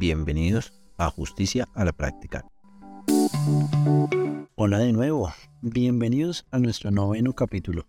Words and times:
Bienvenidos 0.00 0.72
a 0.96 1.10
Justicia 1.10 1.68
a 1.74 1.84
la 1.84 1.92
Práctica. 1.92 2.46
Hola 4.54 4.78
de 4.78 4.94
nuevo, 4.94 5.30
bienvenidos 5.60 6.46
a 6.50 6.58
nuestro 6.58 6.90
noveno 6.90 7.34
capítulo. 7.34 7.86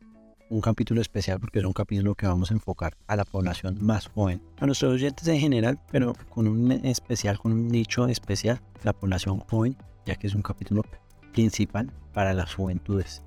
Un 0.50 0.60
capítulo 0.60 1.00
especial 1.00 1.39
porque 1.39 1.60
es 1.60 1.66
un 1.66 1.71
capítulo 1.71 2.13
que 2.16 2.28
vamos 2.28 2.52
a 2.52 2.54
enfocar 2.54 2.97
a 3.08 3.16
la 3.16 3.24
población 3.24 3.78
más 3.79 4.08
joven, 4.08 4.42
a 4.60 4.66
nuestros 4.66 4.96
oyentes 4.96 5.26
en 5.29 5.39
general, 5.39 5.79
pero 5.89 6.13
con 6.29 6.49
un 6.49 6.74
especial, 6.85 7.39
con 7.39 7.53
un 7.53 7.70
nicho 7.70 8.06
especial, 8.10 8.62
la 8.84 8.92
población 8.92 9.39
joven, 9.39 9.78
ya 10.06 10.17
que 10.17 10.28
es 10.28 10.35
un 10.35 10.42
capítulo 10.42 10.84
principal 11.31 11.93
para 12.13 12.34
las 12.34 12.53
juventudes. 12.53 13.24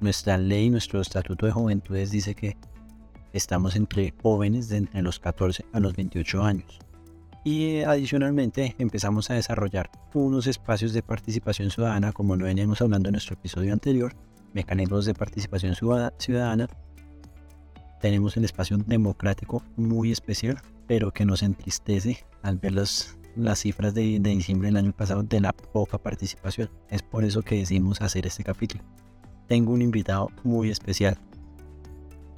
Nuestra 0.00 0.38
ley, 0.38 0.70
nuestro 0.70 1.02
estatuto 1.02 1.44
de 1.44 1.52
juventudes 1.52 2.12
dice 2.12 2.34
que 2.34 2.56
estamos 3.34 3.76
entre 3.76 4.14
jóvenes 4.22 4.70
de 4.70 4.78
entre 4.78 5.02
los 5.02 5.20
14 5.20 5.66
a 5.74 5.80
los 5.80 5.94
28 5.94 6.42
años. 6.42 6.78
Y 7.46 7.82
adicionalmente 7.82 8.74
empezamos 8.76 9.30
a 9.30 9.34
desarrollar 9.34 9.88
unos 10.14 10.48
espacios 10.48 10.92
de 10.92 11.04
participación 11.04 11.70
ciudadana, 11.70 12.12
como 12.12 12.34
lo 12.34 12.46
veníamos 12.46 12.82
hablando 12.82 13.08
en 13.08 13.12
nuestro 13.12 13.34
episodio 13.34 13.72
anterior, 13.72 14.16
mecanismos 14.52 15.06
de 15.06 15.14
participación 15.14 15.76
ciudadana. 16.18 16.66
Tenemos 18.00 18.36
el 18.36 18.44
espacio 18.46 18.78
democrático 18.78 19.62
muy 19.76 20.10
especial, 20.10 20.60
pero 20.88 21.12
que 21.12 21.24
nos 21.24 21.44
entristece 21.44 22.18
al 22.42 22.56
ver 22.56 22.72
las 22.72 23.16
cifras 23.54 23.94
de, 23.94 24.18
de 24.18 24.30
diciembre 24.30 24.66
del 24.66 24.78
año 24.78 24.92
pasado 24.92 25.22
de 25.22 25.38
la 25.38 25.52
poca 25.52 25.98
participación. 25.98 26.68
Es 26.90 27.02
por 27.02 27.22
eso 27.22 27.42
que 27.42 27.58
decidimos 27.58 28.02
hacer 28.02 28.26
este 28.26 28.42
capítulo. 28.42 28.82
Tengo 29.46 29.72
un 29.72 29.82
invitado 29.82 30.32
muy 30.42 30.70
especial, 30.70 31.16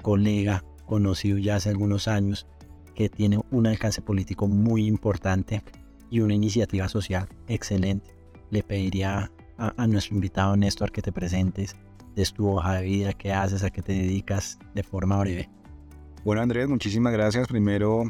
colega, 0.03 0.63
conocido 0.85 1.39
ya 1.39 1.55
hace 1.55 1.69
algunos 1.69 2.07
años, 2.07 2.45
que 2.99 3.07
tiene 3.07 3.39
un 3.51 3.65
alcance 3.65 4.01
político 4.01 4.45
muy 4.49 4.85
importante 4.85 5.63
y 6.09 6.19
una 6.19 6.33
iniciativa 6.33 6.89
social 6.89 7.29
excelente. 7.47 8.13
Le 8.49 8.61
pediría 8.61 9.31
a, 9.57 9.87
nuestro 9.87 10.15
invitado 10.15 10.57
Néstor 10.57 10.91
que 10.91 11.01
te 11.01 11.13
presentes 11.13 11.77
de 12.17 12.25
tu 12.25 12.49
hoja 12.49 12.73
de 12.73 12.83
vida, 12.83 13.13
qué 13.13 13.31
haces, 13.31 13.63
a 13.63 13.69
qué 13.69 13.81
te 13.81 13.93
dedicas 13.93 14.59
de 14.75 14.83
forma 14.83 15.17
breve. 15.17 15.49
Bueno 16.25 16.41
Andrés, 16.41 16.67
muchísimas 16.67 17.13
gracias. 17.13 17.47
Primero 17.47 18.03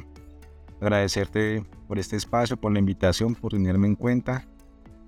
agradecerte 0.81 1.63
por 1.87 1.99
este 1.99 2.15
espacio, 2.15 2.57
por 2.57 2.73
la 2.73 2.79
invitación, 2.79 3.35
por 3.35 3.51
tenerme 3.51 3.85
en 3.85 3.95
cuenta 3.95 4.47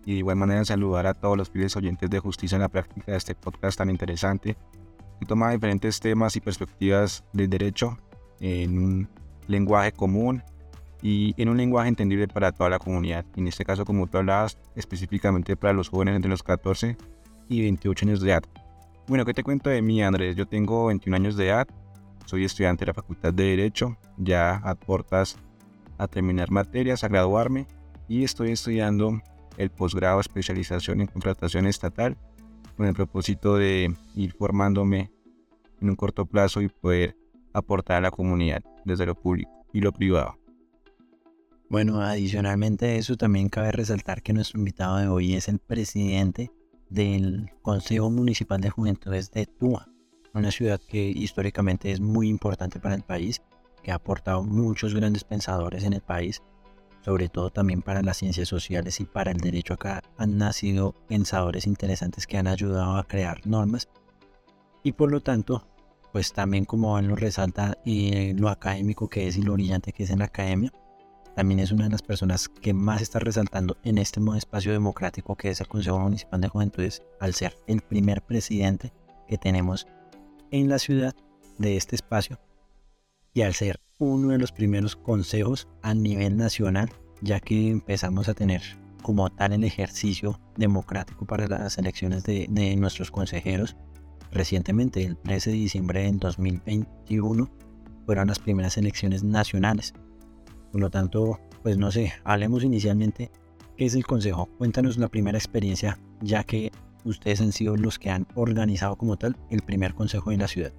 y 0.05 0.11
de 0.11 0.17
igual 0.19 0.35
manera 0.35 0.63
saludar 0.63 1.07
a 1.07 1.15
todos 1.15 1.35
los 1.35 1.49
fieles 1.49 1.75
oyentes 1.75 2.07
de 2.07 2.19
Justicia 2.19 2.55
en 2.55 2.61
la 2.61 2.69
Práctica 2.69 3.13
de 3.13 3.17
este 3.17 3.33
podcast 3.33 3.79
tan 3.79 3.89
interesante 3.89 4.55
que 5.19 5.25
toma 5.25 5.49
diferentes 5.49 5.99
temas 5.99 6.35
y 6.35 6.39
perspectivas 6.39 7.23
del 7.33 7.49
derecho 7.49 7.97
en 8.39 8.77
un 8.77 9.20
lenguaje 9.51 9.91
común 9.91 10.43
y 11.01 11.33
en 11.41 11.49
un 11.49 11.57
lenguaje 11.57 11.89
entendible 11.89 12.27
para 12.27 12.51
toda 12.51 12.69
la 12.69 12.79
comunidad. 12.79 13.25
En 13.35 13.47
este 13.47 13.65
caso, 13.65 13.85
como 13.85 14.07
tú 14.07 14.17
hablabas, 14.17 14.57
específicamente 14.75 15.55
para 15.55 15.73
los 15.73 15.89
jóvenes 15.89 16.15
entre 16.15 16.29
los 16.29 16.43
14 16.43 16.97
y 17.49 17.61
28 17.61 18.05
años 18.05 18.21
de 18.21 18.31
edad. 18.31 18.43
Bueno, 19.07 19.25
¿qué 19.25 19.33
te 19.33 19.43
cuento 19.43 19.69
de 19.69 19.81
mí, 19.81 20.01
Andrés? 20.01 20.35
Yo 20.35 20.45
tengo 20.45 20.87
21 20.87 21.15
años 21.15 21.35
de 21.35 21.47
edad, 21.47 21.67
soy 22.25 22.45
estudiante 22.45 22.85
de 22.85 22.87
la 22.87 22.93
Facultad 22.93 23.33
de 23.33 23.43
Derecho, 23.43 23.97
ya 24.17 24.55
aportas 24.57 25.37
a 25.97 26.07
terminar 26.07 26.51
materias, 26.51 27.03
a 27.03 27.07
graduarme 27.07 27.67
y 28.07 28.23
estoy 28.23 28.51
estudiando 28.51 29.21
el 29.57 29.69
posgrado 29.69 30.19
especialización 30.19 31.01
en 31.01 31.07
contratación 31.07 31.65
estatal 31.67 32.17
con 32.77 32.85
el 32.85 32.93
propósito 32.93 33.57
de 33.57 33.93
ir 34.15 34.33
formándome 34.33 35.11
en 35.81 35.89
un 35.89 35.95
corto 35.95 36.25
plazo 36.25 36.61
y 36.61 36.69
poder 36.69 37.15
aportar 37.53 37.97
a 37.97 38.01
la 38.01 38.11
comunidad 38.11 38.61
desde 38.85 39.05
lo 39.05 39.15
público 39.15 39.51
y 39.73 39.81
lo 39.81 39.91
privado. 39.91 40.37
Bueno, 41.69 42.01
adicionalmente 42.01 42.85
a 42.85 42.95
eso 42.95 43.15
también 43.15 43.47
cabe 43.47 43.71
resaltar 43.71 44.21
que 44.21 44.33
nuestro 44.33 44.59
invitado 44.59 44.97
de 44.97 45.07
hoy 45.07 45.35
es 45.35 45.47
el 45.47 45.59
presidente 45.59 46.51
del 46.89 47.49
Consejo 47.61 48.09
Municipal 48.09 48.59
de 48.59 48.69
Juventudes 48.69 49.31
de 49.31 49.45
Tua, 49.45 49.87
una 50.33 50.51
ciudad 50.51 50.81
que 50.85 51.07
históricamente 51.07 51.91
es 51.91 52.01
muy 52.01 52.27
importante 52.27 52.79
para 52.79 52.95
el 52.95 53.03
país, 53.03 53.41
que 53.81 53.91
ha 53.91 53.95
aportado 53.95 54.43
muchos 54.43 54.93
grandes 54.93 55.23
pensadores 55.23 55.85
en 55.85 55.93
el 55.93 56.01
país, 56.01 56.41
sobre 57.03 57.29
todo 57.29 57.49
también 57.49 57.81
para 57.81 58.01
las 58.01 58.17
ciencias 58.17 58.47
sociales 58.47 58.99
y 58.99 59.05
para 59.05 59.31
el 59.31 59.37
derecho 59.37 59.73
acá 59.73 60.03
han 60.17 60.37
nacido 60.37 60.93
pensadores 61.07 61.65
interesantes 61.65 62.27
que 62.27 62.37
han 62.37 62.47
ayudado 62.47 62.97
a 62.97 63.07
crear 63.07 63.47
normas 63.47 63.89
y 64.83 64.91
por 64.91 65.11
lo 65.11 65.21
tanto 65.21 65.67
pues 66.11 66.33
también 66.33 66.65
como 66.65 66.97
él 66.97 67.07
lo 67.07 67.15
resalta 67.15 67.77
lo 67.85 68.49
académico 68.49 69.09
que 69.09 69.27
es 69.27 69.37
y 69.37 69.41
lo 69.41 69.53
brillante 69.53 69.93
que 69.93 70.03
es 70.03 70.09
en 70.09 70.19
la 70.19 70.25
academia, 70.25 70.71
también 71.35 71.59
es 71.59 71.71
una 71.71 71.85
de 71.85 71.91
las 71.91 72.01
personas 72.01 72.49
que 72.49 72.73
más 72.73 73.01
está 73.01 73.19
resaltando 73.19 73.77
en 73.83 73.97
este 73.97 74.19
espacio 74.35 74.73
democrático 74.73 75.35
que 75.35 75.49
es 75.49 75.61
el 75.61 75.67
Consejo 75.67 75.99
Municipal 75.99 76.41
de 76.41 76.49
Juventudes 76.49 77.01
al 77.19 77.33
ser 77.33 77.55
el 77.67 77.81
primer 77.81 78.21
presidente 78.21 78.91
que 79.27 79.37
tenemos 79.37 79.87
en 80.51 80.67
la 80.67 80.77
ciudad 80.77 81.15
de 81.57 81.77
este 81.77 81.95
espacio 81.95 82.39
y 83.33 83.43
al 83.43 83.53
ser 83.53 83.79
uno 83.97 84.29
de 84.29 84.39
los 84.39 84.51
primeros 84.51 84.95
consejos 84.95 85.69
a 85.83 85.93
nivel 85.93 86.35
nacional, 86.35 86.89
ya 87.21 87.39
que 87.39 87.69
empezamos 87.69 88.27
a 88.27 88.33
tener 88.33 88.61
como 89.01 89.29
tal 89.29 89.53
el 89.53 89.63
ejercicio 89.63 90.39
democrático 90.57 91.25
para 91.25 91.47
las 91.47 91.77
elecciones 91.77 92.23
de 92.23 92.75
nuestros 92.77 93.09
consejeros 93.09 93.77
Recientemente, 94.31 95.03
el 95.03 95.17
13 95.17 95.49
de 95.49 95.55
diciembre 95.55 96.03
del 96.03 96.17
2021, 96.19 97.49
fueron 98.05 98.27
las 98.27 98.39
primeras 98.39 98.77
elecciones 98.77 99.23
nacionales. 99.23 99.93
Por 100.71 100.81
lo 100.81 100.89
tanto, 100.89 101.39
pues 101.63 101.77
no 101.77 101.91
sé, 101.91 102.13
hablemos 102.23 102.63
inicialmente 102.63 103.31
qué 103.77 103.85
es 103.85 103.95
el 103.95 104.05
Consejo. 104.05 104.47
Cuéntanos 104.57 104.97
la 104.97 105.09
primera 105.09 105.37
experiencia, 105.37 105.99
ya 106.21 106.43
que 106.43 106.71
ustedes 107.03 107.41
han 107.41 107.51
sido 107.51 107.75
los 107.75 107.99
que 107.99 108.09
han 108.09 108.27
organizado 108.35 108.95
como 108.95 109.17
tal 109.17 109.35
el 109.49 109.61
primer 109.61 109.93
Consejo 109.93 110.31
en 110.31 110.39
la 110.39 110.47
ciudad. 110.47 110.73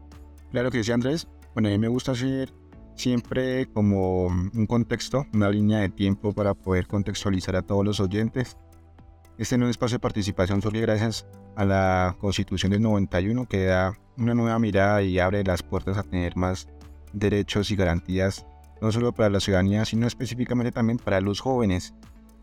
Claro 0.50 0.70
que 0.70 0.82
sí, 0.82 0.92
Andrés. 0.92 1.28
Bueno, 1.54 1.68
a 1.68 1.72
mí 1.72 1.78
me 1.78 1.88
gusta 1.88 2.12
hacer 2.12 2.52
siempre 2.94 3.66
como 3.66 4.26
un 4.26 4.66
contexto, 4.66 5.26
una 5.34 5.50
línea 5.50 5.78
de 5.78 5.88
tiempo 5.88 6.32
para 6.32 6.54
poder 6.54 6.86
contextualizar 6.86 7.56
a 7.56 7.62
todos 7.62 7.84
los 7.84 8.00
oyentes. 8.00 8.56
Este 9.38 9.56
nuevo 9.56 9.70
espacio 9.70 9.96
de 9.96 10.00
participación 10.00 10.60
surge 10.60 10.82
gracias 10.82 11.26
a 11.56 11.64
la 11.64 12.16
Constitución 12.20 12.70
del 12.70 12.82
91 12.82 13.46
que 13.46 13.64
da 13.64 13.98
una 14.18 14.34
nueva 14.34 14.58
mirada 14.58 15.02
y 15.02 15.18
abre 15.18 15.42
las 15.42 15.62
puertas 15.62 15.96
a 15.96 16.02
tener 16.02 16.36
más 16.36 16.68
derechos 17.14 17.70
y 17.70 17.76
garantías, 17.76 18.46
no 18.82 18.92
solo 18.92 19.12
para 19.12 19.30
la 19.30 19.40
ciudadanía, 19.40 19.86
sino 19.86 20.06
específicamente 20.06 20.70
también 20.70 20.98
para 20.98 21.22
los 21.22 21.40
jóvenes. 21.40 21.94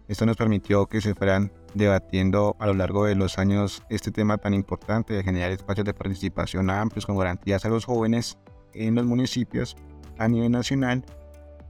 Esto 0.07 0.25
nos 0.25 0.35
permitió 0.35 0.87
que 0.87 0.99
se 0.99 1.13
fueran 1.13 1.51
debatiendo 1.75 2.55
a 2.59 2.65
lo 2.65 2.73
largo 2.73 3.05
de 3.05 3.13
los 3.13 3.37
años 3.37 3.83
este 3.91 4.09
tema 4.09 4.39
tan 4.39 4.55
importante 4.55 5.13
de 5.13 5.23
generar 5.23 5.51
espacios 5.51 5.85
de 5.85 5.93
participación 5.93 6.71
amplios 6.71 7.05
con 7.05 7.17
garantías 7.17 7.65
a 7.65 7.69
los 7.69 7.85
jóvenes 7.85 8.39
en 8.73 8.95
los 8.95 9.05
municipios 9.05 9.75
a 10.17 10.27
nivel 10.27 10.51
nacional 10.51 11.05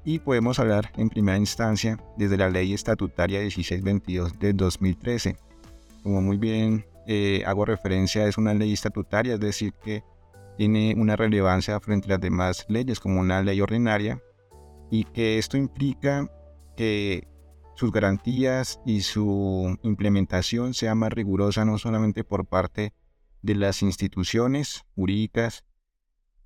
y 0.04 0.20
podemos 0.20 0.60
hablar 0.60 0.92
en 0.98 1.10
primera 1.10 1.38
instancia 1.38 1.98
desde 2.18 2.38
la 2.38 2.50
ley 2.50 2.74
estatutaria 2.74 3.40
1622 3.40 4.40
de 4.40 4.54
2013. 4.54 5.38
Como 6.04 6.22
muy 6.22 6.38
bien 6.38 6.86
eh, 7.08 7.44
hago 7.46 7.66
referencia, 7.66 8.28
es 8.28 8.38
una 8.38 8.54
ley 8.54 8.74
estatutaria, 8.74 9.34
es 9.36 9.40
decir, 9.40 9.74
que 9.84 10.04
tiene 10.58 10.94
una 10.98 11.16
relevancia 11.16 11.80
frente 11.80 12.08
a 12.08 12.12
las 12.12 12.22
demás 12.22 12.66
leyes 12.70 13.00
como 13.00 13.20
una 13.20 13.42
ley 13.42 13.62
ordinaria 13.62 14.22
y 14.92 15.06
que 15.06 15.38
esto 15.38 15.58
implica 15.58 16.30
que 16.76 17.28
sus 17.76 17.92
garantías 17.92 18.82
y 18.86 19.02
su 19.02 19.78
implementación 19.84 20.74
sea 20.74 20.96
más 20.96 21.14
rigurosa 21.14 21.64
no 21.64 21.78
solamente 21.78 22.24
por 22.24 22.46
parte 22.46 22.94
de 23.42 23.56
las 23.56 23.82
instituciones 23.82 24.84
jurídicas, 24.96 25.64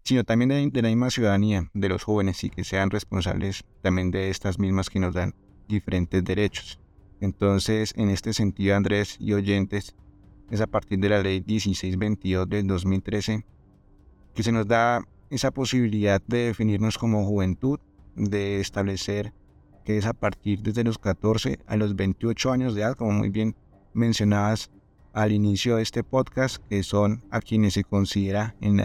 sino 0.04 0.24
también 0.24 0.50
de, 0.50 0.70
de, 0.70 0.82
la 0.82 0.90
misma 0.90 1.10
ciudadanía, 1.10 1.70
de 1.74 1.90
los 1.90 2.04
jóvenes 2.04 2.44
y 2.44 2.50
que 2.50 2.64
sean 2.64 2.90
responsables 2.90 3.64
también 3.82 4.12
de 4.12 4.30
estas 4.30 4.60
mismas 4.60 4.90
que 4.90 5.00
nos 5.00 5.14
dan 5.14 5.34
diferentes 5.68 6.24
derechos. 6.24 6.80
Entonces, 7.22 7.94
en 7.96 8.10
este 8.10 8.34
sentido, 8.34 8.76
Andrés 8.76 9.18
y 9.20 9.34
oyentes, 9.34 9.96
es 10.52 10.62
a 10.62 10.68
partir 10.68 11.00
de 11.00 11.10
la 11.10 11.22
ley 11.22 11.44
1622 11.46 12.50
del 12.50 12.68
2013 12.68 13.46
que 14.36 14.44
se 14.44 14.52
nos 14.52 14.68
da 14.68 15.02
esa 15.30 15.52
posibilidad 15.52 16.22
de 16.28 16.48
definirnos 16.48 16.98
como 16.98 17.26
juventud, 17.26 17.80
de 18.16 18.60
establecer 18.60 19.34
que 19.86 19.98
es 19.98 20.06
a 20.06 20.14
partir 20.14 20.62
desde 20.62 20.84
los 20.84 20.98
14 20.98 21.60
a 21.66 21.76
los 21.76 21.96
28 21.96 22.52
años 22.52 22.76
de 22.76 22.82
edad, 22.82 22.96
como 22.96 23.12
muy 23.12 23.30
bien 23.30 23.56
mencionabas 23.94 24.70
al 25.14 25.32
inicio 25.32 25.76
de 25.76 25.84
este 25.84 26.04
podcast, 26.04 26.58
que 26.68 26.84
son 26.84 27.24
a 27.32 27.40
quienes 27.42 27.74
se 27.74 27.84
considera 27.84 28.56
en, 28.62 28.82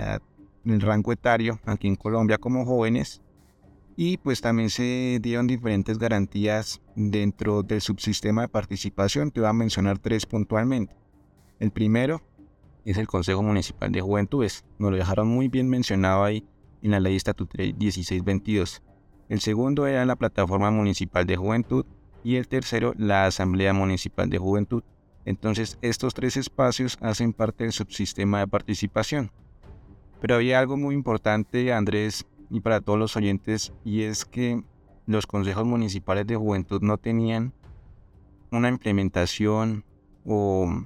en 0.65 0.73
el 0.73 0.81
rango 0.81 1.13
etario 1.13 1.61
aquí 1.65 1.89
en 1.89 1.97
Colombia 1.97 2.39
como 2.39 2.65
jóvenes. 2.65 3.23
Y 3.97 4.19
pues 4.19 4.41
también 4.41 4.71
se 4.71 5.19
dieron 5.21 5.47
diferentes 5.47 5.99
garantías 5.99 6.81
dentro 6.95 7.63
del 7.63 7.81
subsistema 7.81 8.43
de 8.43 8.49
participación. 8.49 9.31
Te 9.31 9.41
voy 9.41 9.49
a 9.49 9.53
mencionar 9.53 9.99
tres 9.99 10.25
puntualmente. 10.25 10.95
El 11.59 11.73
primero 11.73 12.23
es 12.85 12.97
el 12.97 13.09
Consejo 13.09 13.43
Municipal 13.43 13.91
de 13.91 14.01
Juventudes. 14.01 14.65
Nos 14.79 14.93
lo 14.93 14.97
dejaron 14.97 15.27
muy 15.27 15.49
bien 15.49 15.69
mencionado 15.69 16.23
ahí 16.23 16.47
en 16.83 16.93
la 16.93 17.01
ley 17.01 17.17
estatutaria 17.17 17.75
1622. 17.75 18.83
El 19.29 19.41
segundo 19.41 19.87
era 19.87 20.07
la 20.07 20.17
Plataforma 20.17 20.71
Municipal 20.71 21.27
de 21.27 21.37
Juventud 21.37 21.85
y 22.25 22.37
el 22.37 22.49
tercero 22.49 22.95
la 22.97 23.27
Asamblea 23.27 23.73
Municipal 23.73 24.31
de 24.31 24.39
Juventud. 24.39 24.83
Entonces 25.25 25.79
estos 25.83 26.15
tres 26.15 26.37
espacios 26.37 26.97
hacen 27.01 27.33
parte 27.33 27.65
del 27.65 27.73
subsistema 27.73 28.41
de 28.41 28.47
participación. 28.47 29.31
Pero 30.21 30.37
había 30.37 30.59
algo 30.59 30.77
muy 30.77 30.95
importante, 30.95 31.73
Andrés, 31.73 32.27
y 32.51 32.61
para 32.61 32.81
todos 32.81 32.99
los 32.99 33.17
oyentes, 33.17 33.73
y 33.85 34.03
es 34.03 34.25
que 34.25 34.63
los 35.07 35.27
consejos 35.27 35.65
municipales 35.65 36.27
de 36.27 36.37
juventud 36.37 36.83
no 36.83 36.99
tenían 36.99 37.53
una 38.51 38.69
implementación 38.69 39.85
o 40.25 40.85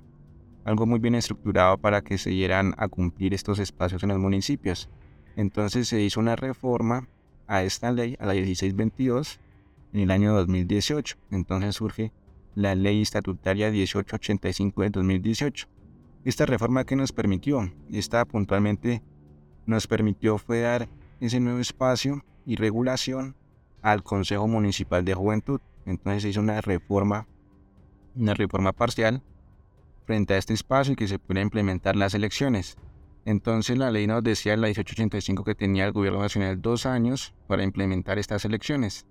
algo 0.65 0.87
muy 0.87 1.01
bien 1.01 1.15
estructurado 1.15 1.79
para 1.79 2.03
que 2.03 2.19
se 2.19 2.31
dieran 2.31 2.75
a 2.77 2.89
cumplir 2.89 3.35
estos 3.35 3.59
espacios 3.59 4.03
en 4.03 4.11
los 4.11 4.19
municipios. 4.19 4.89
Entonces 5.37 5.89
se 5.89 6.01
hizo 6.01 6.21
una 6.21 6.37
reforma 6.37 7.09
a 7.47 7.63
esta 7.63 7.91
ley, 7.91 8.17
a 8.21 8.27
la 8.27 8.35
1622, 8.35 9.41
en 9.93 10.01
el 10.01 10.11
año 10.11 10.35
2018. 10.35 11.17
Entonces 11.31 11.75
surge 11.75 12.13
la 12.55 12.75
ley 12.75 13.03
estatutaria 13.03 13.71
1885 13.71 14.83
de 14.83 14.91
2018. 14.91 15.69
Esta 16.25 16.47
reforma 16.47 16.85
que 16.85 16.97
nos 16.97 17.13
permitió, 17.13 17.73
esta 17.91 18.25
puntualmente 18.25 19.03
nos 19.67 19.87
permitió 19.87 20.39
fue 20.39 20.61
dar 20.61 20.89
ese 21.21 21.41
nuevo 21.41 21.61
espacio 21.61 22.25
y 22.47 22.57
regulación 22.57 23.37
al 23.81 24.03
Consejo 24.03 24.49
Municipal 24.49 25.05
de 25.05 25.15
Juventud. 25.15 25.61
Entonces 25.87 26.23
se 26.23 26.29
hizo 26.31 26.41
una 26.41 26.61
reforma, 26.61 27.27
una 28.15 28.35
reforma 28.35 28.73
parcial 28.73 29.23
frente 30.05 30.35
a 30.35 30.39
este 30.39 30.55
espacio 30.55 30.93
y 30.93 30.97
que 30.97 31.09
se 31.09 31.19
pudiera 31.19 31.43
implementar 31.43 31.97
las 31.97 32.15
elecciones. 32.15 32.77
Entonces 33.25 33.79
la 33.79 33.91
ley 33.91 34.07
nos 34.07 34.23
decía 34.25 34.57
la 34.57 34.67
1885 34.67 35.45
que 35.45 35.55
tenía 35.55 35.85
el 35.85 35.93
gobierno 35.93 36.21
nacional 36.21 36.61
dos 36.61 36.87
años 36.87 37.35
para 37.47 37.63
implementar 37.63 38.19
estas 38.19 38.45
elecciones. 38.45 39.07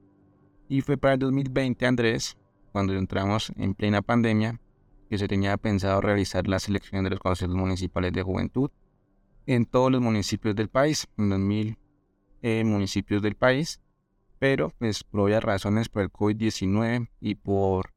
Y 0.67 0.81
fue 0.81 0.97
para 0.97 1.13
el 1.13 1.19
2020, 1.19 1.85
Andrés, 1.85 2.37
cuando 2.71 2.93
entramos 2.93 3.51
en 3.57 3.73
plena 3.73 4.01
pandemia, 4.01 4.59
que 5.09 5.17
se 5.17 5.27
tenía 5.27 5.57
pensado 5.57 5.99
realizar 5.99 6.47
las 6.47 6.67
elecciones 6.69 7.03
de 7.05 7.09
los 7.11 7.19
consejos 7.19 7.55
municipales 7.55 8.13
de 8.13 8.23
juventud 8.23 8.69
en 9.45 9.65
todos 9.65 9.91
los 9.91 10.01
municipios 10.01 10.55
del 10.55 10.69
país, 10.69 11.07
en 11.17 11.29
los 11.29 11.39
mil 11.39 11.77
eh, 12.41 12.63
municipios 12.63 13.21
del 13.21 13.35
país, 13.35 13.81
pero 14.39 14.73
pues 14.79 15.03
por 15.03 15.21
obvias 15.21 15.43
razones 15.43 15.89
por 15.89 16.01
el 16.01 16.11
COVID-19 16.11 17.09
y 17.19 17.35
por 17.35 17.91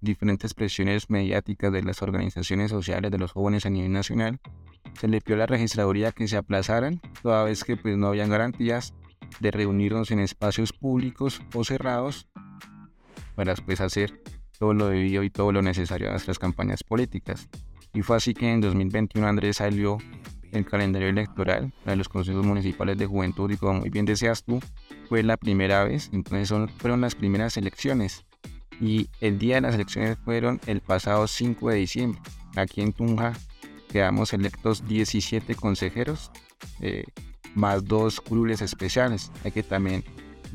diferentes 0.00 0.54
presiones 0.54 1.10
mediáticas 1.10 1.72
de 1.72 1.82
las 1.82 2.00
organizaciones 2.00 2.70
sociales 2.70 3.10
de 3.10 3.18
los 3.18 3.32
jóvenes 3.32 3.66
a 3.66 3.70
nivel 3.70 3.92
nacional, 3.92 4.40
se 4.98 5.08
le 5.08 5.20
pidió 5.20 5.36
a 5.36 5.38
la 5.40 5.46
registraduría 5.46 6.12
que 6.12 6.26
se 6.28 6.36
aplazaran, 6.36 7.00
toda 7.22 7.44
vez 7.44 7.64
que 7.64 7.76
pues 7.76 7.96
no 7.96 8.08
habían 8.08 8.30
garantías 8.30 8.94
de 9.40 9.50
reunirnos 9.50 10.10
en 10.10 10.20
espacios 10.20 10.72
públicos 10.72 11.42
o 11.54 11.64
cerrados 11.64 12.28
para 13.34 13.54
pues 13.54 13.80
hacer 13.80 14.22
todo 14.58 14.74
lo 14.74 14.88
debido 14.88 15.22
y 15.22 15.30
todo 15.30 15.52
lo 15.52 15.62
necesario 15.62 16.08
a 16.08 16.12
nuestras 16.12 16.38
campañas 16.38 16.82
políticas. 16.82 17.48
Y 17.92 18.02
fue 18.02 18.16
así 18.16 18.34
que 18.34 18.50
en 18.50 18.60
2021 18.60 19.26
Andrés 19.26 19.56
salió 19.56 19.98
el 20.52 20.64
calendario 20.64 21.08
electoral 21.08 21.72
para 21.84 21.96
los 21.96 22.08
consejos 22.08 22.44
municipales 22.44 22.98
de 22.98 23.06
juventud 23.06 23.50
y 23.50 23.56
como 23.56 23.80
muy 23.80 23.90
bien 23.90 24.04
deseas 24.04 24.44
tú, 24.44 24.60
fue 25.08 25.22
la 25.22 25.36
primera 25.36 25.84
vez, 25.84 26.10
entonces 26.12 26.52
fueron 26.78 27.00
las 27.00 27.14
primeras 27.14 27.56
elecciones 27.56 28.24
y 28.80 29.08
el 29.20 29.38
día 29.38 29.56
de 29.56 29.60
las 29.60 29.74
elecciones 29.74 30.18
fueron 30.24 30.60
el 30.66 30.80
pasado 30.80 31.26
5 31.26 31.70
de 31.70 31.76
diciembre. 31.76 32.20
Aquí 32.56 32.80
en 32.80 32.92
Tunja 32.92 33.34
quedamos 33.90 34.32
electos 34.32 34.86
17 34.88 35.54
consejeros, 35.54 36.30
eh, 36.80 37.04
más 37.54 37.84
dos 37.84 38.20
curules 38.20 38.62
especiales. 38.62 39.30
Hay 39.44 39.52
que 39.52 39.62
también 39.62 40.04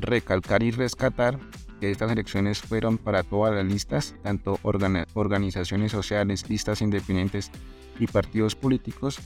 recalcar 0.00 0.62
y 0.62 0.70
rescatar 0.70 1.38
que 1.80 1.90
estas 1.90 2.10
elecciones 2.10 2.60
fueron 2.60 2.98
para 2.98 3.22
todas 3.22 3.54
las 3.54 3.64
listas, 3.64 4.14
tanto 4.22 4.58
organizaciones 4.62 5.92
sociales, 5.92 6.48
listas 6.48 6.80
independientes 6.80 7.50
y 7.98 8.06
partidos 8.06 8.54
políticos, 8.54 9.20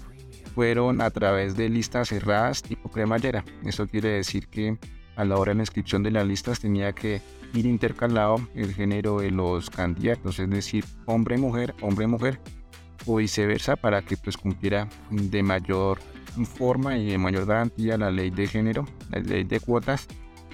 fueron 0.55 1.00
a 1.00 1.11
través 1.11 1.56
de 1.56 1.69
listas 1.69 2.08
cerradas 2.08 2.62
tipo 2.62 2.91
cremallera. 2.91 3.44
Eso 3.64 3.87
quiere 3.87 4.11
decir 4.11 4.49
que 4.49 4.79
a 5.17 5.25
la 5.25 5.37
hora 5.37 5.50
de 5.50 5.56
la 5.56 5.62
inscripción 5.62 6.02
de 6.02 6.11
las 6.11 6.26
listas 6.26 6.61
tenía 6.61 6.93
que 6.93 7.20
ir 7.55 7.67
intercalado 7.67 8.37
el 8.55 8.73
género 8.75 9.20
de 9.20 9.31
los 9.31 9.70
candidatos, 9.70 10.38
es 10.38 10.49
decir, 10.49 10.85
hombre-mujer, 11.06 11.75
hombre-mujer 11.81 12.41
o 13.06 13.17
viceversa 13.17 13.76
para 13.76 14.02
que 14.02 14.17
pues 14.17 14.37
cumpliera 14.37 14.88
de 15.11 15.43
mayor 15.43 15.99
forma 16.55 16.96
y 16.96 17.11
de 17.11 17.19
mayor 17.19 17.46
garantía 17.46 17.96
la 17.96 18.11
ley 18.11 18.31
de 18.31 18.46
género, 18.46 18.87
la 19.11 19.20
ley 19.20 19.44
de 19.44 19.61
cuotas 19.61 20.06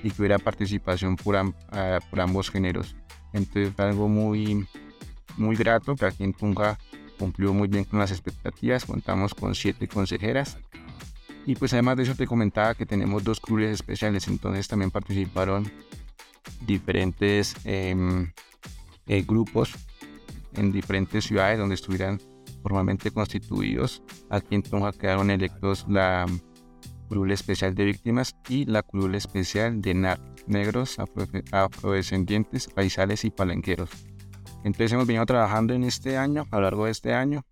y 0.02 0.10
que 0.10 0.22
hubiera 0.22 0.38
participación 0.38 1.16
por, 1.16 1.36
por 2.10 2.20
ambos 2.20 2.50
géneros. 2.50 2.96
Entonces 3.32 3.78
algo 3.78 4.08
muy, 4.08 4.66
muy 5.36 5.56
grato 5.56 5.94
que 5.96 6.06
aquí 6.06 6.24
en 6.24 6.32
Tunja 6.32 6.78
cumplió 7.18 7.52
muy 7.52 7.68
bien 7.68 7.84
con 7.84 7.98
las 7.98 8.10
expectativas, 8.10 8.84
contamos 8.84 9.34
con 9.34 9.54
siete 9.54 9.88
consejeras 9.88 10.58
y 11.46 11.54
pues 11.54 11.72
además 11.72 11.96
de 11.96 12.02
eso 12.02 12.14
te 12.14 12.26
comentaba 12.26 12.74
que 12.74 12.86
tenemos 12.86 13.22
dos 13.22 13.40
clubes 13.40 13.70
especiales, 13.70 14.26
entonces 14.26 14.66
también 14.66 14.90
participaron 14.90 15.70
diferentes 16.66 17.54
em, 17.64 18.32
eh, 19.06 19.22
grupos 19.22 19.72
en 20.54 20.72
diferentes 20.72 21.24
ciudades 21.24 21.58
donde 21.58 21.76
estuvieran 21.76 22.20
formalmente 22.62 23.12
constituidos. 23.12 24.02
Aquí 24.28 24.56
en 24.56 24.62
Tonga 24.62 24.92
quedaron 24.92 25.30
electos 25.30 25.86
la 25.88 26.26
curul 27.08 27.30
especial 27.30 27.76
de 27.76 27.84
víctimas 27.84 28.34
y 28.48 28.64
la 28.64 28.82
curul 28.82 29.14
especial 29.14 29.80
de 29.80 29.94
NAR, 29.94 30.20
negros, 30.48 30.96
afrodescendientes, 31.52 32.66
paisales 32.66 33.24
y 33.24 33.30
palenqueros. 33.30 33.90
Entonces 34.66 34.92
hemos 34.94 35.06
venido 35.06 35.24
trabajando 35.26 35.74
en 35.74 35.84
este 35.84 36.18
año, 36.18 36.48
a 36.50 36.56
lo 36.56 36.62
largo 36.62 36.86
de 36.86 36.90
este 36.90 37.14
año, 37.14 37.44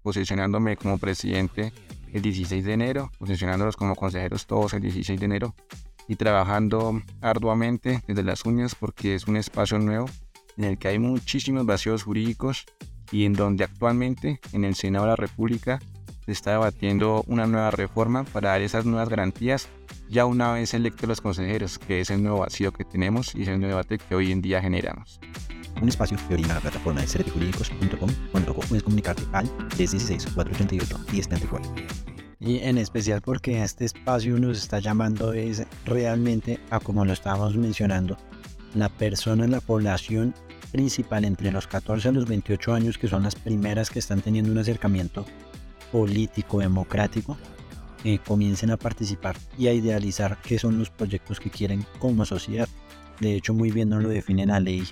posicionándome 0.00 0.78
como 0.78 0.96
presidente 0.96 1.74
el 2.10 2.22
16 2.22 2.64
de 2.64 2.72
enero, 2.72 3.12
posicionándolos 3.18 3.76
como 3.76 3.94
consejeros 3.94 4.46
todos 4.46 4.72
el 4.72 4.80
16 4.80 5.20
de 5.20 5.26
enero 5.26 5.54
y 6.08 6.16
trabajando 6.16 7.02
arduamente 7.20 8.02
desde 8.06 8.22
las 8.22 8.46
uñas 8.46 8.74
porque 8.74 9.14
es 9.14 9.26
un 9.26 9.36
espacio 9.36 9.78
nuevo 9.78 10.06
en 10.56 10.64
el 10.64 10.78
que 10.78 10.88
hay 10.88 10.98
muchísimos 10.98 11.66
vacíos 11.66 12.02
jurídicos 12.02 12.64
y 13.12 13.26
en 13.26 13.34
donde 13.34 13.64
actualmente 13.64 14.40
en 14.54 14.64
el 14.64 14.74
Senado 14.74 15.04
de 15.04 15.10
la 15.10 15.16
República 15.16 15.80
se 16.24 16.32
está 16.32 16.52
debatiendo 16.52 17.24
una 17.26 17.46
nueva 17.46 17.72
reforma 17.72 18.24
para 18.24 18.50
dar 18.50 18.62
esas 18.62 18.86
nuevas 18.86 19.10
garantías 19.10 19.68
ya 20.08 20.24
una 20.24 20.54
vez 20.54 20.72
electos 20.72 21.10
los 21.10 21.20
consejeros, 21.20 21.78
que 21.78 22.00
es 22.00 22.08
el 22.08 22.22
nuevo 22.22 22.38
vacío 22.38 22.72
que 22.72 22.86
tenemos 22.86 23.34
y 23.34 23.42
es 23.42 23.48
el 23.48 23.60
nuevo 23.60 23.76
debate 23.76 23.98
que 23.98 24.14
hoy 24.14 24.32
en 24.32 24.40
día 24.40 24.62
generamos 24.62 25.20
un 25.80 25.88
espacio 25.88 26.16
que 26.28 26.34
orina 26.34 26.54
la 26.54 26.60
plataforma 26.60 27.00
de 27.00 27.06
servijurídicos.com 27.06 28.10
cuando 28.32 28.54
puedes 28.54 28.82
comunicarte 28.82 29.22
al 29.32 29.48
316-488-1034. 29.70 31.60
Y 32.40 32.58
en 32.58 32.78
especial 32.78 33.22
porque 33.22 33.62
este 33.62 33.84
espacio 33.84 34.38
nos 34.38 34.58
está 34.58 34.78
llamando 34.78 35.32
es 35.32 35.66
realmente 35.84 36.60
a 36.70 36.80
como 36.80 37.04
lo 37.04 37.12
estábamos 37.12 37.56
mencionando, 37.56 38.16
la 38.74 38.88
persona 38.88 39.46
la 39.46 39.60
población 39.60 40.34
principal 40.72 41.24
entre 41.24 41.52
los 41.52 41.66
14 41.66 42.08
a 42.08 42.12
los 42.12 42.26
28 42.26 42.74
años 42.74 42.98
que 42.98 43.08
son 43.08 43.22
las 43.22 43.36
primeras 43.36 43.90
que 43.90 44.00
están 44.00 44.20
teniendo 44.20 44.50
un 44.50 44.58
acercamiento 44.58 45.24
político, 45.92 46.58
democrático, 46.58 47.38
eh, 48.02 48.18
comiencen 48.18 48.70
a 48.72 48.76
participar 48.76 49.36
y 49.56 49.68
a 49.68 49.72
idealizar 49.72 50.38
qué 50.42 50.58
son 50.58 50.78
los 50.78 50.90
proyectos 50.90 51.40
que 51.40 51.50
quieren 51.50 51.86
como 52.00 52.24
sociedad. 52.24 52.68
De 53.20 53.36
hecho, 53.36 53.54
muy 53.54 53.70
bien 53.70 53.88
nos 53.88 54.02
lo 54.02 54.08
define 54.08 54.44
la 54.44 54.58
ley 54.60 54.82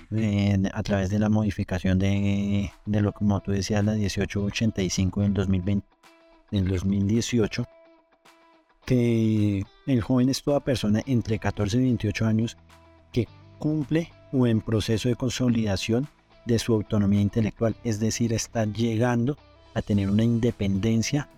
a 0.73 0.83
través 0.83 1.09
de 1.09 1.19
la 1.19 1.29
modificación 1.29 1.99
de, 1.99 2.71
de, 2.85 3.01
lo 3.01 3.11
como 3.11 3.39
tú 3.41 3.51
decías, 3.51 3.83
la 3.83 3.93
1885 3.93 5.21
del 5.21 5.33
2020, 5.33 5.87
del 6.51 6.67
2018, 6.67 7.65
que 8.85 9.65
el 9.87 10.01
joven 10.01 10.29
es 10.29 10.41
toda 10.41 10.61
persona 10.61 11.01
entre 11.05 11.37
14 11.37 11.77
y 11.77 11.81
28 11.81 12.25
años 12.25 12.57
que 13.11 13.27
cumple 13.59 14.09
o 14.31 14.47
en 14.47 14.61
proceso 14.61 15.09
de 15.09 15.15
consolidación 15.15 16.07
de 16.45 16.59
su 16.59 16.73
autonomía 16.73 17.21
intelectual, 17.21 17.75
es 17.83 17.99
decir, 17.99 18.33
está 18.33 18.65
llegando 18.65 19.37
a 19.73 19.81
tener 19.81 20.09
una 20.09 20.23
independencia 20.23 21.29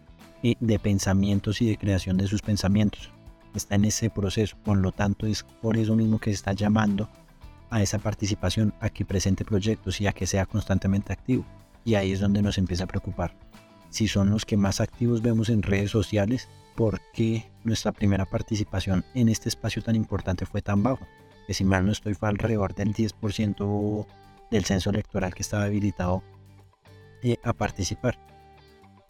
eh, 0.44 0.56
de 0.60 0.80
pensamientos 0.80 1.62
y 1.62 1.68
de 1.68 1.77
creación 1.77 2.18
de 2.18 2.27
sus 2.27 2.42
pensamientos 2.42 3.15
está 3.58 3.76
en 3.76 3.86
ese 3.86 4.10
proceso. 4.10 4.58
Por 4.64 4.78
lo 4.78 4.92
tanto, 4.92 5.26
es 5.28 5.44
por 5.44 5.78
eso 5.78 5.96
mismo 5.96 6.20
que 6.20 6.32
se 6.32 6.36
está 6.36 6.54
llamando 6.54 7.10
a 7.70 7.82
esa 7.82 8.00
participación, 8.00 8.74
a 8.80 8.90
que 8.90 9.06
presente 9.06 9.46
proyectos 9.46 10.00
y 10.02 10.08
a 10.08 10.14
que 10.14 10.28
sea 10.28 10.46
constantemente 10.46 11.14
activo. 11.14 11.46
Y 11.84 11.96
ahí 11.96 12.12
es 12.12 12.20
donde 12.20 12.42
nos 12.42 12.58
empieza 12.58 12.86
a 12.86 12.88
preocupar. 12.88 13.36
Si 13.90 14.08
son 14.08 14.30
los 14.30 14.46
que 14.46 14.58
más 14.58 14.82
activos 14.82 15.22
vemos 15.22 15.50
en 15.50 15.62
redes 15.62 15.92
sociales, 15.92 16.48
¿por 16.76 17.02
qué 17.14 17.50
nuestra 17.64 17.92
primera 17.92 18.26
participación 18.26 19.06
en 19.14 19.30
este 19.30 19.50
espacio 19.50 19.82
tan 19.82 19.96
importante 19.96 20.46
fue 20.46 20.62
tan 20.62 20.84
bajo? 20.84 21.06
Que 21.48 21.54
si 21.54 21.64
mal 21.64 21.86
no 21.86 21.92
estoy 21.92 22.14
fue 22.14 22.30
alrededor 22.30 22.74
del 22.76 22.94
10% 22.94 24.08
del 24.52 24.66
censo 24.66 24.90
electoral 24.90 25.34
que 25.34 25.44
estaba 25.44 25.66
habilitado 25.66 26.24
eh, 27.24 27.38
a 27.44 27.54
participar. 27.54 28.18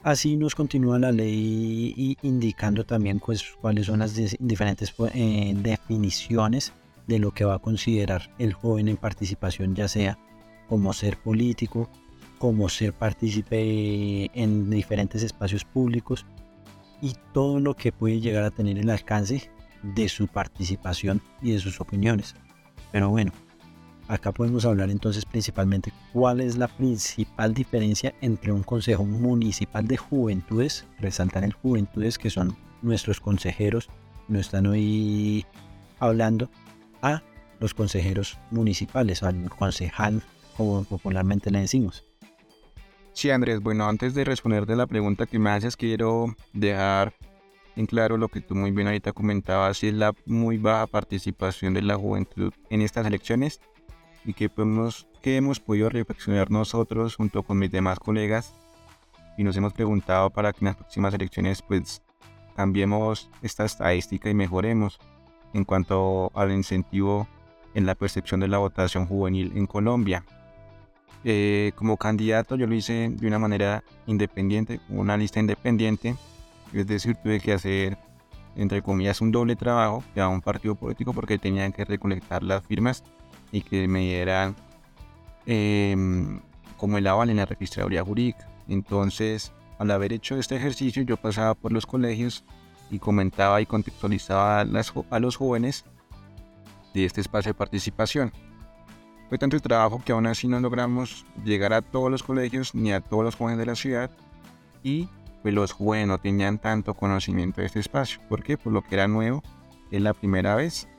Así 0.06 0.36
nos 0.36 0.54
continúa 0.54 1.00
la 1.00 1.12
ley 1.12 2.16
indicando 2.22 2.86
también 2.86 3.20
pues, 3.20 3.44
cuáles 3.60 3.88
son 3.88 3.98
las 3.98 4.14
diferentes 4.40 4.92
pues, 4.92 5.12
eh, 5.16 5.52
definiciones 5.58 6.74
de 7.08 7.18
lo 7.18 7.32
que 7.32 7.44
va 7.44 7.56
a 7.56 7.60
considerar 7.60 8.30
el 8.38 8.54
joven 8.54 8.88
en 8.88 8.98
participación, 8.98 9.74
ya 9.74 9.88
sea 9.88 10.20
como 10.70 10.94
ser 10.94 11.18
político, 11.18 11.90
como 12.38 12.70
ser 12.70 12.94
partícipe 12.94 14.30
en 14.40 14.70
diferentes 14.70 15.24
espacios 15.24 15.66
públicos 15.66 16.24
y 17.02 17.16
todo 17.34 17.60
lo 17.60 17.74
que 17.74 17.92
puede 17.92 18.20
llegar 18.20 18.44
a 18.44 18.52
tener 18.52 18.78
el 18.78 18.92
alcance 18.92 19.50
de 19.82 20.08
su 20.08 20.28
participación 20.28 21.20
y 21.42 21.54
de 21.54 21.60
sus 21.60 21.82
opiniones. 21.82 22.36
Pero 22.92 23.10
bueno, 23.10 23.32
acá 24.08 24.32
podemos 24.32 24.66
hablar 24.66 24.90
entonces 24.90 25.26
principalmente 25.26 25.92
cuál 26.14 26.42
es 26.42 26.58
la 26.58 26.68
principal 26.68 27.54
diferencia 27.54 28.14
entre 28.22 28.52
un 28.52 28.64
consejo 28.64 29.06
municipal 29.06 29.88
de 29.88 29.98
juventudes, 29.98 30.86
resaltar 31.00 31.44
el 31.44 31.54
juventudes 31.54 32.18
que 32.18 32.30
son 32.30 32.56
nuestros 32.82 33.20
consejeros, 33.20 33.90
no 34.28 34.40
están 34.40 34.68
hoy 34.68 35.46
hablando, 36.00 36.50
a 37.02 37.24
los 37.60 37.74
consejeros 37.74 38.38
municipales, 38.52 39.24
al 39.24 39.50
concejal, 39.50 40.22
como 40.58 40.84
popularmente 40.84 41.52
le 41.52 41.62
decimos. 41.62 42.04
Sí, 43.14 43.30
Andrés, 43.30 43.62
bueno, 43.62 43.88
antes 43.88 44.14
de 44.14 44.26
responder 44.26 44.66
de 44.66 44.76
la 44.76 44.88
pregunta 44.88 45.26
que 45.26 45.40
me 45.40 45.50
haces, 45.50 45.78
quiero 45.78 46.36
dejar 46.54 47.14
en 47.76 47.86
claro 47.86 48.18
lo 48.18 48.28
que 48.28 48.42
tú 48.42 48.56
muy 48.56 48.72
bien 48.72 48.88
ahorita 48.88 49.14
comentabas, 49.14 49.84
y 49.84 49.88
es 49.88 49.94
la 49.94 50.14
muy 50.26 50.58
baja 50.58 50.88
participación 50.88 51.74
de 51.74 51.82
la 51.82 51.96
juventud 51.96 52.54
en 52.70 52.82
estas 52.82 53.06
elecciones 53.06 53.62
y 54.26 54.34
que, 54.34 54.50
podemos, 54.50 55.08
que 55.22 55.38
hemos 55.38 55.60
podido 55.60 55.90
reflexionar 55.90 56.52
nosotros 56.52 57.16
junto 57.16 57.44
con 57.44 57.60
mis 57.60 57.72
demás 57.72 58.00
colegas 58.00 58.54
y 59.38 59.44
nos 59.44 59.56
hemos 59.58 59.74
preguntado 59.74 60.30
para 60.30 60.52
que 60.52 60.60
en 60.62 60.66
las 60.66 60.78
próximas 60.78 61.14
elecciones 61.14 61.62
pues 61.62 62.02
cambiemos 62.56 63.30
esta 63.42 63.66
estadística 63.66 64.30
y 64.30 64.34
mejoremos 64.34 65.00
en 65.54 65.64
cuanto 65.64 66.32
al 66.34 66.52
incentivo 66.52 67.28
en 67.74 67.86
la 67.86 67.96
percepción 67.96 68.40
de 68.40 68.48
la 68.48 68.58
votación 68.58 69.06
juvenil 69.06 69.52
en 69.56 69.68
Colombia. 69.68 70.24
Eh, 71.24 71.72
como 71.76 71.98
candidato 71.98 72.56
yo 72.56 72.68
lo 72.68 72.76
hice 72.76 73.10
de 73.12 73.28
una 73.28 73.40
manera 73.40 73.84
independiente, 74.06 74.80
una 74.90 75.18
lista 75.18 75.40
independiente, 75.40 76.16
es 76.74 76.88
decir, 76.88 77.16
tuve 77.16 77.40
que 77.40 77.54
hacer, 77.54 77.98
entre 78.56 78.82
comillas, 78.82 79.22
un 79.22 79.32
doble 79.32 79.56
trabajo 79.56 80.04
a 80.16 80.28
un 80.28 80.42
partido 80.42 80.76
político 80.76 81.14
porque 81.14 81.38
tenían 81.38 81.72
que 81.72 81.84
recolectar 81.84 82.44
las 82.44 82.66
firmas 82.66 83.04
y 83.56 83.62
que 83.62 83.88
me 83.88 84.02
dieran 84.02 84.54
em, 85.46 86.42
como 86.76 86.98
el 86.98 87.08
aval 87.08 87.30
en 87.30 87.38
la 87.38 87.46
registraduría 87.46 88.04
jurídica. 88.04 88.50
Entonces, 88.68 89.54
al 89.80 89.92
haber 89.92 90.12
hecho 90.12 90.38
este 90.38 90.58
ejercicio, 90.58 91.04
yo 91.04 91.16
pasaba 91.16 91.54
por 91.54 91.72
los 91.72 91.86
colegios 91.86 92.44
y 92.92 93.00
comentaba 93.00 93.62
y 93.62 93.66
contextualizaba 93.66 94.60
a, 94.60 95.20
los 95.20 95.38
jóvenes 95.38 95.86
de 96.94 97.06
este 97.06 97.22
espacio 97.22 97.52
de 97.52 97.54
participación. 97.54 98.34
Fue 99.30 99.38
tanto 99.38 99.56
el 99.56 99.62
trabajo 99.62 100.02
que 100.04 100.12
aún 100.12 100.28
así 100.28 100.50
no 100.50 100.60
logramos 100.60 101.26
llegar 101.46 101.72
a 101.72 101.82
todos 101.82 102.12
los 102.12 102.24
colegios 102.24 102.76
ni 102.76 102.92
a 102.92 103.00
todos 103.00 103.24
los 103.24 103.36
jóvenes 103.36 103.60
de 103.60 103.66
la 103.68 103.76
ciudad 103.76 104.12
y 104.84 105.08
pues 105.42 105.54
los 105.54 105.72
jóvenes 105.72 106.10
no 106.10 106.18
tenían 106.18 106.60
tanto 106.60 106.94
conocimiento 106.94 107.62
de 107.62 107.68
este 107.68 107.80
espacio. 107.80 108.20
¿Por 108.28 108.44
qué? 108.44 108.58
Por 108.58 108.74
lo 108.74 108.82
que 108.82 108.96
era 108.96 109.08
nuevo, 109.08 109.42
es 109.92 110.02
la 110.02 110.14
primera 110.14 110.56
vez 110.56 110.90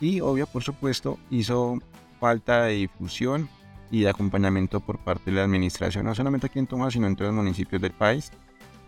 y 0.00 0.20
obvio 0.20 0.46
por 0.46 0.62
supuesto 0.62 1.18
hizo 1.30 1.78
falta 2.20 2.64
de 2.64 2.74
difusión 2.74 3.48
y 3.90 4.02
de 4.02 4.08
acompañamiento 4.08 4.80
por 4.80 4.98
parte 4.98 5.30
de 5.30 5.36
la 5.36 5.44
administración, 5.44 6.06
no 6.06 6.14
solamente 6.14 6.46
aquí 6.46 6.58
en 6.58 6.66
Tomás, 6.66 6.92
sino 6.92 7.06
en 7.06 7.16
todos 7.16 7.32
los 7.32 7.42
municipios 7.42 7.80
del 7.80 7.92
país, 7.92 8.32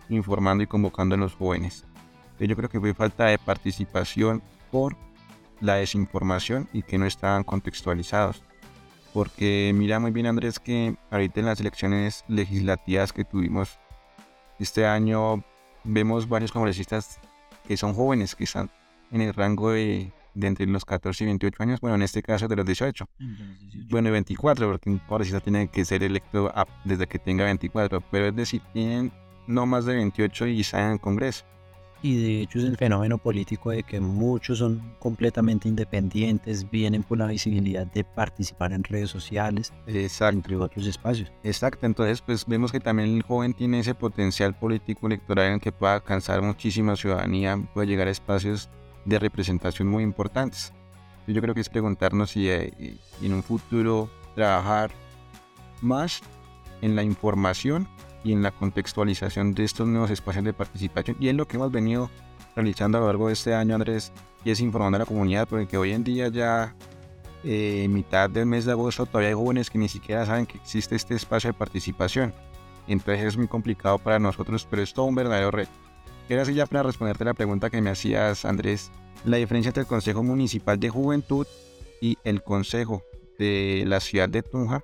informando 0.09 0.63
y 0.63 0.67
convocando 0.67 1.15
a 1.15 1.17
los 1.17 1.35
jóvenes. 1.35 1.85
Yo 2.39 2.55
creo 2.55 2.69
que 2.69 2.79
fue 2.79 2.93
falta 2.93 3.25
de 3.25 3.37
participación 3.37 4.41
por 4.71 4.95
la 5.59 5.75
desinformación 5.75 6.69
y 6.71 6.83
que 6.83 6.97
no 6.97 7.05
estaban 7.05 7.43
contextualizados. 7.43 8.43
Porque 9.13 9.71
mira 9.75 9.99
muy 9.99 10.11
bien 10.11 10.27
Andrés 10.27 10.59
que 10.59 10.95
ahorita 11.11 11.39
en 11.39 11.47
las 11.47 11.59
elecciones 11.59 12.23
legislativas 12.27 13.11
que 13.11 13.25
tuvimos 13.25 13.79
este 14.59 14.85
año 14.85 15.43
vemos 15.83 16.29
varios 16.29 16.51
congresistas 16.51 17.19
que 17.67 17.75
son 17.75 17.93
jóvenes, 17.93 18.35
que 18.35 18.43
están 18.43 18.69
en 19.11 19.21
el 19.21 19.33
rango 19.33 19.71
de, 19.71 20.11
entre 20.35 20.65
los 20.67 20.85
14 20.85 21.23
y 21.23 21.27
28 21.27 21.63
años, 21.63 21.79
bueno, 21.81 21.95
en 21.95 22.03
este 22.03 22.21
caso 22.21 22.47
de 22.47 22.55
los 22.55 22.65
18. 22.65 23.05
Bueno, 23.89 24.11
24, 24.11 24.69
porque 24.69 24.89
un 24.89 24.99
congresista 24.99 25.39
tiene 25.39 25.67
que 25.69 25.85
ser 25.85 26.03
electo 26.03 26.51
desde 26.85 27.07
que 27.07 27.19
tenga 27.19 27.45
24, 27.45 28.01
pero 28.11 28.27
es 28.27 28.35
decir, 28.35 28.61
tienen 28.73 29.11
no 29.47 29.65
más 29.65 29.85
de 29.85 29.95
28 29.95 30.47
y 30.47 30.63
salen 30.63 30.91
al 30.91 31.01
Congreso. 31.01 31.45
Y 32.01 32.21
de 32.21 32.41
hecho 32.41 32.59
es 32.59 32.65
el 32.65 32.77
fenómeno 32.77 33.17
político 33.17 33.71
de 33.71 33.83
que 33.83 33.99
muchos 33.99 34.59
son 34.59 34.81
completamente 34.99 35.67
independientes, 35.67 36.69
vienen 36.69 37.03
por 37.03 37.17
la 37.17 37.25
visibilidad 37.25 37.85
de 37.87 38.05
participar 38.05 38.71
en 38.71 38.85
redes 38.85 39.09
sociales, 39.09 39.73
Exacto. 39.85 40.37
entre 40.37 40.55
otros 40.55 40.87
espacios. 40.87 41.29
Exacto, 41.43 41.85
entonces 41.85 42.21
pues 42.21 42.45
vemos 42.45 42.71
que 42.71 42.79
también 42.79 43.09
el 43.09 43.23
joven 43.23 43.53
tiene 43.53 43.79
ese 43.79 43.95
potencial 43.95 44.55
político 44.57 45.07
electoral 45.07 45.51
en 45.51 45.59
que 45.59 45.73
pueda 45.73 45.95
alcanzar 45.95 46.41
muchísima 46.41 46.95
ciudadanía, 46.95 47.61
puede 47.73 47.87
llegar 47.87 48.07
a 48.07 48.11
espacios 48.11 48.69
de 49.09 49.19
representación 49.19 49.87
muy 49.87 50.03
importantes. 50.03 50.73
Yo 51.27 51.41
creo 51.41 51.53
que 51.53 51.61
es 51.61 51.69
preguntarnos 51.69 52.31
si 52.31 52.49
eh, 52.49 52.97
en 53.21 53.33
un 53.33 53.43
futuro 53.43 54.09
trabajar 54.35 54.91
más 55.81 56.21
en 56.81 56.95
la 56.95 57.03
información 57.03 57.87
y 58.23 58.33
en 58.33 58.41
la 58.41 58.51
contextualización 58.51 59.53
de 59.53 59.63
estos 59.63 59.87
nuevos 59.87 60.11
espacios 60.11 60.45
de 60.45 60.53
participación. 60.53 61.17
Y 61.19 61.29
es 61.29 61.35
lo 61.35 61.47
que 61.47 61.57
hemos 61.57 61.71
venido 61.71 62.09
realizando 62.55 62.97
a 62.97 63.01
lo 63.01 63.07
largo 63.07 63.27
de 63.27 63.33
este 63.33 63.53
año, 63.53 63.75
Andrés, 63.75 64.11
y 64.43 64.51
es 64.51 64.59
informando 64.59 64.97
a 64.97 64.99
la 64.99 65.05
comunidad, 65.05 65.47
porque 65.47 65.77
hoy 65.77 65.91
en 65.91 66.03
día 66.03 66.29
ya, 66.29 66.75
eh, 67.43 67.87
mitad 67.89 68.29
del 68.29 68.45
mes 68.45 68.65
de 68.65 68.71
agosto, 68.71 69.05
todavía 69.05 69.29
hay 69.29 69.35
jóvenes 69.35 69.69
que 69.69 69.77
ni 69.77 69.87
siquiera 69.87 70.25
saben 70.25 70.45
que 70.45 70.57
existe 70.57 70.95
este 70.95 71.15
espacio 71.15 71.49
de 71.49 71.53
participación. 71.53 72.33
Entonces 72.87 73.23
es 73.23 73.37
muy 73.37 73.47
complicado 73.47 73.99
para 73.99 74.19
nosotros, 74.19 74.67
pero 74.69 74.81
es 74.81 74.93
todo 74.93 75.05
un 75.05 75.15
verdadero 75.15 75.51
reto. 75.51 75.88
Quiero 76.29 76.43
así 76.43 76.53
ya 76.53 76.67
para 76.67 76.83
responderte 76.83 77.25
la 77.25 77.33
pregunta 77.33 77.71
que 77.71 77.81
me 77.81 77.89
hacías, 77.89 78.45
Andrés, 78.45 78.91
la 79.25 79.37
diferencia 79.37 79.69
entre 79.69 79.81
el 79.81 79.87
Consejo 79.87 80.21
Municipal 80.21 80.79
de 80.79 80.91
Juventud 80.91 81.47
y 82.01 82.19
el 82.23 82.43
Consejo 82.43 83.01
de 83.39 83.83
la 83.87 83.99
ciudad 83.99 84.29
de 84.29 84.43
Tunja 84.43 84.83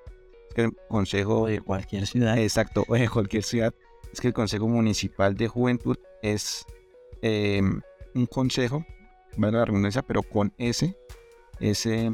que 0.56 0.62
el 0.62 0.76
Consejo 0.88 1.46
de 1.46 1.60
cualquier 1.60 2.04
ciudad. 2.08 2.36
Exacto, 2.36 2.84
o 2.88 2.94
de 2.96 3.08
cualquier 3.08 3.44
ciudad. 3.44 3.72
Es 4.12 4.20
que 4.20 4.26
el 4.26 4.34
Consejo 4.34 4.66
Municipal 4.66 5.36
de 5.36 5.46
Juventud 5.46 5.96
es 6.20 6.66
em, 7.22 7.80
un 8.16 8.26
consejo, 8.26 8.84
valga 9.36 9.60
la 9.60 9.64
redundancia, 9.66 10.02
pero 10.02 10.24
con 10.24 10.52
ese, 10.58 10.96
ese 11.60 12.12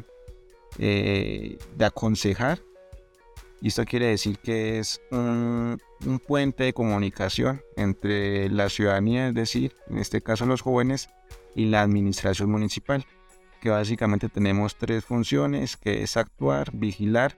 eh, 0.78 1.56
de 1.74 1.84
aconsejar. 1.86 2.60
Y 3.62 3.68
esto 3.68 3.82
quiere 3.86 4.08
decir 4.08 4.38
que 4.40 4.78
es 4.78 5.00
un, 5.10 5.80
un, 6.06 6.18
puente 6.18 6.64
de 6.64 6.72
comunicación 6.72 7.62
entre 7.76 8.48
la 8.48 8.68
ciudadanía, 8.68 9.28
es 9.28 9.34
decir, 9.34 9.74
en 9.88 9.98
este 9.98 10.20
caso 10.20 10.46
los 10.46 10.60
jóvenes, 10.60 11.08
y 11.54 11.66
la 11.66 11.82
administración 11.82 12.50
municipal, 12.50 13.04
que 13.60 13.70
básicamente 13.70 14.28
tenemos 14.28 14.76
tres 14.76 15.04
funciones, 15.04 15.76
que 15.76 16.02
es 16.02 16.16
actuar, 16.16 16.70
vigilar 16.72 17.36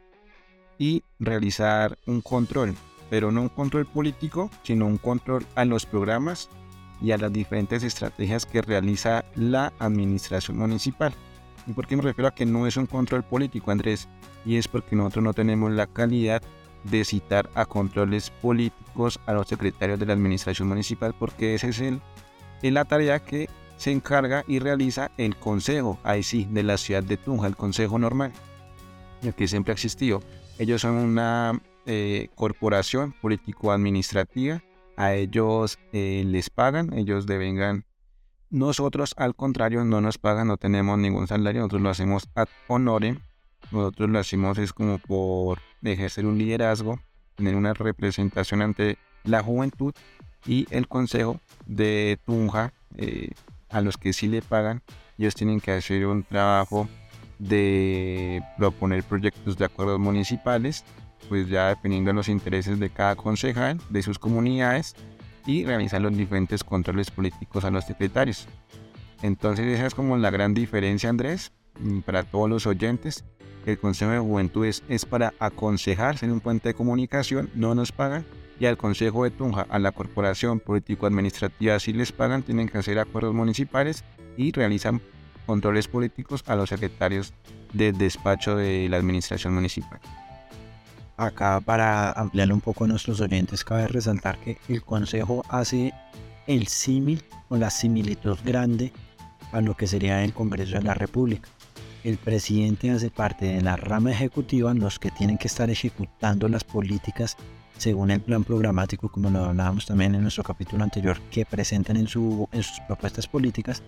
y 0.79 1.03
realizar 1.19 1.99
un 2.07 2.21
control, 2.21 2.75
pero 3.11 3.31
no 3.31 3.43
un 3.43 3.49
control 3.49 3.87
político, 3.87 4.51
sino 4.63 4.87
un 4.87 4.99
control 4.99 5.47
a 5.55 5.65
los 5.65 5.87
programas 5.87 6.49
y 7.03 7.13
a 7.13 7.19
las 7.19 7.33
diferentes 7.33 7.83
estrategias 7.83 8.47
que 8.47 8.63
realiza 8.63 9.25
la 9.35 9.73
administración 9.79 10.59
municipal. 10.59 11.13
¿Y 11.67 11.73
por 11.73 11.87
qué 11.87 11.97
me 11.97 12.03
refiero 12.03 12.29
a 12.29 12.35
que 12.35 12.47
no 12.47 12.67
es 12.67 12.77
un 12.77 12.87
control 12.87 13.25
político, 13.25 13.71
Andrés? 13.71 14.09
Y 14.45 14.57
es 14.57 14.69
porque 14.69 14.97
nosotros 14.97 15.25
no 15.25 15.33
tenemos 15.33 15.73
la 15.73 15.87
calidad 15.87 16.43
de 16.85 17.05
citar 17.05 17.51
a 17.55 17.67
controles 17.67 18.31
políticos 18.31 19.21
a 19.27 19.33
los 19.33 19.49
secretarios 19.49 19.99
de 19.99 20.07
la 20.07 20.13
administración 20.13 20.69
municipal, 20.69 21.15
porque 21.19 21.55
esa 21.55 21.69
es, 21.69 21.81
el, 21.81 22.01
es 22.63 22.73
la 22.73 22.85
tarea 22.85 23.19
que 23.19 23.49
se 23.77 23.91
encarga 23.91 24.45
y 24.47 24.59
realiza 24.59 25.11
el 25.17 25.37
consejo, 25.37 25.99
ahí 26.05 26.23
sí, 26.23 26.47
de 26.51 26.63
la 26.63 26.77
ciudad 26.77 27.03
de 27.03 27.17
Tunja, 27.17 27.47
el 27.47 27.57
consejo 27.57 27.99
normal, 27.99 28.33
el 29.23 29.35
que 29.35 29.49
siempre 29.49 29.73
ha 29.73 29.75
existido. 29.75 30.23
Ellos 30.59 30.83
son 30.83 30.95
una 30.95 31.61
eh, 31.87 32.29
corporación 32.35 33.13
político-administrativa. 33.21 34.63
A 34.97 35.15
ellos 35.15 35.79
eh, 35.93 36.23
les 36.27 36.49
pagan, 36.51 36.93
ellos 36.93 37.27
devengan. 37.27 37.85
Nosotros, 38.51 39.15
al 39.17 39.35
contrario, 39.35 39.85
no 39.85 40.01
nos 40.01 40.17
pagan, 40.19 40.47
no 40.47 40.57
tenemos 40.57 40.99
ningún 40.99 41.27
salario. 41.27 41.63
Nosotros 41.63 41.83
lo 41.83 41.91
hacemos 41.91 42.29
ad 42.37 42.47
honorem. 42.69 43.19
Nosotros 43.71 44.11
lo 44.11 44.19
hacemos 44.19 44.59
es 44.59 44.73
como 44.73 44.99
por 44.99 45.59
ejercer 45.83 46.27
un 46.27 46.39
liderazgo, 46.39 47.01
tener 47.35 47.57
una 47.57 47.75
representación 47.75 48.63
ante 48.63 48.99
la 49.25 49.43
juventud 49.43 49.95
y 50.47 50.67
el 50.71 50.89
consejo 50.89 51.41
de 51.67 52.19
Tunja, 52.25 52.73
eh, 52.97 53.31
a 53.71 53.81
los 53.81 53.97
que 53.97 54.13
sí 54.13 54.29
le 54.29 54.43
pagan, 54.43 54.83
ellos 55.19 55.35
tienen 55.35 55.61
que 55.61 55.73
hacer 55.73 56.07
un 56.07 56.23
trabajo 56.23 56.89
de 57.39 58.43
proponer 58.57 59.03
proyectos 59.03 59.57
de 59.57 59.65
acuerdos 59.65 59.99
municipales, 59.99 60.85
pues 61.29 61.49
ya 61.49 61.69
dependiendo 61.69 62.11
de 62.11 62.15
los 62.15 62.29
intereses 62.29 62.79
de 62.79 62.91
cada 62.91 63.17
concejal, 63.17 63.81
de 63.89 64.03
sus 64.03 64.19
comunidades, 64.19 64.95
y 65.47 65.65
realizar 65.65 66.01
los 66.01 66.17
diferentes 66.17 66.65
controles 66.65 67.11
políticos 67.11 67.65
a 67.65 67.71
los 67.71 67.85
secretarios. 67.85 68.47
Entonces 69.23 69.67
esa 69.67 69.87
es 69.87 69.95
como 69.95 70.17
la 70.17 70.31
gran 70.31 70.55
diferencia, 70.55 71.11
Andrés, 71.11 71.53
para 72.05 72.25
todos 72.25 72.49
los 72.49 72.67
oyentes. 72.67 73.25
El 73.67 73.79
Consejo 73.79 74.11
de 74.11 74.19
Juventudes 74.19 74.83
es 74.89 75.07
para 75.07 75.33
aconsejarse 75.39 76.27
en 76.27 76.33
un 76.33 76.41
puente 76.41 76.69
de 76.69 76.75
comunicación, 76.75 77.51
no 77.55 77.75
nos 77.75 77.93
pagan. 77.93 78.25
Y 78.61 78.67
al 78.67 78.77
Consejo 78.77 79.25
de 79.25 79.31
Tunja, 79.31 79.67
a 79.69 79.79
la 79.79 79.91
Corporación 79.91 80.61
Político-Administrativa, 80.61 81.79
si 81.81 81.93
les 81.93 82.13
pagan, 82.13 82.43
tienen 82.43 82.69
que 82.69 82.79
hacer 82.79 82.99
acuerdos 82.99 83.35
municipales 83.35 84.05
y 84.37 84.53
realizan 84.53 85.01
controles 85.47 85.89
políticos 85.89 86.45
a 86.47 86.55
los 86.55 86.69
secretarios 86.69 87.35
del 87.73 87.99
despacho 87.99 88.57
de 88.57 88.89
la 88.89 88.97
administración 88.97 89.55
municipal. 89.55 89.99
Acá 91.17 91.61
para 91.61 92.13
ampliar 92.13 92.53
un 92.53 92.61
poco 92.61 92.85
a 92.85 92.89
nuestros 92.89 93.21
oyentes, 93.21 93.65
cabe 93.65 93.87
resaltar 93.89 94.39
que 94.39 94.59
el 94.69 94.83
Consejo 94.83 95.45
hace 95.49 95.93
el 96.47 96.67
símil 96.67 97.23
o 97.49 97.57
la 97.57 97.71
similitud 97.71 98.37
grande 98.45 98.93
a 99.53 99.61
lo 99.61 99.77
que 99.77 99.87
sería 99.87 100.25
el 100.25 100.33
Congreso 100.33 100.77
de 100.77 100.83
la 100.83 100.95
República. 100.95 101.49
El 102.05 102.19
presidente 102.19 102.91
hace 102.91 103.09
parte 103.09 103.47
de 103.47 103.63
la 103.63 103.77
rama 103.77 104.13
ejecutiva, 104.13 104.75
los 104.75 104.99
que 104.99 105.11
tienen 105.11 105.39
que 105.39 105.49
estar 105.49 105.71
ejecutando 105.71 106.49
las 106.49 106.63
políticas 106.63 107.39
según 107.79 108.11
el 108.11 108.21
plan 108.21 108.45
programático, 108.45 109.11
como 109.11 109.31
lo 109.31 109.43
hablábamos 109.43 109.87
también 109.87 110.15
en 110.15 110.21
nuestro 110.21 110.45
capítulo 110.45 110.85
anterior, 110.85 111.19
que 111.31 111.47
presentan 111.47 111.97
en, 111.97 112.07
sus 112.07 112.47
propuestas 112.87 113.27
políticas. 113.27 113.83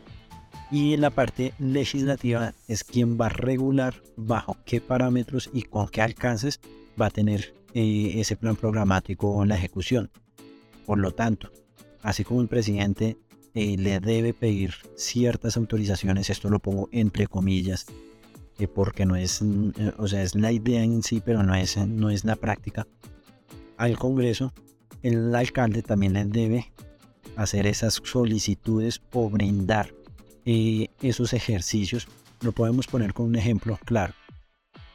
Y 0.70 0.94
en 0.94 1.02
la 1.02 1.11
parte 1.11 1.52
legislativa 1.58 2.54
es 2.66 2.85
quien 2.85 3.20
va 3.20 3.26
a 3.26 3.28
regular 3.28 4.02
bajo 4.16 4.56
qué 4.64 4.80
parámetros 4.80 5.50
y 5.52 5.62
con 5.64 5.87
qué 5.88 6.00
alcances 6.00 6.61
va 7.00 7.06
a 7.06 7.11
tener 7.11 7.54
eh, 7.75 8.14
ese 8.16 8.35
plan 8.37 8.56
programático 8.56 9.42
en 9.42 9.50
la 9.50 9.56
ejecución. 9.56 10.11
Por 10.87 10.96
lo 10.99 11.12
tanto, 11.12 11.50
así 12.02 12.25
como 12.25 12.40
el 12.40 12.49
presidente 12.49 13.18
eh, 13.57 13.77
le 13.79 14.01
debe 14.01 14.35
pedir 14.35 14.75
ciertas 14.97 15.57
autorizaciones, 15.57 16.29
esto 16.29 16.51
lo 16.51 16.59
pongo 16.59 16.91
entre 16.93 17.27
comillas, 17.27 17.87
eh, 18.59 18.69
porque 18.69 19.07
no 19.07 19.17
es, 19.17 19.43
o 19.97 20.07
sea, 20.07 20.23
es 20.23 20.35
la 20.35 20.53
idea 20.53 20.83
en 20.83 21.03
sí, 21.03 21.23
pero 21.25 21.43
no 21.43 21.55
es, 21.55 21.79
no 21.79 22.11
es 22.11 22.27
la 22.27 22.37
práctica, 22.37 22.87
al 23.79 23.99
Congreso, 23.99 24.53
el 25.03 25.35
alcalde 25.35 25.83
también 25.83 26.13
le 26.13 26.27
debe 26.27 26.71
hacer 27.37 27.67
esas 27.67 28.03
solicitudes 28.05 29.01
o 29.13 29.31
brindar 29.31 29.95
esos 30.45 31.33
ejercicios. 31.33 32.09
Lo 32.43 32.53
podemos 32.53 32.87
poner 32.87 33.15
con 33.15 33.25
un 33.25 33.37
ejemplo 33.37 33.79
claro. 33.87 34.13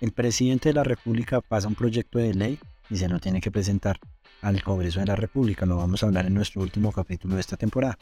El 0.01 0.11
presidente 0.11 0.69
de 0.69 0.73
la 0.73 0.83
República 0.83 1.41
pasa 1.41 1.67
un 1.67 1.75
proyecto 1.75 2.19
de 2.19 2.35
ley 2.35 2.59
y 2.91 2.97
se 2.97 3.09
lo 3.09 3.19
tiene 3.19 3.41
que 3.41 3.49
presentar 3.49 3.99
al 4.41 4.63
Congreso 4.63 4.99
de 4.99 5.07
la 5.07 5.15
República. 5.15 5.65
Lo 5.65 5.77
vamos 5.77 6.03
a 6.03 6.05
hablar 6.05 6.27
en 6.27 6.35
nuestro 6.35 6.61
último 6.61 6.91
capítulo 6.91 7.35
de 7.35 7.41
esta 7.41 7.57
temporada. 7.57 7.97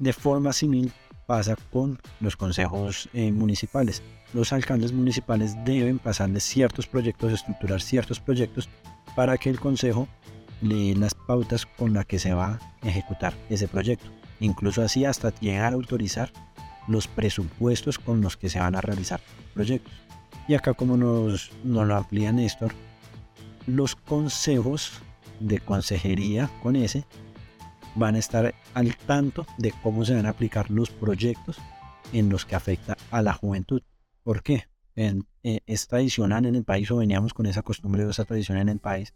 De 0.00 0.12
forma 0.14 0.52
similar 0.52 0.92
pasa 1.26 1.56
con 1.70 1.96
los 2.18 2.36
consejos 2.36 3.08
eh, 3.12 3.30
municipales. 3.30 4.02
Los 4.32 4.52
alcaldes 4.52 4.92
municipales 4.92 5.54
deben 5.64 6.00
pasar 6.00 6.28
de 6.30 6.40
ciertos 6.40 6.88
proyectos, 6.88 7.32
estructurar 7.32 7.80
ciertos 7.80 8.18
proyectos 8.18 8.68
para 9.14 9.36
que 9.38 9.50
el 9.50 9.60
consejo 9.60 10.08
lee 10.62 10.94
las 10.94 11.14
pautas 11.14 11.66
con 11.66 11.92
las 11.92 12.06
que 12.06 12.18
se 12.18 12.34
va 12.34 12.58
a 12.82 12.88
ejecutar 12.88 13.34
ese 13.48 13.68
proyecto. 13.68 14.10
Incluso 14.40 14.82
así 14.82 15.04
hasta 15.04 15.32
llegar 15.38 15.72
a 15.72 15.76
autorizar 15.76 16.32
los 16.88 17.06
presupuestos 17.06 17.98
con 17.98 18.22
los 18.22 18.36
que 18.36 18.48
se 18.48 18.58
van 18.58 18.74
a 18.74 18.80
realizar 18.80 19.20
proyectos. 19.54 19.92
Y 20.48 20.54
acá 20.54 20.74
como 20.74 20.96
nos, 20.96 21.52
lo 21.62 21.82
amplía 21.94 22.32
Néstor, 22.32 22.72
los 23.66 23.94
consejos 23.94 24.94
de 25.38 25.60
consejería 25.60 26.50
con 26.62 26.74
ese 26.74 27.04
van 28.00 28.16
a 28.16 28.18
estar 28.18 28.52
al 28.74 28.96
tanto 28.96 29.46
de 29.58 29.72
cómo 29.82 30.04
se 30.04 30.14
van 30.14 30.26
a 30.26 30.30
aplicar 30.30 30.70
los 30.70 30.90
proyectos 30.90 31.58
en 32.12 32.28
los 32.28 32.44
que 32.44 32.56
afecta 32.56 32.96
a 33.10 33.22
la 33.22 33.32
juventud. 33.32 33.82
¿Por 34.24 34.42
qué? 34.42 34.64
En, 34.96 35.26
eh, 35.44 35.60
es 35.66 35.86
tradicional 35.86 36.46
en 36.46 36.56
el 36.56 36.64
país 36.64 36.90
o 36.90 36.96
veníamos 36.96 37.32
con 37.32 37.46
esa 37.46 37.62
costumbre 37.62 38.04
o 38.04 38.10
esa 38.10 38.24
tradición 38.24 38.58
en 38.58 38.68
el 38.68 38.80
país 38.80 39.14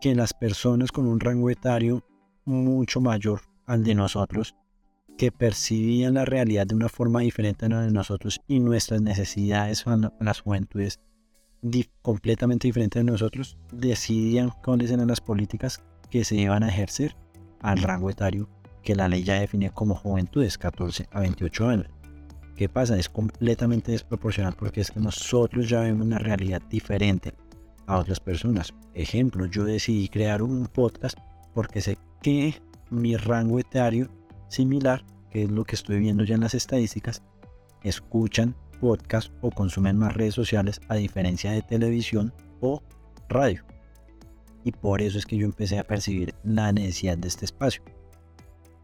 que 0.00 0.14
las 0.14 0.32
personas 0.32 0.90
con 0.90 1.06
un 1.06 1.20
rango 1.20 1.50
etario 1.50 2.04
mucho 2.44 3.00
mayor 3.00 3.42
al 3.66 3.84
de 3.84 3.94
nosotros 3.94 4.56
que 5.16 5.30
percibían 5.30 6.14
la 6.14 6.24
realidad 6.24 6.66
de 6.66 6.74
una 6.74 6.88
forma 6.88 7.20
diferente 7.20 7.66
a 7.66 7.68
la 7.68 7.82
de 7.82 7.92
nosotros 7.92 8.40
y 8.48 8.58
nuestras 8.58 9.02
necesidades 9.02 9.86
a 9.86 10.12
las 10.18 10.40
juventudes 10.40 10.98
completamente 12.02 12.68
diferentes 12.68 13.04
de 13.04 13.10
nosotros, 13.10 13.58
decidían 13.70 14.50
cuáles 14.64 14.90
eran 14.90 15.08
las 15.08 15.20
políticas 15.20 15.82
que 16.10 16.24
se 16.24 16.36
iban 16.36 16.62
a 16.62 16.68
ejercer 16.68 17.14
al 17.60 17.78
rango 17.78 18.10
etario 18.10 18.48
que 18.82 18.94
la 18.94 19.08
ley 19.08 19.22
ya 19.22 19.40
define 19.40 19.70
como 19.70 19.94
juventudes, 19.94 20.58
14 20.58 21.08
a 21.10 21.20
28 21.20 21.68
años. 21.68 21.86
¿Qué 22.56 22.68
pasa? 22.68 22.98
Es 22.98 23.08
completamente 23.08 23.92
desproporcional 23.92 24.54
porque 24.54 24.80
es 24.80 24.90
que 24.90 25.00
nosotros 25.00 25.68
ya 25.68 25.80
vemos 25.80 26.06
una 26.06 26.18
realidad 26.18 26.60
diferente 26.68 27.32
a 27.86 27.98
otras 27.98 28.20
personas. 28.20 28.74
Ejemplo, 28.94 29.46
yo 29.46 29.64
decidí 29.64 30.08
crear 30.08 30.42
un 30.42 30.66
podcast 30.66 31.18
porque 31.54 31.80
sé 31.80 31.98
que 32.22 32.60
mi 32.90 33.16
rango 33.16 33.58
etario 33.58 34.10
similar, 34.48 35.04
que 35.30 35.44
es 35.44 35.50
lo 35.50 35.64
que 35.64 35.76
estoy 35.76 36.00
viendo 36.00 36.24
ya 36.24 36.34
en 36.34 36.42
las 36.42 36.54
estadísticas, 36.54 37.22
escuchan 37.82 38.54
podcast 38.80 39.32
o 39.40 39.50
consumen 39.50 39.96
más 39.96 40.14
redes 40.14 40.34
sociales 40.34 40.80
a 40.88 40.96
diferencia 40.96 41.52
de 41.52 41.62
televisión 41.62 42.32
o 42.60 42.82
radio. 43.28 43.64
Y 44.64 44.72
por 44.72 45.02
eso 45.02 45.18
es 45.18 45.26
que 45.26 45.36
yo 45.36 45.46
empecé 45.46 45.78
a 45.78 45.84
percibir 45.84 46.34
la 46.44 46.72
necesidad 46.72 47.16
de 47.16 47.28
este 47.28 47.44
espacio. 47.44 47.82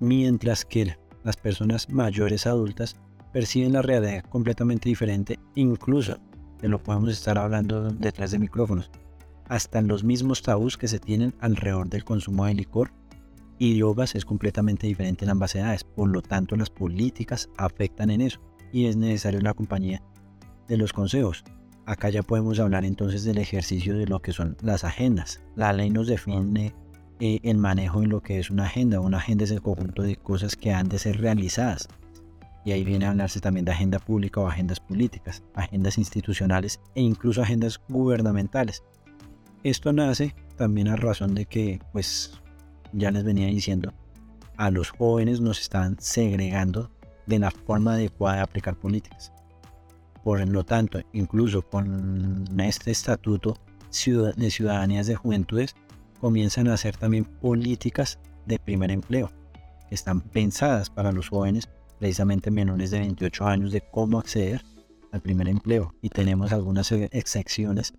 Mientras 0.00 0.64
que 0.64 0.96
las 1.24 1.36
personas 1.36 1.90
mayores 1.90 2.46
adultas 2.46 2.96
perciben 3.32 3.72
la 3.72 3.82
realidad 3.82 4.24
completamente 4.24 4.88
diferente, 4.88 5.38
incluso 5.54 6.18
de 6.60 6.68
lo 6.68 6.82
podemos 6.82 7.10
estar 7.10 7.36
hablando 7.36 7.90
detrás 7.90 8.30
de 8.30 8.38
micrófonos, 8.38 8.90
hasta 9.48 9.78
en 9.78 9.88
los 9.88 10.04
mismos 10.04 10.42
tabús 10.42 10.76
que 10.76 10.88
se 10.88 10.98
tienen 10.98 11.34
alrededor 11.40 11.88
del 11.88 12.04
consumo 12.04 12.46
de 12.46 12.54
licor 12.54 12.92
y 13.58 13.76
yogas 13.76 14.14
es 14.14 14.24
completamente 14.24 14.86
diferente 14.86 15.24
en 15.24 15.30
ambas 15.30 15.54
edades, 15.54 15.84
por 15.84 16.08
lo 16.08 16.22
tanto 16.22 16.56
las 16.56 16.70
políticas 16.70 17.48
afectan 17.56 18.10
en 18.10 18.20
eso 18.20 18.40
y 18.72 18.86
es 18.86 18.96
necesario 18.96 19.40
la 19.40 19.54
compañía 19.54 20.02
de 20.68 20.76
los 20.76 20.92
consejos. 20.92 21.44
Acá 21.86 22.10
ya 22.10 22.24
podemos 22.24 22.58
hablar 22.58 22.84
entonces 22.84 23.22
del 23.22 23.38
ejercicio 23.38 23.96
de 23.96 24.06
lo 24.06 24.20
que 24.20 24.32
son 24.32 24.56
las 24.60 24.82
agendas. 24.82 25.40
La 25.54 25.72
ley 25.72 25.88
nos 25.88 26.08
define 26.08 26.74
eh, 27.20 27.38
el 27.44 27.58
manejo 27.58 28.00
de 28.00 28.08
lo 28.08 28.20
que 28.20 28.40
es 28.40 28.50
una 28.50 28.64
agenda. 28.64 28.98
Una 28.98 29.18
agenda 29.18 29.44
es 29.44 29.52
el 29.52 29.62
conjunto 29.62 30.02
de 30.02 30.16
cosas 30.16 30.56
que 30.56 30.72
han 30.72 30.88
de 30.88 30.98
ser 30.98 31.20
realizadas. 31.20 31.86
Y 32.64 32.72
ahí 32.72 32.82
viene 32.82 33.06
a 33.06 33.10
hablarse 33.10 33.38
también 33.38 33.64
de 33.64 33.70
agenda 33.70 34.00
pública 34.00 34.40
o 34.40 34.48
agendas 34.48 34.80
políticas, 34.80 35.44
agendas 35.54 35.96
institucionales 35.96 36.80
e 36.96 37.02
incluso 37.02 37.40
agendas 37.40 37.80
gubernamentales. 37.88 38.82
Esto 39.62 39.92
nace 39.92 40.34
también 40.56 40.88
a 40.88 40.96
razón 40.96 41.36
de 41.36 41.46
que 41.46 41.78
pues 41.92 42.40
ya 42.92 43.12
les 43.12 43.22
venía 43.22 43.46
diciendo, 43.46 43.94
a 44.56 44.72
los 44.72 44.90
jóvenes 44.90 45.40
nos 45.40 45.60
están 45.60 45.96
segregando 46.00 46.90
de 47.26 47.38
la 47.38 47.52
forma 47.52 47.92
adecuada 47.92 48.38
de 48.38 48.42
aplicar 48.42 48.74
políticas. 48.74 49.32
Por 50.26 50.44
lo 50.48 50.64
tanto, 50.64 50.98
incluso 51.12 51.62
con 51.62 52.44
este 52.58 52.90
estatuto 52.90 53.56
de 54.36 54.50
ciudadanías 54.50 55.06
de 55.06 55.14
juventudes, 55.14 55.76
comienzan 56.20 56.66
a 56.66 56.74
hacer 56.74 56.96
también 56.96 57.24
políticas 57.24 58.18
de 58.44 58.58
primer 58.58 58.90
empleo, 58.90 59.30
que 59.88 59.94
están 59.94 60.20
pensadas 60.20 60.90
para 60.90 61.12
los 61.12 61.28
jóvenes, 61.28 61.68
precisamente 62.00 62.50
menores 62.50 62.90
de 62.90 62.98
28 62.98 63.46
años, 63.46 63.70
de 63.70 63.82
cómo 63.82 64.18
acceder 64.18 64.62
al 65.12 65.20
primer 65.20 65.46
empleo. 65.46 65.94
Y 66.02 66.08
tenemos 66.08 66.50
algunas 66.52 66.90
excepciones 66.90 67.94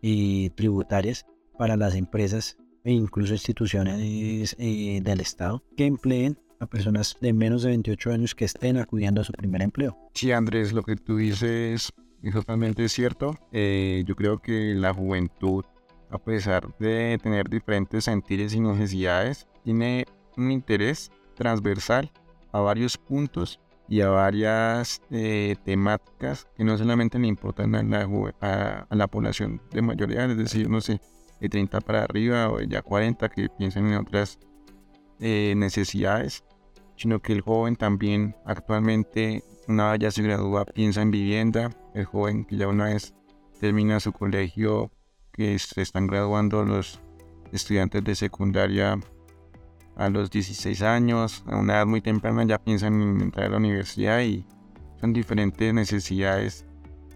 y 0.00 0.50
tributarias 0.50 1.26
para 1.58 1.76
las 1.76 1.96
empresas 1.96 2.58
e 2.84 2.92
incluso 2.92 3.32
instituciones 3.32 4.54
eh, 4.56 5.00
del 5.02 5.20
Estado 5.20 5.64
que 5.76 5.86
empleen 5.86 6.38
a 6.62 6.66
personas 6.66 7.16
de 7.20 7.32
menos 7.32 7.62
de 7.62 7.70
28 7.70 8.12
años 8.12 8.34
que 8.36 8.44
estén 8.44 8.76
acudiendo 8.76 9.20
a 9.20 9.24
su 9.24 9.32
primer 9.32 9.62
empleo. 9.62 9.98
Sí, 10.14 10.30
Andrés, 10.30 10.72
lo 10.72 10.84
que 10.84 10.94
tú 10.94 11.16
dices 11.16 11.92
es 12.22 12.32
totalmente 12.32 12.88
cierto. 12.88 13.36
Eh, 13.50 14.04
yo 14.06 14.14
creo 14.14 14.38
que 14.38 14.74
la 14.74 14.94
juventud, 14.94 15.64
a 16.08 16.18
pesar 16.18 16.68
de 16.78 17.18
tener 17.20 17.48
diferentes 17.50 18.04
sentires 18.04 18.54
y 18.54 18.60
necesidades, 18.60 19.48
tiene 19.64 20.06
un 20.36 20.52
interés 20.52 21.10
transversal 21.34 22.12
a 22.52 22.60
varios 22.60 22.96
puntos 22.96 23.58
y 23.88 24.00
a 24.00 24.08
varias 24.08 25.02
eh, 25.10 25.56
temáticas 25.64 26.46
que 26.56 26.62
no 26.62 26.78
solamente 26.78 27.18
le 27.18 27.26
importan 27.26 27.74
a 27.74 27.82
la, 27.82 28.08
a, 28.40 28.86
a 28.88 28.94
la 28.94 29.08
población 29.08 29.60
de 29.72 29.82
mayoría, 29.82 30.26
es 30.26 30.36
decir, 30.36 30.70
no 30.70 30.80
sé, 30.80 31.00
de 31.40 31.48
30 31.48 31.80
para 31.80 32.04
arriba 32.04 32.50
o 32.50 32.60
ya 32.60 32.82
40 32.82 33.28
que 33.30 33.48
piensen 33.48 33.88
en 33.88 33.96
otras 33.96 34.38
eh, 35.24 35.54
necesidades, 35.56 36.42
sino 36.96 37.20
que 37.20 37.32
el 37.32 37.40
joven 37.40 37.76
también 37.76 38.36
actualmente, 38.44 39.42
una 39.68 39.92
vez 39.92 40.00
ya 40.00 40.10
se 40.10 40.22
gradúa, 40.22 40.64
piensa 40.64 41.02
en 41.02 41.10
vivienda, 41.10 41.70
el 41.94 42.04
joven 42.04 42.44
que 42.44 42.56
ya 42.56 42.68
una 42.68 42.86
vez 42.86 43.14
termina 43.60 44.00
su 44.00 44.12
colegio, 44.12 44.90
que 45.32 45.58
se 45.58 45.82
están 45.82 46.06
graduando 46.06 46.64
los 46.64 47.00
estudiantes 47.52 48.04
de 48.04 48.14
secundaria 48.14 48.98
a 49.96 50.08
los 50.08 50.30
16 50.30 50.82
años, 50.82 51.44
a 51.46 51.56
una 51.56 51.74
edad 51.74 51.86
muy 51.86 52.00
temprana 52.00 52.44
ya 52.44 52.58
piensan 52.58 53.00
en 53.00 53.20
entrar 53.20 53.46
a 53.46 53.50
la 53.50 53.56
universidad 53.58 54.20
y 54.20 54.46
adaptan 55.02 55.12
diferentes 55.12 55.74
necesidades 55.74 56.64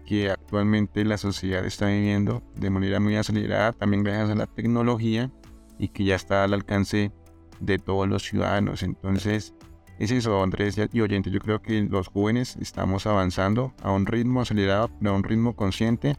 que 0.05 0.29
actualmente 0.29 1.03
la 1.03 1.17
sociedad 1.17 1.65
está 1.65 1.87
viviendo 1.87 2.43
de 2.55 2.69
manera 2.69 2.99
muy 2.99 3.15
acelerada, 3.15 3.73
también 3.73 4.03
gracias 4.03 4.29
a 4.29 4.35
la 4.35 4.47
tecnología 4.47 5.31
y 5.79 5.89
que 5.89 6.05
ya 6.05 6.15
está 6.15 6.43
al 6.43 6.53
alcance 6.53 7.11
de 7.59 7.77
todos 7.77 8.07
los 8.07 8.23
ciudadanos. 8.23 8.83
Entonces, 8.83 9.53
es 9.99 10.11
eso, 10.11 10.41
Andrés 10.43 10.77
y 10.91 11.01
oyentes. 11.01 11.33
Yo 11.33 11.39
creo 11.39 11.61
que 11.61 11.81
los 11.81 12.07
jóvenes 12.07 12.57
estamos 12.61 13.07
avanzando 13.07 13.73
a 13.81 13.91
un 13.91 14.05
ritmo 14.05 14.41
acelerado, 14.41 14.89
a 15.03 15.11
un 15.11 15.23
ritmo 15.23 15.55
consciente, 15.55 16.17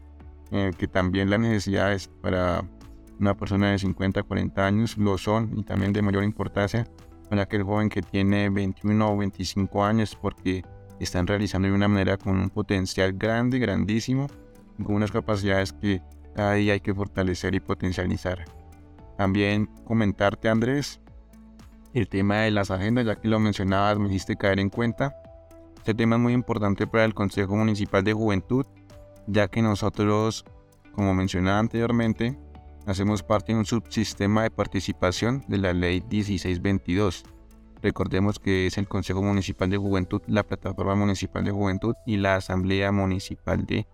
que 0.51 0.89
también 0.89 1.31
las 1.31 1.41
necesidades 1.41 2.09
para 2.23 2.65
una 3.21 3.37
persona 3.37 3.73
de 3.73 3.79
50, 3.79 4.23
40 4.23 4.67
años 4.67 4.97
lo 4.97 5.19
son 5.19 5.59
y 5.59 5.63
también 5.63 5.93
de 5.93 6.03
mayor 6.03 6.25
importancia 6.25 6.87
para 7.29 7.43
aquel 7.43 7.63
joven 7.63 7.89
que 7.89 8.01
tiene 8.01 8.49
21 8.49 9.13
o 9.13 9.17
25 9.17 9.85
años, 9.85 10.17
porque 10.21 10.63
están 10.99 11.27
realizando 11.27 11.69
de 11.69 11.75
una 11.75 11.89
manera 11.89 12.17
con 12.17 12.39
un 12.39 12.49
potencial 12.49 13.13
grande, 13.13 13.59
grandísimo, 13.59 14.29
con 14.83 14.95
unas 14.95 15.13
capacidades 15.13 15.73
que 15.73 16.01
cada 16.35 16.55
día 16.55 16.73
hay 16.73 16.81
que 16.81 16.95
fortalecer 16.95 17.55
y 17.55 17.61
potencializar. 17.61 18.45
También 19.17 19.67
comentarte, 19.85 20.49
Andrés, 20.49 21.01
el 21.95 22.09
tema 22.09 22.41
de 22.41 22.51
las 22.51 22.71
agendas, 22.71 23.07
ya 23.07 23.17
que 23.17 23.29
lo 23.29 23.41
mencionabas, 23.41 23.99
me 23.99 24.09
hiciste 24.09 24.37
caer 24.37 24.61
en 24.61 24.71
cuenta. 24.71 25.17
Este 25.77 25.95
tema 25.95 26.17
es 26.17 26.23
muy 26.23 26.33
importante 26.33 26.87
para 26.87 27.05
el 27.05 27.15
Consejo 27.15 27.57
Municipal 27.57 28.05
de 28.05 28.13
Juventud, 28.13 28.67
ya 29.27 29.49
que 29.49 29.63
nosotros, 29.63 30.45
como 30.93 31.15
mencionaba 31.15 31.59
anteriormente, 31.59 32.39
hacemos 32.87 33.23
parte 33.23 33.53
de 33.53 33.59
un 33.59 33.65
subsistema 33.65 34.43
de 34.43 34.51
participación 34.51 35.45
de 35.49 35.59
la 35.59 35.73
Ley 35.73 36.03
1622 36.11 37.25
Recordemos 37.83 38.39
que 38.39 38.67
es 38.67 38.77
el 38.77 38.89
Consejo 38.89 39.23
Municipal 39.23 39.71
de 39.71 39.77
Juventud, 39.77 40.21
la 40.27 40.43
Plataforma 40.43 40.95
Municipal 40.97 41.45
de 41.45 41.53
Juventud 41.53 41.95
y 42.07 42.17
la 42.17 42.37
Asamblea 42.37 42.91
Municipal 42.91 43.65
de, 43.67 43.87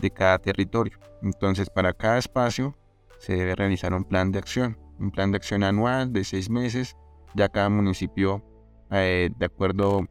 de 0.00 0.10
cada 0.10 0.38
territorio. 0.38 0.98
Entonces, 1.22 1.68
para 1.68 1.92
cada 1.92 2.18
espacio 2.18 2.76
se 3.18 3.34
debe 3.34 3.54
realizar 3.54 3.92
un 3.92 4.04
plan 4.04 4.32
de 4.32 4.38
acción, 4.38 4.78
un 4.98 5.10
plan 5.10 5.30
de 5.30 5.36
acción 5.36 5.62
anual 5.62 6.12
de 6.12 6.24
seis 6.24 6.48
meses. 6.48 6.96
Ya 7.34 7.48
cada 7.48 7.68
municipio, 7.68 8.42
eh, 8.90 9.30
de 9.36 9.46
acuerdo 9.46 10.06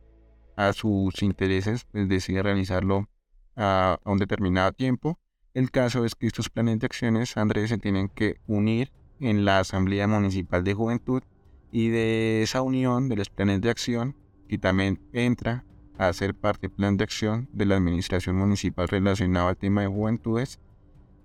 a 0.56 0.74
sus 0.74 1.22
intereses, 1.22 1.86
pues 1.92 2.08
decide 2.10 2.44
realizarlo 2.44 3.08
a, 3.56 4.00
un 4.06 4.18
determinado 4.18 4.72
tiempo. 4.72 5.20
El 5.54 5.72
caso 5.72 6.06
es 6.06 6.16
que 6.16 6.28
estos 6.28 6.50
planes 6.50 6.80
de 6.80 6.86
acciones, 6.86 7.38
Andrés, 7.38 7.70
se 7.70 7.78
tienen 7.78 8.10
que 8.10 8.40
unir 8.48 8.92
en 9.20 9.46
la 9.46 9.60
Asamblea 9.60 10.08
Municipal 10.08 10.64
de 10.64 10.74
Juventud 10.74 11.24
y 11.72 11.90
de 11.90 12.44
esa 12.44 12.62
unión 12.62 13.10
de 13.10 13.18
los 13.18 13.30
planes 13.30 13.62
de 13.62 13.70
acción, 13.70 14.16
que 14.48 14.58
también 14.58 15.00
entra 15.14 15.66
a 15.98 16.12
ser 16.14 16.34
parte 16.34 16.68
del 16.68 16.76
plan 16.76 16.98
de 16.98 17.04
acción 17.04 17.50
de 17.52 17.66
la 17.66 17.76
administración 17.76 18.38
municipal 18.38 18.88
relacionado 18.88 19.50
al 19.50 19.58
tema 19.58 19.82
de 19.82 19.88
juventudes, 19.88 20.60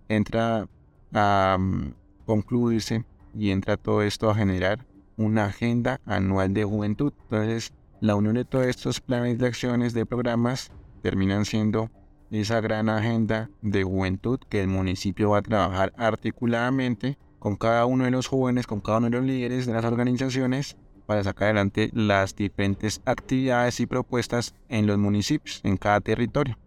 entra 0.08 0.68
a 1.12 1.56
mm, 1.58 1.94
concluirse 2.26 3.04
y 3.36 3.50
entra 3.50 3.76
todo 3.76 4.02
esto 4.02 4.30
a 4.30 4.34
generar 4.34 4.84
una 5.16 5.46
agenda 5.46 6.00
anual 6.06 6.54
de 6.54 6.64
juventud. 6.64 7.12
Entonces, 7.24 7.72
la 8.00 8.16
unión 8.16 8.34
de 8.34 8.44
todos 8.44 8.66
estos 8.66 9.00
planes 9.00 9.38
de 9.38 9.46
acciones, 9.46 9.94
de 9.94 10.06
programas, 10.06 10.70
terminan 11.02 11.44
siendo 11.44 11.90
esa 12.30 12.60
gran 12.60 12.88
agenda 12.88 13.50
de 13.62 13.84
juventud 13.84 14.40
que 14.48 14.60
el 14.60 14.68
municipio 14.68 15.30
va 15.30 15.38
a 15.38 15.42
trabajar 15.42 15.92
articuladamente 15.96 17.18
con 17.38 17.56
cada 17.56 17.86
uno 17.86 18.04
de 18.04 18.10
los 18.10 18.26
jóvenes, 18.26 18.66
con 18.66 18.80
cada 18.80 18.98
uno 18.98 19.10
de 19.10 19.16
los 19.18 19.24
líderes 19.26 19.66
de 19.66 19.74
las 19.74 19.84
organizaciones 19.84 20.76
para 21.06 21.22
sacar 21.22 21.46
adelante 21.46 21.90
las 21.92 22.34
diferentes 22.34 23.02
actividades 23.04 23.80
y 23.80 23.86
propuestas 23.86 24.54
en 24.68 24.86
los 24.86 24.98
municipios, 24.98 25.60
en 25.62 25.76
cada 25.76 26.00
territorio. 26.00 26.58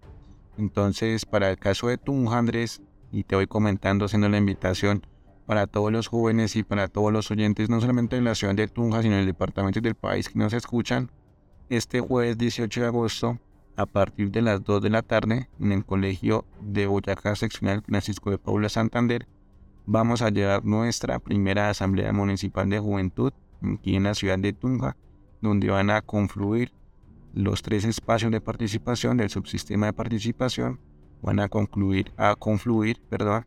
Entonces, 0.58 1.26
para 1.26 1.50
el 1.50 1.58
caso 1.58 1.88
de 1.88 1.98
Tunja, 1.98 2.38
Andrés, 2.38 2.82
y 3.12 3.24
te 3.24 3.36
voy 3.36 3.48
comentando, 3.48 4.06
haciendo 4.06 4.30
la 4.30 4.38
invitación 4.38 5.06
para 5.48 5.66
todos 5.66 5.92
los 5.92 6.08
jóvenes 6.08 6.56
y 6.58 6.64
para 6.64 6.90
todos 6.90 7.12
los 7.12 7.32
oyentes, 7.32 7.70
no 7.70 7.80
solamente 7.80 8.18
en 8.18 8.26
la 8.26 8.36
ciudad 8.36 8.54
de 8.54 8.68
Tunja, 8.68 9.02
sino 9.02 9.16
en 9.16 9.22
el 9.22 9.26
departamento 9.26 9.80
del 9.80 9.96
país 9.96 10.28
que 10.28 10.38
nos 10.38 10.52
escuchan, 10.52 11.10
este 11.70 12.02
jueves 12.02 12.38
18 12.38 12.82
de 12.82 12.88
agosto, 12.88 13.40
a 13.78 13.86
partir 13.86 14.30
de 14.30 14.42
las 14.42 14.64
2 14.64 14.82
de 14.82 14.90
la 14.90 15.04
tarde, 15.04 15.50
en 15.60 15.72
el 15.72 15.86
Colegio 15.86 16.46
de 16.60 16.86
Boyacá 16.86 17.36
Seccional 17.36 17.82
Francisco 17.82 18.30
de 18.30 18.38
Paula 18.38 18.68
Santander, 18.68 19.26
vamos 19.86 20.22
a 20.22 20.30
llevar 20.30 20.66
nuestra 20.66 21.18
primera 21.20 21.70
Asamblea 21.70 22.12
Municipal 22.12 22.70
de 22.70 22.80
Juventud 22.80 23.32
aquí 23.62 23.96
en 23.96 24.04
la 24.04 24.16
ciudad 24.16 24.38
de 24.38 24.52
Tunja, 24.52 24.98
donde 25.42 25.70
van 25.70 25.92
a 25.92 26.02
confluir 26.02 26.74
los 27.34 27.62
tres 27.62 27.86
espacios 27.86 28.32
de 28.32 28.42
participación 28.42 29.16
del 29.16 29.30
subsistema 29.30 29.86
de 29.86 29.94
participación, 29.94 30.82
van 31.22 31.40
a 31.40 31.48
concluir, 31.48 32.12
a 32.18 32.36
confluir, 32.36 33.00
perdón, 33.10 33.46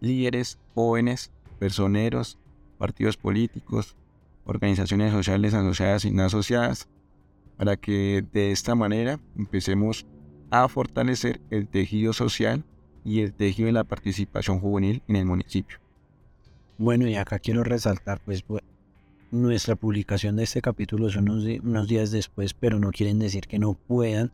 líderes, 0.00 0.58
jóvenes, 0.74 1.30
personeros, 1.58 2.38
partidos 2.78 3.16
políticos, 3.16 3.96
organizaciones 4.44 5.12
sociales 5.12 5.54
asociadas 5.54 6.04
y 6.04 6.10
no 6.10 6.24
asociadas, 6.24 6.88
para 7.56 7.76
que 7.76 8.24
de 8.32 8.52
esta 8.52 8.74
manera 8.74 9.20
empecemos 9.36 10.06
a 10.50 10.68
fortalecer 10.68 11.40
el 11.50 11.68
tejido 11.68 12.12
social 12.12 12.64
y 13.04 13.20
el 13.20 13.32
tejido 13.32 13.66
de 13.66 13.72
la 13.72 13.84
participación 13.84 14.60
juvenil 14.60 15.02
en 15.08 15.16
el 15.16 15.26
municipio. 15.26 15.78
Bueno, 16.78 17.06
y 17.06 17.14
acá 17.14 17.38
quiero 17.38 17.62
resaltar, 17.62 18.20
pues, 18.24 18.42
nuestra 19.30 19.76
publicación 19.76 20.36
de 20.36 20.44
este 20.44 20.60
capítulo 20.60 21.10
son 21.10 21.28
unos, 21.28 21.88
días 21.88 22.10
después, 22.10 22.54
pero 22.54 22.78
no 22.78 22.90
quieren 22.90 23.18
decir 23.18 23.46
que 23.46 23.58
no 23.58 23.74
puedan 23.74 24.32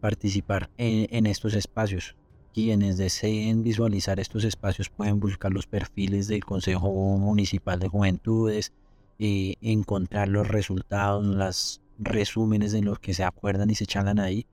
participar 0.00 0.70
en, 0.76 1.26
estos 1.26 1.54
espacios. 1.54 2.14
Quienes 2.54 2.96
deseen 2.96 3.64
visualizar 3.64 4.20
estos 4.20 4.44
espacios 4.44 4.88
pueden 4.88 5.18
buscar 5.18 5.52
los 5.52 5.66
perfiles 5.66 6.28
del 6.28 6.44
Consejo 6.44 6.88
Municipal 7.18 7.80
de 7.80 7.88
Juventudes, 7.88 8.72
y 9.18 9.58
encontrar 9.60 10.28
los 10.28 10.48
resultados, 10.48 11.24
los 11.24 11.80
resúmenes 11.98 12.72
de 12.72 12.82
los 12.82 12.98
que 12.98 13.14
se 13.14 13.24
acuerdan 13.24 13.70
y 13.70 13.74
se 13.74 13.86
charlan 13.86 14.18
ahí, 14.18 14.46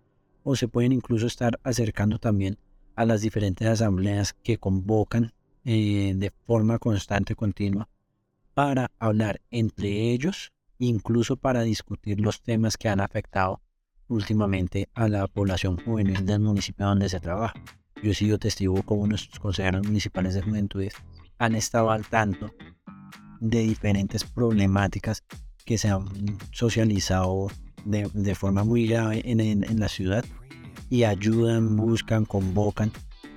o 0.44 0.56
se 0.56 0.68
pueden 0.68 0.92
incluso 0.92 1.28
estar 1.28 1.60
acercando 1.64 2.20
también 2.20 2.58
a 2.96 3.06
las 3.06 3.22
diferentes 3.22 3.68
asambleas 3.68 4.34
que 4.34 4.58
convocan 4.58 5.34
eh, 5.64 6.14
de 6.16 6.32
forma 6.46 6.80
constante, 6.80 7.36
continua, 7.36 7.88
para 8.54 8.92
hablar 9.00 9.42
entre 9.50 10.12
ellos, 10.12 10.52
incluso 10.80 11.38
para 11.38 11.62
discutir 11.62 12.20
los 12.20 12.42
temas 12.42 12.78
que 12.78 12.90
han 12.90 13.00
afectado 13.00 13.62
últimamente 14.08 14.90
a 14.94 15.08
la 15.08 15.28
población 15.28 15.78
juvenil 15.78 16.26
del 16.26 16.40
municipio 16.40 16.86
donde 16.86 17.08
se 17.08 17.20
trabaja. 17.20 17.54
Yo 18.04 18.12
he 18.12 18.16
sido 18.16 18.40
testigo 18.40 18.82
como 18.84 19.08
nuestros 19.08 19.40
consejeros 19.40 19.86
municipales 19.86 20.34
de 20.34 20.42
juventudes 20.42 20.94
han 21.38 21.56
estado 21.56 21.92
al 21.92 22.06
tanto 22.06 22.52
de 23.40 23.62
diferentes 23.62 24.24
problemáticas 24.24 25.24
que 25.66 25.78
se 25.78 25.90
han 25.90 26.06
socializado 26.52 27.48
de, 27.86 28.36
forma 28.36 28.64
muy 28.64 28.88
grave 28.88 29.22
en 29.26 29.80
la 29.80 29.90
ciudad 29.90 30.24
y 30.90 31.06
ayudan, 31.06 31.78
buscan, 31.78 32.26
convocan 32.26 32.92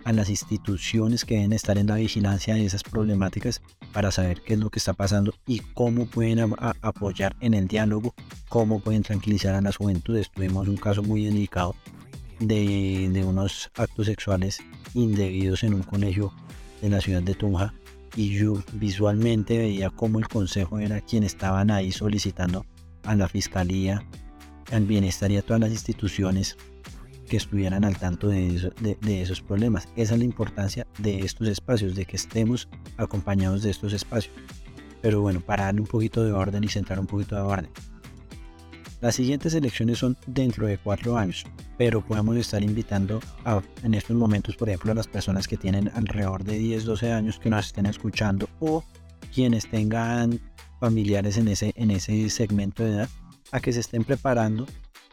a 0.05 0.13
las 0.13 0.29
instituciones 0.29 1.25
que 1.25 1.37
deben 1.37 1.53
estar 1.53 1.79
en 1.79 1.87
la 1.87 1.97
vigilancia 1.97 2.55
de 2.55 2.67
esas 2.67 2.83
problemáticas 2.83 3.63
para 3.93 4.11
saber 4.11 4.43
qué 4.43 4.55
es 4.55 4.59
lo 4.59 4.71
que 4.71 4.79
está 4.79 4.93
pasando 4.93 5.33
y 5.47 5.61
cómo 5.61 6.07
pueden 6.07 6.41
apoyar 6.83 7.37
en 7.41 7.55
el 7.55 7.69
diálogo, 7.69 8.15
cómo 8.49 8.81
pueden 8.81 9.03
tranquilizar 9.03 9.55
a 9.55 9.63
las 9.63 9.77
juventudes. 9.77 10.31
Tuvimos 10.31 10.69
un 10.69 10.77
caso 10.77 11.03
muy 11.03 11.25
delicado 11.25 11.75
de, 12.41 13.25
unos 13.27 13.71
actos 13.75 14.07
sexuales 14.07 14.63
indebidos 14.95 15.63
en 15.63 15.75
un 15.75 15.83
colegio 15.83 16.33
de 16.81 16.91
la 16.91 17.01
ciudad 17.01 17.23
de 17.23 17.35
Tunja 17.35 17.75
y 18.17 18.31
yo 18.31 18.63
visualmente 18.75 19.59
veía 19.59 19.91
cómo 19.91 20.19
el 20.19 20.29
consejo 20.29 20.79
era 20.79 21.01
quien 21.01 21.25
estaban 21.25 21.71
ahí 21.71 21.91
solicitando 21.91 22.65
a 23.03 23.15
la 23.15 23.29
fiscalía, 23.29 24.05
al 24.73 24.85
bienestar 24.85 25.31
y 25.31 25.37
a 25.37 25.43
todas 25.43 25.61
las 25.61 25.71
instituciones 25.71 26.57
que 27.29 27.37
estuvieran 27.37 27.85
al 27.85 27.97
tanto 27.99 28.29
de, 28.29 28.73
de, 29.01 29.23
esos 29.23 29.41
problemas. 29.41 29.89
Esa 29.97 30.15
es 30.15 30.19
la 30.19 30.25
importancia 30.25 30.87
de 30.99 31.21
estos 31.21 31.49
espacios, 31.49 31.95
de 31.95 32.05
que 32.05 32.17
estemos 32.17 32.69
acompañados 32.97 33.63
de 33.63 33.71
estos 33.71 33.93
espacios. 33.93 34.35
Pero 35.01 35.21
bueno, 35.21 35.41
para 35.41 35.65
darle 35.65 35.81
un 35.81 35.87
poquito 35.87 36.23
de 36.23 36.33
orden 36.33 36.65
y 36.65 36.69
centrar 36.69 37.01
un 37.01 37.07
poquito 37.07 37.35
de 37.35 37.43
orden. 37.43 37.71
Las 39.05 39.17
siguientes 39.17 39.53
elecciones 39.53 39.99
son 39.99 40.17
dentro 40.27 40.67
de 40.67 40.79
cuatro 40.79 41.19
años, 41.19 41.45
pero 41.77 42.01
podemos 42.01 42.39
estar 42.39 42.65
invitando 42.65 43.21
a, 43.45 43.61
en 43.83 43.93
estos 43.93 44.17
momentos, 44.17 44.57
por 44.57 44.71
ejemplo, 44.71 44.93
a 44.93 44.95
las 44.95 45.09
personas 45.09 45.47
que 45.47 45.59
tienen 45.59 45.91
alrededor 45.95 46.43
de 46.43 46.57
10, 46.57 46.87
12 46.87 47.13
años 47.13 47.39
que 47.39 47.51
nos 47.51 47.67
estén 47.67 47.85
escuchando 47.85 48.49
o 48.61 48.83
quienes 49.31 49.69
tengan 49.69 50.41
familiares 50.81 51.37
en 51.37 51.49
ese, 51.49 51.75
en 51.77 51.91
ese 51.91 52.31
segmento 52.31 52.83
de 52.83 52.93
edad, 52.93 53.09
a 53.53 53.61
que 53.61 53.75
se 53.75 53.81
estén 53.81 54.05
preparando 54.05 54.67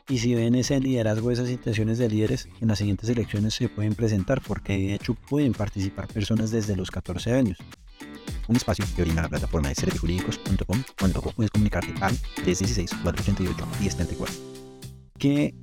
y 0.08 0.20
si 0.20 0.36
ven 0.36 0.56
ese 0.56 0.80
liderazgo, 0.80 1.30
esas 1.30 1.50
intenciones 1.50 1.98
de 1.98 2.08
líderes, 2.08 2.48
en 2.62 2.70
las 2.70 2.78
siguientes 2.78 3.10
elecciones 3.10 3.56
se 3.56 3.68
pueden 3.68 3.96
presentar 3.96 4.40
porque 4.40 4.72
de 4.72 4.94
hecho 4.94 5.16
pueden 5.16 5.52
participar 5.52 6.08
personas 6.08 6.50
desde 6.50 6.78
los 6.78 6.92
14 6.92 7.34
años. 7.34 7.58
Un 8.48 8.56
espacio 8.56 8.86
que 8.96 9.04
brinda 9.04 9.22
la 9.22 9.30
plataforma 9.30 9.70
de 9.70 9.76
serjurídicos.com 9.76 10.84
cuando 11.00 11.22
puedes 11.22 11.52
comunicarte 11.52 11.94
al 12.02 12.18
316 12.36 12.92
488 13.04 13.68
1034 13.80 14.52
que 15.22 15.54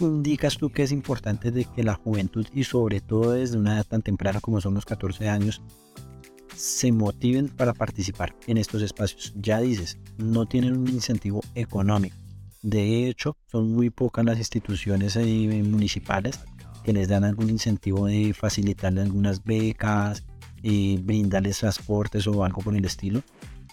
indicas 0.00 0.56
tú 0.56 0.70
que 0.70 0.82
es 0.82 0.92
importante 0.92 1.50
de 1.50 1.66
que 1.66 1.82
la 1.82 1.94
juventud 1.94 2.46
y 2.54 2.64
sobre 2.64 3.00
todo 3.00 3.32
desde 3.32 3.58
una 3.58 3.74
edad 3.74 3.86
tan 3.86 4.00
temprana 4.00 4.40
como 4.40 4.60
son 4.62 4.74
los 4.74 4.86
14 4.86 5.28
años 5.28 5.60
se 6.56 6.90
motiven 6.90 7.48
para 7.48 7.74
participar 7.74 8.34
en 8.46 8.56
estos 8.56 8.82
espacios? 8.82 9.34
Ya 9.36 9.60
dices, 9.60 9.98
no 10.16 10.46
tienen 10.46 10.76
un 10.76 10.88
incentivo 10.88 11.40
económico. 11.54 12.16
De 12.62 13.08
hecho, 13.08 13.36
son 13.46 13.72
muy 13.72 13.90
pocas 13.90 14.24
las 14.24 14.38
instituciones 14.38 15.16
eh, 15.16 15.62
municipales 15.64 16.40
que 16.84 16.92
les 16.92 17.08
dan 17.08 17.24
algún 17.24 17.50
incentivo 17.50 18.06
de 18.06 18.32
facilitarle 18.34 19.02
algunas 19.02 19.44
becas 19.44 20.24
y 20.62 20.98
brindarles 20.98 21.58
transportes 21.58 22.26
o 22.26 22.44
algo 22.44 22.62
por 22.62 22.76
el 22.76 22.84
estilo. 22.84 23.22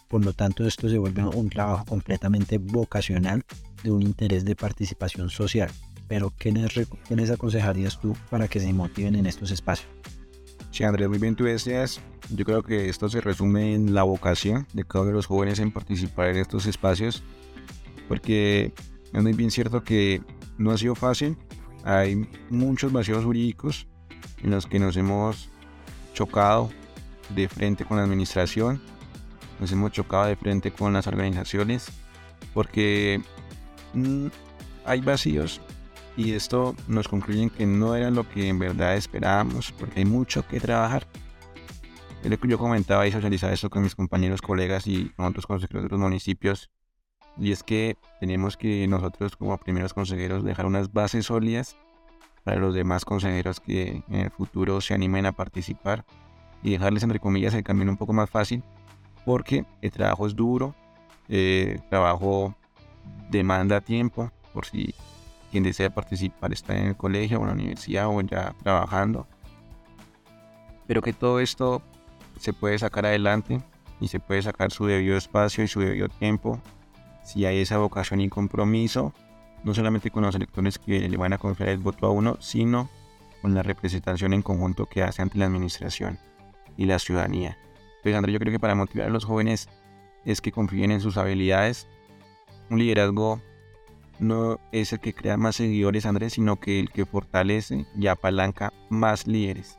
Por 0.07 0.25
lo 0.25 0.33
tanto, 0.33 0.65
esto 0.65 0.89
se 0.89 0.97
vuelve 0.97 1.23
un 1.23 1.49
trabajo 1.49 1.85
completamente 1.85 2.57
vocacional 2.57 3.45
de 3.83 3.91
un 3.91 4.01
interés 4.01 4.43
de 4.43 4.55
participación 4.55 5.29
social. 5.29 5.69
Pero, 6.07 6.33
¿qué 6.35 6.51
les, 6.51 7.29
aconsejarías 7.29 7.99
tú 7.99 8.15
para 8.31 8.47
que 8.47 8.59
se 8.59 8.73
motiven 8.73 9.15
en 9.15 9.27
estos 9.27 9.51
espacios? 9.51 9.87
Sí, 10.71 10.83
Andrés, 10.83 11.07
muy 11.07 11.19
bien 11.19 11.35
tú 11.35 11.43
decías. 11.43 12.01
Yo 12.31 12.45
creo 12.45 12.63
que 12.63 12.89
esto 12.89 13.07
se 13.09 13.21
resume 13.21 13.75
en 13.75 13.93
la 13.93 14.03
vocación 14.03 14.65
de 14.73 14.83
cada 14.83 15.01
uno 15.03 15.09
de 15.09 15.15
los 15.17 15.27
jóvenes 15.27 15.59
en 15.59 15.71
participar 15.71 16.29
en 16.29 16.37
estos 16.37 16.65
espacios, 16.65 17.23
porque 18.07 18.73
es 19.13 19.23
muy 19.23 19.33
bien 19.33 19.51
cierto 19.51 19.83
que 19.83 20.21
no 20.57 20.71
ha 20.71 20.77
sido 20.77 20.95
fácil. 20.95 21.37
Hay 21.83 22.27
muchos 22.49 22.91
vacíos 22.91 23.23
jurídicos 23.23 23.87
en 24.43 24.49
los 24.49 24.65
que 24.65 24.79
nos 24.79 24.97
hemos 24.97 25.49
chocado 26.13 26.71
de 27.29 27.47
frente 27.47 27.85
con 27.85 27.97
la 27.97 28.03
administración, 28.03 28.81
nos 29.59 29.71
hemos 29.71 29.91
chocado 29.91 30.25
de 30.25 30.35
frente 30.35 30.71
con 30.71 30.93
las 30.93 31.07
organizaciones, 31.07 31.87
porque 32.53 33.21
mm, 33.93 34.27
hay 34.85 35.01
vacíos 35.01 35.61
y 36.15 36.33
esto 36.33 36.75
nos 36.87 37.07
concluye 37.07 37.49
que 37.49 37.65
no 37.65 37.95
era 37.95 38.11
lo 38.11 38.27
que 38.27 38.47
en 38.47 38.59
verdad 38.59 38.95
esperábamos, 38.95 39.71
porque 39.71 39.99
hay 39.99 40.05
mucho 40.05 40.45
que 40.47 40.59
trabajar. 40.59 41.07
Es 42.23 42.29
lo 42.29 42.37
que 42.37 42.47
yo 42.49 42.57
comentaba 42.57 43.07
y 43.07 43.11
socializaba 43.11 43.53
esto 43.53 43.69
con 43.69 43.83
mis 43.83 43.95
compañeros, 43.95 44.41
colegas 44.41 44.85
y 44.87 45.09
con 45.11 45.25
otros 45.25 45.47
consejeros 45.47 45.83
de 45.83 45.85
otros 45.85 46.01
municipios, 46.01 46.69
y 47.37 47.53
es 47.53 47.63
que 47.63 47.97
tenemos 48.19 48.57
que 48.57 48.85
nosotros 48.87 49.37
como 49.37 49.57
primeros 49.57 49.93
consejeros 49.93 50.43
dejar 50.43 50.65
unas 50.65 50.91
bases 50.91 51.27
sólidas 51.27 51.77
para 52.43 52.59
los 52.59 52.73
demás 52.73 53.05
consejeros 53.05 53.59
que 53.61 54.03
en 54.09 54.15
el 54.15 54.31
futuro 54.31 54.81
se 54.81 54.93
animen 54.93 55.25
a 55.25 55.31
participar 55.31 56.05
y 56.63 56.71
dejarles 56.71 57.03
entre 57.03 57.19
comillas 57.19 57.53
el 57.53 57.63
camino 57.63 57.91
un 57.91 57.97
poco 57.97 58.13
más 58.13 58.29
fácil 58.29 58.63
porque 59.25 59.65
el 59.81 59.91
trabajo 59.91 60.27
es 60.27 60.35
duro, 60.35 60.73
eh, 61.27 61.73
el 61.75 61.89
trabajo 61.89 62.55
demanda 63.29 63.81
tiempo, 63.81 64.31
por 64.53 64.65
si 64.65 64.93
quien 65.51 65.63
desea 65.63 65.89
participar 65.89 66.51
está 66.53 66.77
en 66.77 66.87
el 66.87 66.95
colegio 66.95 67.37
o 67.37 67.41
en 67.41 67.47
la 67.47 67.53
universidad 67.53 68.07
o 68.07 68.21
ya 68.21 68.55
trabajando. 68.63 69.27
Pero 70.87 71.01
que 71.01 71.13
todo 71.13 71.39
esto 71.39 71.81
se 72.39 72.53
puede 72.53 72.79
sacar 72.79 73.05
adelante 73.05 73.61
y 73.99 74.07
se 74.07 74.19
puede 74.19 74.41
sacar 74.41 74.71
su 74.71 74.85
debido 74.85 75.17
espacio 75.17 75.63
y 75.63 75.67
su 75.67 75.81
debido 75.81 76.09
tiempo 76.09 76.59
si 77.23 77.45
hay 77.45 77.59
esa 77.59 77.77
vocación 77.77 78.21
y 78.21 78.29
compromiso, 78.29 79.13
no 79.63 79.75
solamente 79.75 80.09
con 80.09 80.23
los 80.23 80.33
electores 80.33 80.79
que 80.79 81.07
le 81.07 81.17
van 81.17 81.33
a 81.33 81.37
confiar 81.37 81.69
el 81.69 81.77
voto 81.77 82.07
a 82.07 82.09
uno, 82.09 82.37
sino 82.39 82.89
con 83.43 83.53
la 83.53 83.61
representación 83.61 84.33
en 84.33 84.41
conjunto 84.41 84.87
que 84.87 85.03
hace 85.03 85.21
ante 85.21 85.37
la 85.37 85.45
administración 85.45 86.17
y 86.79 86.85
la 86.85 86.97
ciudadanía. 86.97 87.57
Pues 88.01 88.15
André, 88.15 88.31
yo 88.31 88.39
creo 88.39 88.53
que 88.53 88.59
para 88.59 88.73
motivar 88.73 89.07
a 89.07 89.11
los 89.11 89.25
jóvenes 89.25 89.67
es 90.23 90.39
que 90.39 90.53
confíen 90.53 90.91
en 90.91 91.01
sus 91.01 91.17
habilidades. 91.17 91.87
Un 92.69 92.79
liderazgo 92.79 93.41
no 94.17 94.59
es 94.71 94.93
el 94.93 95.01
que 95.01 95.13
crea 95.13 95.35
más 95.35 95.57
seguidores, 95.57 96.05
Andrés, 96.05 96.33
sino 96.33 96.55
que 96.55 96.79
el 96.79 96.89
que 96.89 97.05
fortalece 97.05 97.85
y 97.97 98.07
apalanca 98.07 98.71
más 98.89 99.27
líderes. 99.27 99.77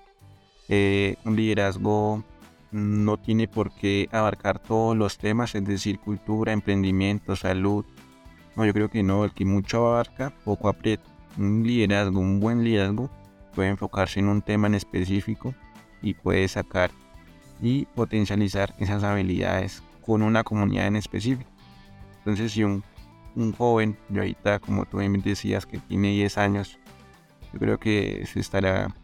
Eh, 0.68 1.16
un 1.24 1.36
liderazgo 1.36 2.22
no 2.70 3.16
tiene 3.16 3.48
por 3.48 3.72
qué 3.72 4.08
abarcar 4.12 4.58
todos 4.58 4.94
los 4.94 5.16
temas, 5.16 5.54
es 5.54 5.64
decir, 5.64 5.98
cultura, 6.00 6.52
emprendimiento, 6.52 7.34
salud. 7.34 7.86
No, 8.56 8.66
yo 8.66 8.74
creo 8.74 8.90
que 8.90 9.02
no, 9.02 9.24
el 9.24 9.32
que 9.32 9.46
mucho 9.46 9.86
abarca, 9.86 10.34
poco 10.44 10.68
aprieta. 10.68 11.04
Un 11.38 11.62
liderazgo, 11.66 12.20
un 12.20 12.40
buen 12.40 12.62
liderazgo, 12.62 13.08
puede 13.54 13.70
enfocarse 13.70 14.20
en 14.20 14.28
un 14.28 14.42
tema 14.42 14.66
en 14.66 14.74
específico 14.74 15.54
y 16.02 16.14
puede 16.14 16.48
sacar 16.48 16.90
y 17.62 17.86
potencializar 17.86 18.74
esas 18.78 19.02
habilidades 19.02 19.82
con 20.04 20.22
una 20.22 20.42
comunidad 20.42 20.86
en 20.86 20.96
específico. 20.96 21.50
Entonces, 22.18 22.52
si 22.52 22.64
un, 22.64 22.82
joven, 23.56 23.96
yo 24.08 24.22
ahorita, 24.22 24.58
como 24.58 24.84
tú 24.86 24.98
me 24.98 25.08
decías, 25.18 25.66
que 25.66 25.78
tiene 25.78 26.10
10 26.10 26.38
años, 26.38 26.78
yo 27.52 27.58
creo 27.58 27.78
que 27.78 28.24
se 28.26 28.40
estará 28.40 28.94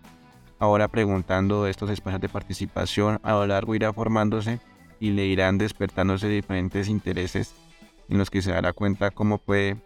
ahora 0.58 0.88
preguntando 0.88 1.66
estos 1.66 1.90
espacios 1.90 2.20
de 2.20 2.28
participación, 2.28 3.20
a 3.22 3.32
lo 3.32 3.46
largo 3.46 3.74
irá 3.74 3.92
formándose 3.92 4.60
y 5.00 5.10
le 5.10 5.26
irán 5.26 5.58
despertándose 5.58 6.28
diferentes 6.28 6.88
intereses 6.88 7.54
en 8.08 8.18
los 8.18 8.30
que 8.30 8.42
se 8.42 8.52
dará 8.52 8.72
cuenta 8.72 9.10
cómo 9.10 9.38
puede 9.38 9.76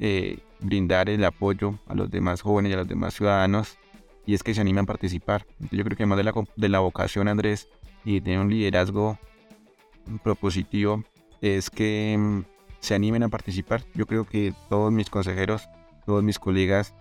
eh, 0.00 0.38
brindar 0.60 1.08
el 1.08 1.24
apoyo 1.24 1.78
a 1.86 1.94
los 1.94 2.10
demás 2.10 2.42
jóvenes 2.42 2.70
y 2.70 2.74
a 2.74 2.78
los 2.78 2.88
demás 2.88 3.14
ciudadanos 3.14 3.78
y 4.26 4.34
es 4.34 4.42
que 4.42 4.54
se 4.54 4.60
animan 4.60 4.84
a 4.84 4.86
participar. 4.86 5.46
yo 5.70 5.84
creo 5.84 5.96
que 5.96 6.06
más 6.06 6.18
de 6.18 6.24
la, 6.24 6.32
de 6.56 6.68
la 6.68 6.80
vocación, 6.80 7.28
Andrés, 7.28 7.68
y 8.04 8.20
de 8.20 8.38
un 8.38 8.50
liderazgo 8.50 9.18
propositivo 10.22 11.04
es 11.40 11.70
que 11.70 12.16
mm, 12.18 12.40
se 12.80 12.94
animen 12.94 13.22
a 13.22 13.28
participar. 13.28 13.84
Yo 13.94 14.06
creo 14.06 14.24
que 14.24 14.54
todos 14.68 14.92
mis 14.92 15.10
consejeros, 15.10 15.68
todos 16.06 16.22
mis 16.22 16.38
colegas, 16.38 16.94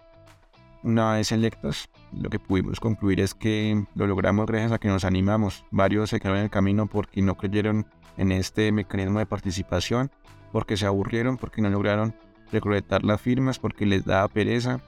una 0.83 1.13
vez 1.13 1.31
electos, 1.31 1.89
lo 2.11 2.29
que 2.29 2.39
pudimos 2.39 2.79
concluir 2.79 3.19
es 3.19 3.33
que 3.33 3.85
lo 3.95 4.07
logramos 4.07 4.47
gracias 4.47 4.71
a 4.71 4.79
que 4.79 4.87
nos 4.87 5.05
animamos. 5.05 5.63
Varios 5.71 6.09
se 6.09 6.19
quedaron 6.19 6.39
en 6.39 6.45
el 6.45 6.49
camino 6.49 6.87
porque 6.87 7.21
no 7.21 7.35
creyeron 7.35 7.85
en 8.17 8.31
este 8.31 8.71
mecanismo 8.71 9.19
de 9.19 9.25
participación, 9.25 10.11
porque 10.51 10.77
se 10.77 10.85
aburrieron, 10.85 11.37
porque 11.37 11.61
no 11.61 11.69
lograron 11.69 12.13
recolectar 12.51 13.03
las 13.03 13.21
firmas, 13.21 13.59
porque 13.59 13.85
les 13.85 14.05
daba 14.05 14.27
pereza 14.27 14.81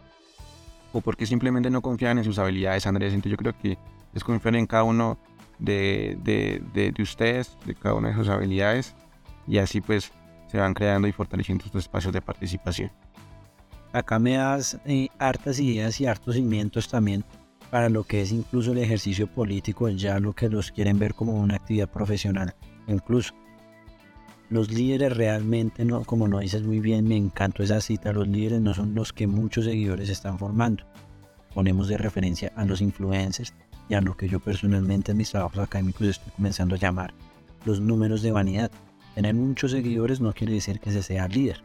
o 0.94 1.02
porque 1.02 1.26
simplemente 1.26 1.70
no 1.70 1.82
confiaban 1.82 2.20
en 2.20 2.24
sus 2.24 2.40
habilidades, 2.40 2.88
Andrés. 2.88 3.14
Entonces 3.14 3.32
yo 3.32 3.38
creo 3.38 3.58
que 3.58 3.78
es 4.14 4.24
confiar 4.24 4.56
en 4.56 4.68
cada 4.68 4.84
uno 4.84 5.18
de, 5.60 6.18
de, 6.24 6.94
ustedes, 7.02 7.58
de 7.66 7.76
cada 7.76 7.96
una 7.96 8.10
de 8.10 8.16
sus 8.16 8.30
habilidades, 8.30 8.96
y 9.48 9.58
así 9.58 9.82
pues 9.82 10.12
se 10.48 10.58
van 10.58 10.74
creando 10.74 11.08
y 11.08 11.12
fortaleciendo 11.12 11.66
estos 11.66 11.84
espacios 11.84 12.14
de 12.14 12.22
participación. 12.22 12.92
Acá 13.92 14.20
me 14.20 14.36
das 14.36 14.80
eh, 14.86 15.10
hartas 15.20 15.60
ideas 15.60 16.00
y 16.00 16.06
hartos 16.06 16.36
cimientos 16.36 16.88
también 16.88 17.24
para 17.70 17.90
lo 17.90 18.04
que 18.04 18.22
es 18.22 18.32
incluso 18.32 18.72
el 18.72 18.78
ejercicio 18.78 19.28
político, 19.28 19.90
ya 19.90 20.20
lo 20.20 20.34
que 20.34 20.48
los 20.48 20.72
quieren 20.72 21.00
ver 21.00 21.16
como 21.16 21.34
una 21.40 21.56
actividad 21.56 21.90
profesional. 21.90 22.56
Incluso 22.88 23.34
los 24.54 24.72
líderes 24.72 25.18
realmente, 25.18 25.84
no, 25.84 26.04
como 26.04 26.28
lo 26.28 26.40
dices 26.40 26.64
muy 26.64 26.80
bien, 26.80 27.08
me 27.08 27.18
encantó 27.18 27.64
esa 27.64 27.82
cita, 27.82 28.14
los 28.14 28.28
líderes 28.28 28.62
no 28.62 28.74
son 28.74 28.94
los 28.94 29.12
que 29.12 29.26
muchos 29.26 29.66
seguidores 29.66 30.10
están 30.10 30.38
formando. 30.38 30.84
Ponemos 31.54 31.88
de 31.88 31.98
referencia 31.98 32.52
a 32.56 32.64
los 32.64 32.80
influencers 32.82 33.54
y 33.90 33.96
a 33.96 34.02
lo 34.02 34.16
que 34.16 34.30
yo 34.30 34.40
personalmente 34.40 35.12
en 35.12 35.18
mis 35.18 35.32
trabajos 35.32 35.60
académicos 35.60 36.08
estoy 36.08 36.32
comenzando 36.34 36.76
a 36.76 36.78
llamar 36.78 37.14
los 37.66 37.82
números 37.82 38.22
de 38.22 38.32
vanidad. 38.32 38.72
Tener 39.16 39.34
muchos 39.34 39.72
seguidores 39.72 40.22
no 40.22 40.34
quiere 40.34 40.54
decir 40.54 40.80
que 40.80 40.92
se 40.92 41.02
sea 41.02 41.28
líder. 41.28 41.62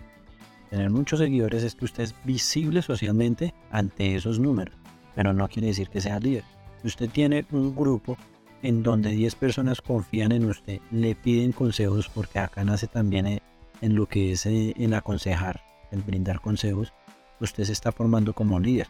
Tener 0.70 0.90
muchos 0.90 1.18
seguidores 1.18 1.64
es 1.64 1.74
que 1.74 1.84
usted 1.84 2.04
es 2.04 2.14
visible 2.24 2.82
socialmente 2.82 3.54
ante 3.70 4.16
esos 4.16 4.38
números, 4.38 4.74
pero 5.14 5.32
no 5.32 5.48
quiere 5.48 5.68
decir 5.68 5.88
que 5.88 6.00
sea 6.00 6.20
líder. 6.20 6.44
Si 6.80 6.88
usted 6.88 7.10
tiene 7.10 7.46
un 7.52 7.74
grupo 7.74 8.16
en 8.62 8.82
donde 8.82 9.10
10 9.10 9.34
personas 9.36 9.80
confían 9.80 10.32
en 10.32 10.46
usted, 10.46 10.80
le 10.90 11.14
piden 11.14 11.52
consejos, 11.52 12.10
porque 12.12 12.38
acá 12.38 12.64
nace 12.64 12.86
también 12.86 13.40
en 13.80 13.94
lo 13.94 14.06
que 14.06 14.32
es 14.32 14.46
eh, 14.46 14.74
el 14.76 14.94
aconsejar, 14.94 15.60
el 15.90 16.02
brindar 16.02 16.40
consejos, 16.40 16.92
usted 17.40 17.64
se 17.64 17.72
está 17.72 17.92
formando 17.92 18.32
como 18.32 18.58
líder. 18.58 18.88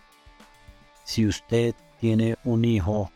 Si 1.04 1.26
usted 1.26 1.74
tiene 2.00 2.37
un 2.44 2.64
hijo, 2.64 3.11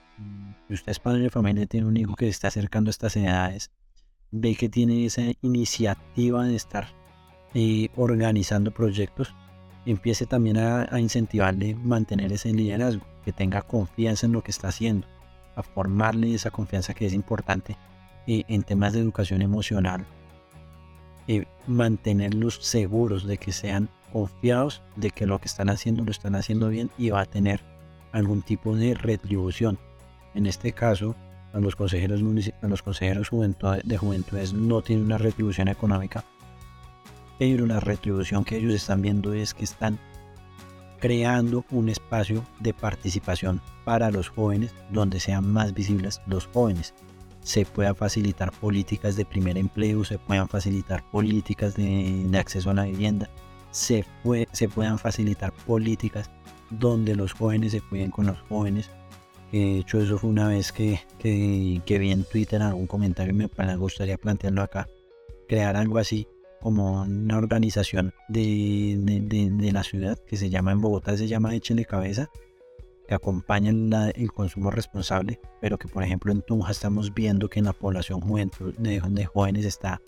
si 0.68 0.74
usted 0.74 0.92
es 0.92 0.98
padre 0.98 1.22
de 1.22 1.30
familia 1.30 1.66
tiene 1.66 1.86
un 1.86 1.96
hijo 1.96 2.14
que 2.14 2.26
se 2.26 2.30
está 2.30 2.48
acercando 2.48 2.88
a 2.88 2.92
estas 2.92 3.16
edades, 3.16 3.70
ve 4.30 4.54
que 4.54 4.68
tiene 4.68 5.04
esa 5.06 5.22
iniciativa 5.42 6.44
de 6.44 6.56
estar 6.56 6.88
eh, 7.54 7.88
organizando 7.96 8.72
proyectos, 8.72 9.34
empiece 9.84 10.26
también 10.26 10.58
a, 10.58 10.86
a 10.90 11.00
incentivarle 11.00 11.74
mantener 11.74 12.32
ese 12.32 12.52
liderazgo, 12.52 13.06
que 13.24 13.32
tenga 13.32 13.62
confianza 13.62 14.26
en 14.26 14.32
lo 14.32 14.42
que 14.42 14.50
está 14.50 14.68
haciendo 14.68 15.06
a 15.56 15.62
formarle 15.62 16.34
esa 16.34 16.50
confianza 16.50 16.94
que 16.94 17.06
es 17.06 17.12
importante 17.12 17.76
eh, 18.26 18.44
en 18.48 18.62
temas 18.62 18.92
de 18.92 19.00
educación 19.00 19.42
emocional, 19.42 20.06
y 21.26 21.42
mantenerlos 21.66 22.58
seguros 22.60 23.24
de 23.24 23.38
que 23.38 23.52
sean 23.52 23.88
confiados 24.12 24.82
de 24.96 25.10
que 25.10 25.26
lo 25.26 25.38
que 25.38 25.46
están 25.46 25.70
haciendo 25.70 26.04
lo 26.04 26.10
están 26.10 26.34
haciendo 26.34 26.68
bien 26.68 26.90
y 26.98 27.10
va 27.10 27.22
a 27.22 27.26
tener 27.26 27.60
algún 28.12 28.42
tipo 28.42 28.76
de 28.76 28.94
retribución. 28.94 29.78
En 30.34 30.46
este 30.46 30.72
caso, 30.72 31.14
a 31.52 31.60
los 31.60 31.76
consejeros, 31.76 32.20
a 32.62 32.68
los 32.68 32.82
consejeros 32.82 33.30
de 33.84 33.96
juventudes 33.96 34.52
no 34.52 34.82
tienen 34.82 35.06
una 35.06 35.18
retribución 35.18 35.68
económica, 35.68 36.24
pero 37.38 37.66
la 37.66 37.80
retribución 37.80 38.44
que 38.44 38.56
ellos 38.56 38.74
están 38.74 39.02
viendo 39.02 39.32
es 39.32 39.54
que 39.54 39.64
están 39.64 39.98
creando 41.02 41.64
un 41.72 41.88
espacio 41.88 42.46
de 42.60 42.72
participación 42.72 43.60
para 43.84 44.12
los 44.12 44.28
jóvenes 44.28 44.72
donde 44.92 45.18
sean 45.18 45.52
más 45.52 45.74
visibles 45.74 46.22
los 46.28 46.46
jóvenes. 46.46 46.94
Se 47.40 47.66
puedan 47.66 47.96
facilitar 47.96 48.52
políticas 48.52 49.16
de 49.16 49.24
primer 49.24 49.58
empleo, 49.58 50.04
se 50.04 50.20
puedan 50.20 50.48
facilitar 50.48 51.02
políticas 51.10 51.74
de, 51.74 52.30
acceso 52.38 52.70
a 52.70 52.74
la 52.74 52.84
vivienda, 52.84 53.28
se, 53.72 54.04
se 54.52 54.68
puedan 54.68 54.96
facilitar 54.96 55.52
políticas 55.66 56.30
donde 56.70 57.16
los 57.16 57.32
jóvenes 57.32 57.72
se 57.72 57.80
cuiden 57.80 58.12
con 58.12 58.26
los 58.26 58.40
jóvenes. 58.42 58.88
De 59.50 59.78
hecho, 59.78 60.00
eso 60.00 60.18
fue 60.18 60.30
una 60.30 60.46
vez 60.46 60.70
que, 60.70 61.00
que, 61.18 61.82
que 61.84 61.98
vi 61.98 62.12
en 62.12 62.22
Twitter 62.22 62.62
algún 62.62 62.86
comentario 62.86 63.34
y 63.34 63.36
me 63.36 63.76
gustaría 63.76 64.18
plantearlo 64.18 64.62
acá. 64.62 64.86
Crear 65.48 65.74
algo 65.74 65.98
así 65.98 66.28
como 66.62 67.02
una 67.02 67.36
organización 67.36 68.14
de, 68.28 68.96
de, 68.98 69.72
la 69.72 69.82
ciudad 69.82 70.18
que 70.26 70.36
se 70.36 70.48
llama 70.48 70.72
en 70.72 70.80
Bogotá, 70.80 71.16
se 71.16 71.26
llama 71.26 71.54
Échenle 71.54 71.84
Cabeza, 71.84 72.30
que 73.06 73.14
acompaña 73.14 73.70
el 74.10 74.32
consumo 74.32 74.70
responsable, 74.70 75.40
pero 75.60 75.76
que 75.78 75.88
por 75.88 76.04
ejemplo 76.04 76.32
en 76.32 76.42
Tunja 76.42 76.70
estamos 76.70 77.12
viendo 77.12 77.48
que 77.48 77.58
en 77.58 77.66
la 77.66 77.72
población 77.72 78.20
juventud, 78.20 78.74
de, 78.78 79.26
jóvenes 79.26 79.64
está 79.64 80.00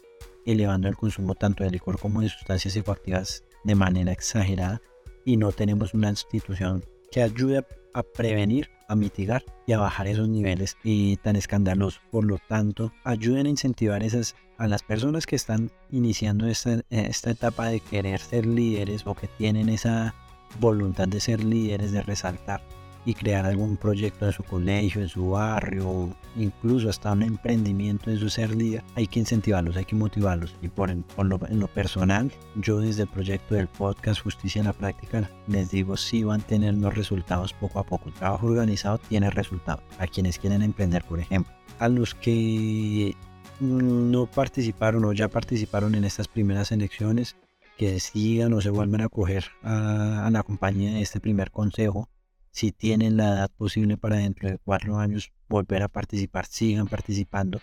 elevando 0.46 0.88
el 0.88 0.96
consumo 0.96 1.34
tanto 1.34 1.64
de 1.64 1.70
licor 1.70 1.98
como 1.98 2.20
de 2.20 2.28
sustancias 2.28 2.74
psicoactivas 2.74 3.44
de 3.64 3.74
manera 3.74 4.12
exagerada 4.12 4.80
y 5.24 5.36
no 5.36 5.50
tenemos 5.50 5.92
una 5.92 6.10
institución 6.10 6.84
que 7.14 7.22
ayude 7.22 7.64
a 7.94 8.02
prevenir 8.02 8.70
a 8.88 8.96
mitigar 8.96 9.44
y 9.68 9.72
a 9.72 9.78
bajar 9.78 10.08
esos 10.08 10.28
niveles 10.28 10.76
y 10.82 11.16
tan 11.18 11.36
escandalosos. 11.36 12.00
Por 12.10 12.24
lo 12.24 12.38
tanto, 12.48 12.92
ayuden 13.04 13.46
a 13.46 13.50
incentivar 13.50 14.02
esas, 14.02 14.34
a 14.58 14.66
las 14.66 14.82
personas 14.82 15.24
que 15.24 15.36
están 15.36 15.70
iniciando 15.92 16.48
esta, 16.48 16.80
esta 16.90 17.30
etapa 17.30 17.68
de 17.68 17.78
querer 17.78 18.18
ser 18.18 18.46
líderes 18.46 19.06
o 19.06 19.14
que 19.14 19.28
tienen 19.28 19.68
esa 19.68 20.12
voluntad 20.58 21.06
de 21.06 21.20
ser 21.20 21.44
líderes, 21.44 21.92
de 21.92 22.02
resaltar 22.02 22.62
y 23.04 23.14
crear 23.14 23.44
algún 23.44 23.76
proyecto 23.76 24.26
en 24.26 24.32
su 24.32 24.42
colegio, 24.42 25.02
en 25.02 25.08
su 25.08 25.30
barrio, 25.30 26.14
incluso 26.36 26.88
hasta 26.88 27.12
un 27.12 27.22
emprendimiento 27.22 28.10
en 28.10 28.18
su 28.18 28.28
ser 28.30 28.54
líder, 28.54 28.82
hay 28.94 29.06
que 29.06 29.20
incentivarlos, 29.20 29.76
hay 29.76 29.84
que 29.84 29.96
motivarlos. 29.96 30.54
Y 30.62 30.68
por, 30.68 30.90
en, 30.90 31.04
lo, 31.18 31.68
personal, 31.68 32.32
yo 32.56 32.80
desde 32.80 33.02
el 33.02 33.08
proyecto 33.08 33.54
del 33.54 33.68
podcast 33.68 34.22
Justicia 34.22 34.60
en 34.60 34.66
la 34.66 34.72
Práctica, 34.72 35.28
les 35.46 35.70
digo, 35.70 35.96
si 35.96 36.24
van 36.24 36.40
a 36.40 36.46
tener 36.46 36.74
los 36.74 36.94
resultados 36.94 37.52
poco 37.52 37.78
a 37.78 37.84
poco. 37.84 38.08
El 38.08 38.14
trabajo 38.14 38.46
organizado 38.46 38.98
tiene 38.98 39.30
resultados. 39.30 39.82
A 39.98 40.06
quienes 40.06 40.38
quieren 40.38 40.62
emprender, 40.62 41.04
por 41.04 41.20
ejemplo. 41.20 41.52
A 41.78 41.88
los 41.88 42.14
que 42.14 43.14
no 43.60 44.26
participaron 44.26 45.04
o 45.04 45.12
ya 45.12 45.28
participaron 45.28 45.94
en 45.94 46.04
estas 46.04 46.28
primeras 46.28 46.72
elecciones, 46.72 47.36
que 47.76 47.98
sigan 47.98 48.52
o 48.52 48.60
se 48.60 48.70
vuelvan 48.70 49.00
a 49.00 49.06
acoger 49.06 49.46
a 49.62 50.28
la 50.30 50.42
compañía 50.44 50.92
de 50.92 51.02
este 51.02 51.18
primer 51.18 51.50
consejo 51.50 52.08
si 52.54 52.70
tienen 52.70 53.16
la 53.16 53.30
edad 53.30 53.50
posible 53.50 53.96
para 53.96 54.14
dentro 54.14 54.48
de 54.48 54.58
cuatro 54.58 54.96
años 54.96 55.32
volver 55.48 55.82
a 55.82 55.88
participar, 55.88 56.46
sigan 56.46 56.86
participando 56.86 57.60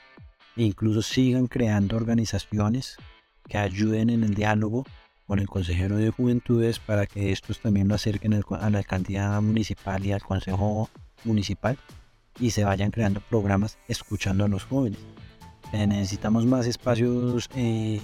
e 0.58 0.64
incluso 0.64 1.02
sigan 1.02 1.48
creando 1.48 1.96
organizaciones 1.96 2.98
que 3.48 3.58
ayuden 3.58 4.10
en 4.10 4.26
el 4.26 4.36
diálogo 4.36 4.86
con 5.28 5.40
el 5.40 5.48
consejero 5.48 5.96
de 5.96 6.10
juventudes 6.10 6.80
para 6.80 7.06
que 7.06 7.32
estos 7.32 7.62
también 7.62 7.88
lo 7.88 7.96
acerquen 7.96 8.34
a 8.34 8.70
la 8.70 8.80
alcaldía 8.80 9.40
municipal 9.40 10.06
y 10.06 10.12
al 10.12 10.22
consejo 10.22 10.90
municipal 11.24 11.78
y 12.38 12.52
se 12.52 12.66
vayan 12.66 12.92
creando 12.92 13.22
programas 13.22 13.78
escuchando 13.88 14.44
a 14.44 14.50
los 14.50 14.66
jóvenes. 14.66 15.00
Eh, 15.72 15.88
necesitamos 15.88 16.46
más 16.46 16.68
espacios 16.68 17.50
eh, 17.56 18.02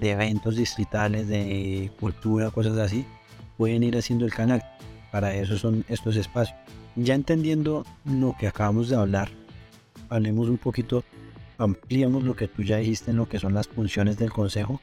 de 0.00 0.10
eventos 0.10 0.56
distritales, 0.56 1.28
de 1.28 1.92
cultura, 2.00 2.50
cosas 2.50 2.76
así. 2.78 3.06
Pueden 3.56 3.84
ir 3.84 3.96
haciendo 3.96 4.24
el 4.24 4.34
canal. 4.34 4.60
Para 5.10 5.34
eso 5.34 5.58
son 5.58 5.84
estos 5.88 6.16
espacios. 6.16 6.58
Ya 6.96 7.14
entendiendo 7.14 7.84
lo 8.04 8.34
que 8.38 8.46
acabamos 8.46 8.88
de 8.88 8.96
hablar, 8.96 9.30
hablemos 10.08 10.48
un 10.48 10.58
poquito, 10.58 11.04
ampliamos 11.58 12.24
lo 12.24 12.34
que 12.34 12.48
tú 12.48 12.62
ya 12.62 12.78
dijiste 12.78 13.10
en 13.10 13.16
lo 13.16 13.28
que 13.28 13.38
son 13.38 13.54
las 13.54 13.68
funciones 13.68 14.18
del 14.18 14.30
Consejo 14.30 14.80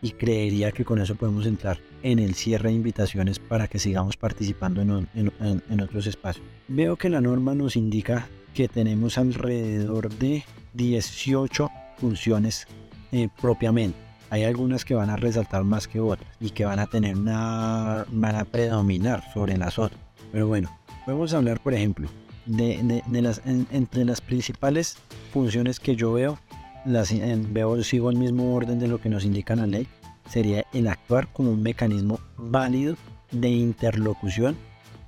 y 0.00 0.12
creería 0.12 0.70
que 0.70 0.84
con 0.84 1.00
eso 1.00 1.16
podemos 1.16 1.46
entrar 1.46 1.78
en 2.02 2.18
el 2.20 2.34
cierre 2.34 2.68
de 2.68 2.76
invitaciones 2.76 3.38
para 3.38 3.66
que 3.66 3.78
sigamos 3.78 4.16
participando 4.16 4.80
en, 4.82 5.80
otros 5.82 6.06
espacios. 6.06 6.46
Veo 6.68 6.96
que 6.96 7.08
la 7.08 7.20
norma 7.20 7.54
nos 7.54 7.76
indica 7.76 8.28
que 8.54 8.68
tenemos 8.68 9.18
alrededor 9.18 10.08
de 10.10 10.44
18 10.74 11.68
funciones 11.96 12.66
eh, 13.10 13.28
propiamente 13.40 14.07
hay 14.30 14.44
algunas 14.44 14.84
que 14.84 14.94
van 14.94 15.10
a 15.10 15.16
resaltar 15.16 15.64
más 15.64 15.88
que 15.88 16.00
otras 16.00 16.28
y 16.40 16.50
que 16.50 16.64
van 16.64 16.78
a 16.78 16.86
tener 16.86 17.16
una 17.16 18.04
van 18.10 18.36
a 18.36 18.44
predominar 18.44 19.22
sobre 19.32 19.56
las 19.56 19.78
otras 19.78 20.00
pero 20.32 20.46
bueno 20.46 20.70
podemos 21.04 21.32
hablar 21.34 21.60
por 21.60 21.74
ejemplo 21.74 22.08
de, 22.46 23.02
las 23.10 23.42
entre 23.44 24.04
las 24.04 24.20
principales 24.20 24.96
funciones 25.32 25.80
que 25.80 25.96
yo 25.96 26.12
veo 26.12 26.38
las 26.84 27.12
veo 27.52 27.82
sigo 27.82 28.10
el 28.10 28.16
mismo 28.16 28.54
orden 28.54 28.78
de 28.78 28.88
lo 28.88 29.00
que 29.00 29.08
nos 29.08 29.24
indica 29.24 29.54
la 29.56 29.66
ley 29.66 29.86
sería 30.28 30.64
el 30.72 30.88
actuar 30.88 31.28
como 31.32 31.50
un 31.52 31.62
mecanismo 31.62 32.20
válido 32.36 32.96
de 33.30 33.48
interlocución. 33.48 34.56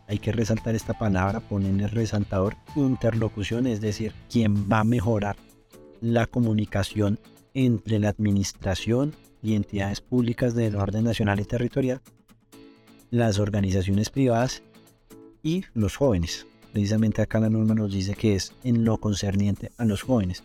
Hay 0.09 0.19
que 0.19 0.33
resaltar 0.33 0.75
esta 0.75 0.95
palabra 0.95 1.41
ponerle 1.41 1.87
resaltador 1.87 2.57
interlocución 2.75 3.67
es 3.67 3.81
decir 3.81 4.13
quien 4.31 4.71
va 4.71 4.81
a 4.81 4.85
mejorar 4.85 5.37
la 6.01 6.27
comunicación 6.27 7.21
entre 7.55 7.99
la 7.99 8.09
administración 8.09 9.15
y 9.43 9.55
entidades 9.55 10.01
públicas 10.01 10.55
del 10.55 10.77
orden 10.77 11.05
nacional 11.05 11.41
y 11.41 11.45
territorial, 11.45 12.01
las 13.11 13.39
organizaciones 13.39 14.11
privadas 14.11 14.63
y 15.43 15.65
los 15.75 15.97
jóvenes. 15.97 16.47
Precisamente 16.73 17.23
acá 17.23 17.41
la 17.41 17.51
norma 17.51 17.75
nos 17.75 17.93
dice 17.93 18.15
que 18.15 18.35
es 18.35 18.53
en 18.63 18.85
lo 18.85 18.99
concerniente 18.99 19.73
a 19.77 19.85
los 19.85 20.03
jóvenes. 20.03 20.45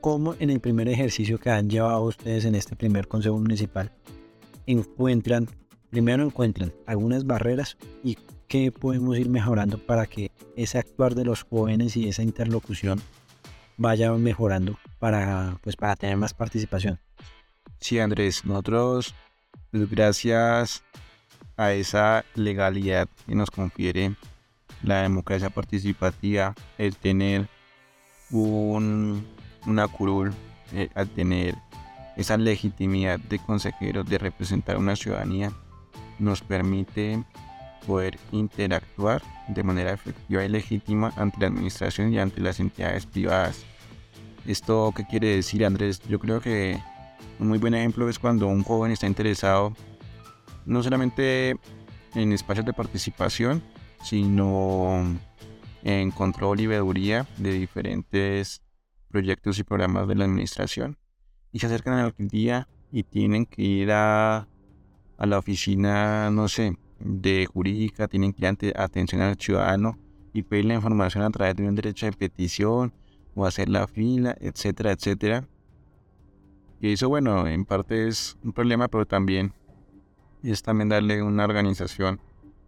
¿Cómo 0.00 0.34
en 0.38 0.50
el 0.50 0.60
primer 0.60 0.88
ejercicio 0.88 1.38
que 1.38 1.50
han 1.50 1.68
llevado 1.68 2.02
ustedes 2.02 2.44
en 2.44 2.54
este 2.54 2.74
primer 2.74 3.06
consejo 3.06 3.38
municipal 3.38 3.92
encuentran, 4.66 5.48
primero 5.90 6.24
encuentran 6.24 6.72
algunas 6.86 7.26
barreras 7.26 7.76
y 8.02 8.16
qué 8.48 8.72
podemos 8.72 9.18
ir 9.18 9.28
mejorando 9.28 9.78
para 9.78 10.06
que 10.06 10.32
ese 10.56 10.78
actuar 10.78 11.14
de 11.14 11.24
los 11.24 11.42
jóvenes 11.44 11.96
y 11.96 12.08
esa 12.08 12.22
interlocución 12.22 13.00
vaya 13.76 14.12
mejorando 14.12 14.78
para, 15.02 15.58
pues, 15.62 15.74
para 15.74 15.96
tener 15.96 16.16
más 16.16 16.32
participación. 16.32 17.00
Sí, 17.80 17.98
Andrés, 17.98 18.44
nosotros, 18.44 19.16
pues, 19.72 19.90
gracias 19.90 20.84
a 21.56 21.72
esa 21.72 22.24
legalidad 22.36 23.08
que 23.26 23.34
nos 23.34 23.50
confiere 23.50 24.14
la 24.84 25.02
democracia 25.02 25.50
participativa, 25.50 26.54
el 26.78 26.94
tener 26.94 27.48
un, 28.30 29.26
una 29.66 29.88
curul, 29.88 30.32
eh, 30.72 30.88
tener 31.16 31.56
esa 32.16 32.36
legitimidad 32.36 33.18
de 33.18 33.40
consejeros 33.40 34.08
de 34.08 34.18
representar 34.18 34.76
una 34.76 34.94
ciudadanía, 34.94 35.50
nos 36.20 36.42
permite 36.42 37.24
poder 37.88 38.20
interactuar 38.30 39.20
de 39.48 39.64
manera 39.64 39.94
efectiva 39.94 40.44
y 40.44 40.48
legítima 40.48 41.12
ante 41.16 41.40
la 41.40 41.48
administración 41.48 42.12
y 42.12 42.20
ante 42.20 42.40
las 42.40 42.60
entidades 42.60 43.04
privadas. 43.04 43.64
¿Esto 44.46 44.92
qué 44.96 45.04
quiere 45.04 45.36
decir, 45.36 45.64
Andrés? 45.64 46.00
Yo 46.08 46.18
creo 46.18 46.40
que 46.40 46.78
un 47.38 47.48
muy 47.48 47.58
buen 47.58 47.74
ejemplo 47.74 48.08
es 48.08 48.18
cuando 48.18 48.48
un 48.48 48.64
joven 48.64 48.92
está 48.92 49.06
interesado 49.06 49.74
no 50.66 50.82
solamente 50.82 51.56
en 52.14 52.32
espacios 52.32 52.66
de 52.66 52.72
participación, 52.72 53.62
sino 54.02 55.04
en 55.82 56.10
control 56.10 56.60
y 56.60 56.66
veeduría 56.66 57.26
de 57.38 57.52
diferentes 57.52 58.62
proyectos 59.08 59.58
y 59.58 59.64
programas 59.64 60.08
de 60.08 60.14
la 60.14 60.24
administración. 60.24 60.98
Y 61.52 61.58
se 61.58 61.66
acercan 61.66 61.94
a 61.94 61.98
la 61.98 62.04
alcaldía 62.04 62.68
y 62.90 63.04
tienen 63.04 63.46
que 63.46 63.62
ir 63.62 63.92
a, 63.92 64.48
la 65.18 65.38
oficina, 65.38 66.30
no 66.30 66.48
sé, 66.48 66.76
de 66.98 67.46
jurídica, 67.46 68.08
tienen 68.08 68.32
que 68.32 68.46
ir 68.46 68.74
a 68.76 68.84
atención 68.84 69.20
al 69.20 69.36
ciudadano 69.36 69.98
y 70.32 70.42
pedir 70.42 70.64
la 70.64 70.74
información 70.74 71.22
a 71.22 71.30
través 71.30 71.54
de 71.56 71.68
un 71.68 71.74
derecho 71.74 72.06
de 72.06 72.12
petición 72.12 72.92
o 73.34 73.46
hacer 73.46 73.68
la 73.68 73.86
fila, 73.86 74.36
etcétera, 74.40 74.92
etcétera. 74.92 75.48
Y 76.80 76.92
eso, 76.92 77.08
bueno, 77.08 77.46
en 77.46 77.64
parte 77.64 78.08
es 78.08 78.36
un 78.42 78.52
problema, 78.52 78.88
pero 78.88 79.06
también 79.06 79.54
es 80.42 80.62
también 80.62 80.88
darle 80.88 81.22
una 81.22 81.44
organización 81.44 82.20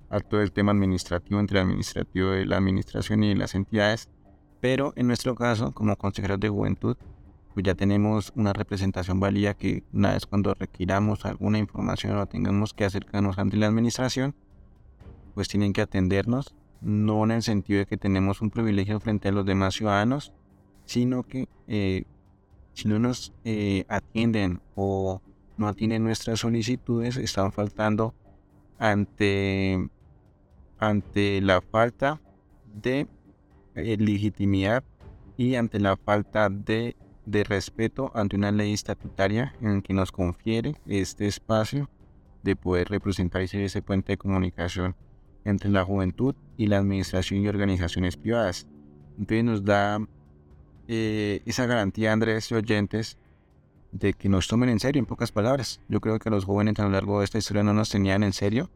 a 0.09 0.21
todo 0.21 0.43
el 0.43 0.53
tema 0.53 0.73
administrativo 0.73 1.41
entre 1.41 1.59
el 1.59 1.67
administrativo 1.67 2.31
de 2.31 2.47
la 2.47 2.57
administración 2.57 3.25
y 3.25 3.35
las 3.35 3.55
entidades. 3.55 4.09
Pero 4.61 4.93
en 4.97 5.09
nuestro 5.09 5.35
caso, 5.35 5.73
como 5.73 5.97
consejeros 5.97 6.39
de 6.39 6.49
juventud, 6.49 6.97
pues 7.53 7.65
ya 7.65 7.75
tenemos 7.75 8.33
una 8.35 8.53
representación 8.53 9.21
válida 9.21 9.55
que 9.55 9.85
una 9.93 10.13
vez 10.13 10.27
cuando 10.27 10.55
requiramos 10.55 11.25
alguna 11.25 11.59
información 11.59 12.17
o 12.17 12.27
tengamos 12.27 12.75
que 12.75 12.85
acercarnos 12.85 13.39
ante 13.39 13.57
la 13.57 13.67
administración, 13.67 14.35
pues 15.35 15.49
tienen 15.49 15.73
que 15.73 15.81
atendernos, 15.83 16.55
no 16.81 17.25
en 17.25 17.33
el 17.33 17.43
sentido 17.43 17.81
de 17.81 17.87
que 17.87 17.97
tenemos 17.97 18.41
un 18.41 18.51
privilegio 18.51 19.01
frente 19.01 19.29
a 19.29 19.33
los 19.33 19.47
demás 19.47 19.75
ciudadanos, 19.75 20.33
sino 20.85 21.23
que 21.23 21.49
eh, 21.67 22.05
si 22.75 22.89
no 22.89 22.99
nos 22.99 23.33
eh, 23.45 23.85
atienden 23.89 24.61
o 24.75 25.21
no 25.57 25.69
atienden 25.69 26.05
nuestras 26.05 26.41
solicitudes, 26.41 27.17
están 27.17 27.53
faltando 27.53 28.15
ante, 28.79 29.89
ante 30.79 31.41
la 31.41 31.61
falta 31.61 32.21
de 32.75 33.07
eh, 33.75 33.97
legitimidad 33.99 34.83
y 35.37 35.55
ante 35.55 35.79
la 35.79 35.97
falta 35.97 36.49
de, 36.51 36.97
de 37.27 37.45
respeto 37.45 38.11
ante 38.15 38.37
una 38.37 38.51
ley 38.51 38.73
estatutaria 38.73 39.55
en 39.61 39.83
que 39.83 39.95
nos 39.95 40.11
confiere 40.13 40.75
este 40.87 41.27
espacio 41.27 41.89
de 42.43 42.57
poder 42.57 42.89
representar 42.89 43.43
y 43.43 43.49
ser 43.49 43.63
ese 43.63 43.83
puente 43.83 44.13
de 44.13 44.19
comunicación 44.19 44.97
entre 45.45 45.71
la 45.71 45.85
juventud 45.85 46.35
y 46.57 46.67
la 46.67 46.79
administración 46.79 47.41
y 47.41 47.49
organizaciones 47.49 48.17
privadas. 48.17 48.67
Entonces 49.19 49.45
nos 49.45 49.65
da 49.65 50.01
eh, 50.89 51.43
esa 51.47 51.67
garantía, 51.67 52.13
Andrés 52.13 52.51
y 52.51 52.55
oyentes, 52.55 53.19
de 53.93 54.13
que 54.13 54.29
nos 54.29 54.49
tomen 54.49 54.69
en 54.69 54.81
serio, 54.81 54.99
en 54.99 55.07
pocas 55.07 55.33
palabras. 55.33 55.81
Yo 55.89 56.01
creo 56.01 56.19
que 56.19 56.29
los 56.29 56.45
jóvenes 56.45 56.79
a 56.79 56.85
lo 56.85 56.91
largo 56.91 57.21
de 57.21 57.25
esta 57.25 57.39
historia 57.39 57.63
no 57.63 57.73
nos 57.73 57.91
tenían 57.91 58.23
en 58.25 58.33
serio, 58.33 58.71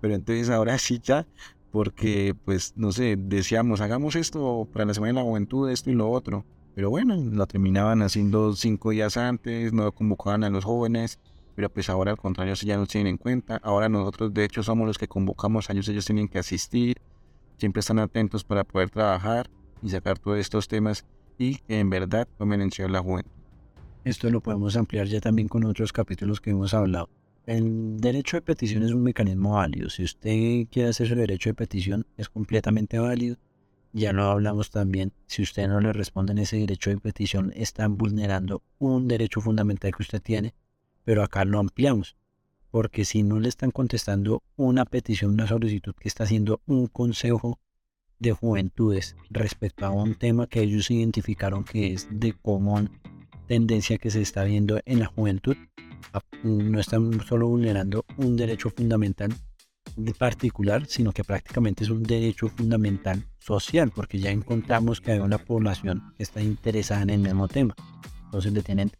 pero 0.00 0.14
entonces 0.14 0.48
ahora 0.48 0.78
sí 0.78 1.00
ya, 1.02 1.26
porque 1.72 2.34
pues 2.44 2.74
no 2.76 2.92
sé, 2.92 3.16
decíamos, 3.18 3.80
hagamos 3.80 4.16
esto 4.16 4.68
para 4.72 4.84
la 4.84 4.94
Semana 4.94 5.12
de 5.12 5.14
la 5.14 5.22
Juventud, 5.22 5.68
esto 5.70 5.90
y 5.90 5.94
lo 5.94 6.10
otro. 6.10 6.44
Pero 6.74 6.88
bueno, 6.88 7.16
lo 7.16 7.46
terminaban 7.46 8.00
haciendo 8.00 8.54
cinco 8.54 8.90
días 8.90 9.16
antes, 9.16 9.72
no 9.72 9.90
convocaban 9.92 10.44
a 10.44 10.50
los 10.50 10.64
jóvenes, 10.64 11.18
pero 11.56 11.68
pues 11.68 11.90
ahora 11.90 12.12
al 12.12 12.16
contrario, 12.16 12.54
ya 12.54 12.76
nos 12.76 12.88
tienen 12.88 13.08
en 13.08 13.16
cuenta. 13.18 13.60
Ahora 13.62 13.88
nosotros 13.88 14.32
de 14.32 14.44
hecho 14.44 14.62
somos 14.62 14.86
los 14.86 14.98
que 14.98 15.08
convocamos 15.08 15.68
a 15.68 15.72
ellos, 15.72 15.88
ellos 15.88 16.06
tienen 16.06 16.28
que 16.28 16.38
asistir, 16.38 16.96
siempre 17.58 17.80
están 17.80 17.98
atentos 17.98 18.44
para 18.44 18.62
poder 18.62 18.90
trabajar 18.90 19.50
y 19.82 19.90
sacar 19.90 20.18
todos 20.18 20.38
estos 20.38 20.68
temas 20.68 21.04
y 21.40 21.56
que 21.56 21.80
en 21.80 21.88
verdad 21.88 22.28
tomen 22.36 22.68
la 22.90 23.00
juventud. 23.00 23.32
Esto 24.04 24.28
lo 24.28 24.42
podemos 24.42 24.76
ampliar 24.76 25.06
ya 25.06 25.20
también 25.20 25.48
con 25.48 25.64
otros 25.64 25.90
capítulos 25.90 26.38
que 26.38 26.50
hemos 26.50 26.74
hablado. 26.74 27.08
El 27.46 27.96
derecho 27.98 28.36
de 28.36 28.42
petición 28.42 28.82
es 28.82 28.92
un 28.92 29.02
mecanismo 29.02 29.54
válido. 29.54 29.88
Si 29.88 30.04
usted 30.04 30.66
quiere 30.70 30.90
hacer 30.90 31.08
su 31.08 31.14
derecho 31.14 31.48
de 31.48 31.54
petición, 31.54 32.06
es 32.18 32.28
completamente 32.28 32.98
válido. 32.98 33.38
Ya 33.94 34.12
lo 34.12 34.24
hablamos 34.24 34.70
también. 34.70 35.14
Si 35.26 35.40
usted 35.40 35.66
no 35.66 35.80
le 35.80 35.94
responde 35.94 36.32
en 36.32 36.40
ese 36.40 36.58
derecho 36.58 36.90
de 36.90 36.98
petición, 36.98 37.52
están 37.56 37.96
vulnerando 37.96 38.62
un 38.78 39.08
derecho 39.08 39.40
fundamental 39.40 39.92
que 39.96 40.02
usted 40.02 40.20
tiene. 40.20 40.54
Pero 41.04 41.22
acá 41.22 41.46
lo 41.46 41.58
ampliamos. 41.58 42.16
Porque 42.70 43.06
si 43.06 43.22
no 43.22 43.40
le 43.40 43.48
están 43.48 43.70
contestando 43.70 44.42
una 44.56 44.84
petición, 44.84 45.32
una 45.32 45.46
solicitud 45.46 45.94
que 45.98 46.08
está 46.08 46.24
haciendo 46.24 46.60
un 46.66 46.86
consejo 46.86 47.58
de 48.20 48.32
juventudes 48.32 49.16
respecto 49.30 49.86
a 49.86 49.90
un 49.90 50.14
tema 50.14 50.46
que 50.46 50.60
ellos 50.60 50.90
identificaron 50.90 51.64
que 51.64 51.92
es 51.92 52.06
de 52.10 52.34
común 52.34 52.90
tendencia 53.48 53.98
que 53.98 54.12
se 54.12 54.22
está 54.22 54.44
viendo 54.44 54.80
en 54.84 55.00
la 55.00 55.06
juventud. 55.06 55.56
No 56.44 56.78
están 56.78 57.20
solo 57.26 57.48
vulnerando 57.48 58.04
un 58.16 58.36
derecho 58.36 58.70
fundamental 58.70 59.34
de 59.96 60.14
particular, 60.14 60.86
sino 60.86 61.12
que 61.12 61.24
prácticamente 61.24 61.82
es 61.82 61.90
un 61.90 62.04
derecho 62.04 62.48
fundamental 62.48 63.24
social, 63.40 63.90
porque 63.92 64.20
ya 64.20 64.30
encontramos 64.30 65.00
que 65.00 65.12
hay 65.12 65.18
una 65.18 65.38
población 65.38 66.12
que 66.16 66.22
está 66.22 66.40
interesada 66.40 67.02
en 67.02 67.10
el 67.10 67.20
mismo 67.20 67.48
tema. 67.48 67.74
Entonces 68.26 68.52
le 68.52 68.62
tienen, 68.62 68.92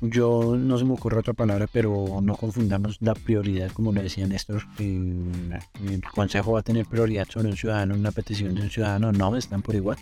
yo 0.00 0.56
no 0.56 0.78
se 0.78 0.84
me 0.84 0.94
ocurre 0.94 1.18
otra 1.18 1.34
palabra, 1.34 1.66
pero 1.70 2.20
no 2.22 2.36
confundamos 2.36 2.96
la 3.00 3.14
prioridad, 3.14 3.70
como 3.72 3.92
le 3.92 4.02
decía 4.02 4.26
Néstor, 4.26 4.62
el 4.78 6.02
consejo 6.14 6.52
va 6.52 6.60
a 6.60 6.62
tener 6.62 6.86
prioridad 6.86 7.26
sobre 7.28 7.48
un 7.48 7.56
ciudadano, 7.56 7.94
una 7.94 8.12
petición 8.12 8.54
de 8.54 8.62
un 8.62 8.70
ciudadano, 8.70 9.12
no, 9.12 9.36
están 9.36 9.62
por 9.62 9.74
igual 9.74 9.98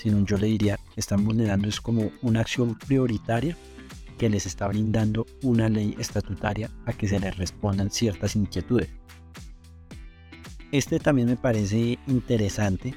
sino 0.00 0.24
yo 0.24 0.38
le 0.38 0.46
diría, 0.46 0.80
están 0.96 1.26
vulnerando 1.26 1.68
es 1.68 1.78
como 1.78 2.10
una 2.22 2.40
acción 2.40 2.74
prioritaria 2.74 3.54
que 4.16 4.30
les 4.30 4.46
está 4.46 4.66
brindando 4.66 5.26
una 5.42 5.68
ley 5.68 5.94
estatutaria 5.98 6.70
a 6.86 6.94
que 6.94 7.06
se 7.06 7.20
les 7.20 7.36
respondan 7.36 7.90
ciertas 7.90 8.34
inquietudes. 8.34 8.88
Este 10.72 11.00
también 11.00 11.28
me 11.28 11.36
parece 11.36 11.98
interesante, 12.06 12.94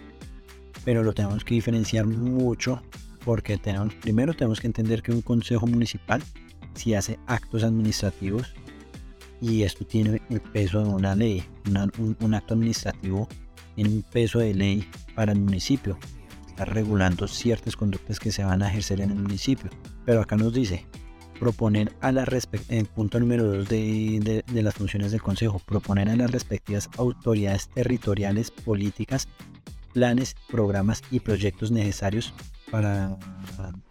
pero 0.85 1.03
lo 1.03 1.13
tenemos 1.13 1.43
que 1.43 1.55
diferenciar 1.55 2.05
mucho 2.05 2.81
porque 3.25 3.57
tenemos, 3.57 3.93
primero 3.95 4.33
tenemos 4.33 4.59
que 4.59 4.67
entender 4.67 5.01
que 5.01 5.11
un 5.11 5.21
consejo 5.21 5.67
municipal 5.67 6.21
si 6.73 6.95
hace 6.95 7.19
actos 7.27 7.63
administrativos 7.63 8.53
y 9.41 9.63
esto 9.63 9.85
tiene 9.85 10.21
el 10.29 10.41
peso 10.41 10.83
de 10.83 10.89
una 10.89 11.15
ley, 11.15 11.43
un, 11.67 12.17
un 12.19 12.33
acto 12.33 12.53
administrativo 12.53 13.27
tiene 13.75 13.89
un 13.89 14.03
peso 14.03 14.39
de 14.39 14.53
ley 14.53 14.89
para 15.15 15.33
el 15.33 15.39
municipio 15.39 15.97
está 16.53 16.65
regulando 16.65 17.27
ciertas 17.27 17.75
conductas 17.75 18.19
que 18.19 18.31
se 18.31 18.43
van 18.43 18.61
a 18.61 18.69
ejercer 18.69 19.01
en 19.01 19.09
el 19.09 19.17
municipio. 19.17 19.71
Pero 20.05 20.21
acá 20.21 20.35
nos 20.35 20.53
dice, 20.53 20.85
proponer 21.39 21.91
a 21.99 22.11
la 22.11 22.27
en 22.69 22.85
punto 22.85 23.19
número 23.19 23.43
2 23.45 23.69
de, 23.69 24.43
de, 24.45 24.61
las 24.61 24.75
funciones 24.75 25.11
del 25.11 25.21
Consejo, 25.21 25.59
proponer 25.59 26.09
a 26.09 26.15
las 26.15 26.29
respectivas 26.29 26.89
autoridades 26.97 27.69
territoriales, 27.69 28.51
políticas, 28.51 29.27
planes, 29.93 30.35
programas 30.47 31.01
y 31.09 31.21
proyectos 31.21 31.71
necesarios 31.71 32.33
para 32.73 33.15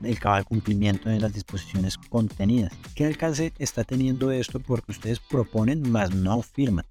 el 0.03 0.19
cabal 0.19 0.45
cumplimiento 0.45 1.09
de 1.09 1.21
las 1.21 1.33
disposiciones 1.33 1.97
contenidas. 1.97 2.73
¿Qué 2.97 3.07
alcance 3.07 3.53
está 3.61 3.85
teniendo 3.85 4.33
esto? 4.33 4.59
Porque 4.59 4.91
ustedes 4.91 5.21
proponen, 5.21 5.89
más 5.93 6.13
no 6.13 6.43
firman. 6.43 6.85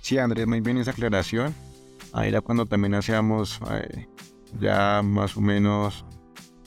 Sí, 0.00 0.16
Andrés, 0.16 0.46
muy 0.46 0.62
bien 0.62 0.78
esa 0.78 0.92
aclaración. 0.92 1.54
Ahí 2.14 2.28
era 2.28 2.40
cuando 2.40 2.64
también 2.64 2.94
hacíamos 2.94 3.60
eh, 3.70 4.08
ya 4.58 5.02
más 5.04 5.36
o 5.36 5.42
menos 5.42 6.06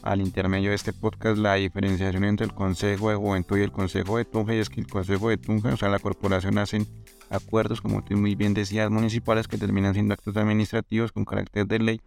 al 0.04 0.22
intermedio 0.22 0.70
de 0.70 0.76
este 0.76 0.94
podcast 0.94 1.40
la 1.40 1.56
diferenciación 1.56 2.24
entre 2.24 2.46
el 2.46 2.54
Consejo 2.54 3.10
de 3.10 3.16
Juventud 3.16 3.58
y 3.58 3.64
el 3.64 3.72
Consejo 3.72 4.18
de 4.18 4.26
Tunja 4.26 4.54
y 4.54 4.60
es 4.60 4.70
que 4.70 4.82
el 4.82 4.88
Consejo 4.88 5.30
de 5.30 5.38
Tunja, 5.38 5.74
o 5.74 5.78
sea, 5.78 5.90
la 5.90 5.98
corporación 5.98 6.60
hacen 6.60 6.86
acuerdos, 7.32 7.82
como 7.82 8.04
tú 8.04 8.16
muy 8.16 8.36
bien 8.36 8.54
decías, 8.54 8.92
municipales 8.92 9.48
que 9.48 9.58
terminan 9.58 9.96
siendo 9.96 10.14
actos 10.14 10.38
administrativos 10.38 11.12
con 11.12 11.26
carácter 11.26 11.66
de 11.66 11.80
ley. 11.80 12.02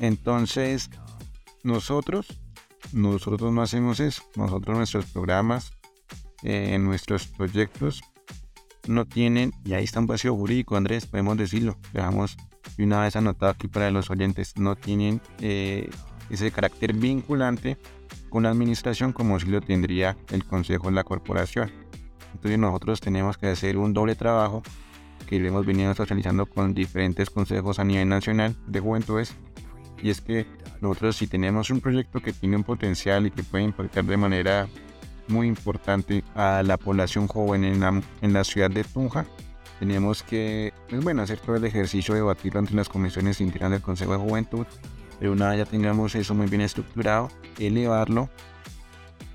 Entonces, 0.00 0.90
nosotros, 1.64 2.28
nosotros 2.92 3.52
no 3.52 3.62
hacemos 3.62 3.98
eso. 3.98 4.22
Nosotros 4.36 4.76
nuestros 4.76 5.06
programas, 5.06 5.72
eh, 6.42 6.78
nuestros 6.78 7.26
proyectos 7.26 8.02
no 8.86 9.06
tienen, 9.06 9.52
y 9.64 9.72
ahí 9.72 9.84
está 9.84 9.98
un 9.98 10.06
vacío 10.06 10.34
jurídico, 10.36 10.76
Andrés, 10.76 11.06
podemos 11.06 11.36
decirlo. 11.36 11.76
Dejamos 11.92 12.36
y 12.76 12.82
una 12.82 13.00
vez 13.00 13.16
anotado 13.16 13.52
aquí 13.52 13.68
para 13.68 13.90
los 13.90 14.10
oyentes, 14.10 14.56
no 14.56 14.76
tienen 14.76 15.20
eh, 15.40 15.88
ese 16.30 16.50
carácter 16.50 16.92
vinculante 16.92 17.78
con 18.28 18.44
la 18.44 18.50
administración 18.50 19.12
como 19.12 19.38
si 19.38 19.46
lo 19.46 19.60
tendría 19.60 20.16
el 20.30 20.44
consejo 20.44 20.88
de 20.88 20.92
la 20.92 21.04
corporación. 21.04 21.70
Entonces 22.34 22.58
nosotros 22.58 23.00
tenemos 23.00 23.38
que 23.38 23.46
hacer 23.46 23.76
un 23.78 23.94
doble 23.94 24.16
trabajo 24.16 24.62
que 25.26 25.38
lo 25.38 25.48
hemos 25.48 25.64
venido 25.64 25.94
socializando 25.94 26.46
con 26.46 26.74
diferentes 26.74 27.30
consejos 27.30 27.78
a 27.78 27.84
nivel 27.84 28.08
nacional 28.08 28.56
de 28.66 28.80
juventudes 28.80 29.34
y 30.02 30.10
es 30.10 30.20
que 30.20 30.46
nosotros 30.80 31.16
si 31.16 31.26
tenemos 31.26 31.70
un 31.70 31.80
proyecto 31.80 32.20
que 32.20 32.32
tiene 32.32 32.56
un 32.56 32.64
potencial 32.64 33.26
y 33.26 33.30
que 33.30 33.42
puede 33.42 33.64
impactar 33.64 34.04
de 34.04 34.16
manera 34.16 34.68
muy 35.28 35.46
importante 35.46 36.22
a 36.34 36.62
la 36.62 36.76
población 36.76 37.26
joven 37.26 37.64
en 37.64 38.32
la, 38.32 38.44
ciudad 38.44 38.70
de 38.70 38.84
Tunja, 38.84 39.24
tenemos 39.78 40.22
que, 40.22 40.72
pues 40.88 41.02
bueno, 41.02 41.22
hacer 41.22 41.38
todo 41.38 41.56
el 41.56 41.64
ejercicio 41.64 42.14
de 42.14 42.20
debatirlo 42.20 42.60
entre 42.60 42.76
las 42.76 42.88
comisiones 42.88 43.40
internas 43.40 43.72
del 43.72 43.80
Consejo 43.82 44.12
de 44.12 44.18
Juventud, 44.18 44.66
pero 45.18 45.32
una 45.32 45.50
vez 45.50 45.58
ya 45.58 45.64
tengamos 45.64 46.14
eso 46.14 46.34
muy 46.34 46.46
bien 46.46 46.60
estructurado, 46.60 47.30
elevarlo 47.58 48.28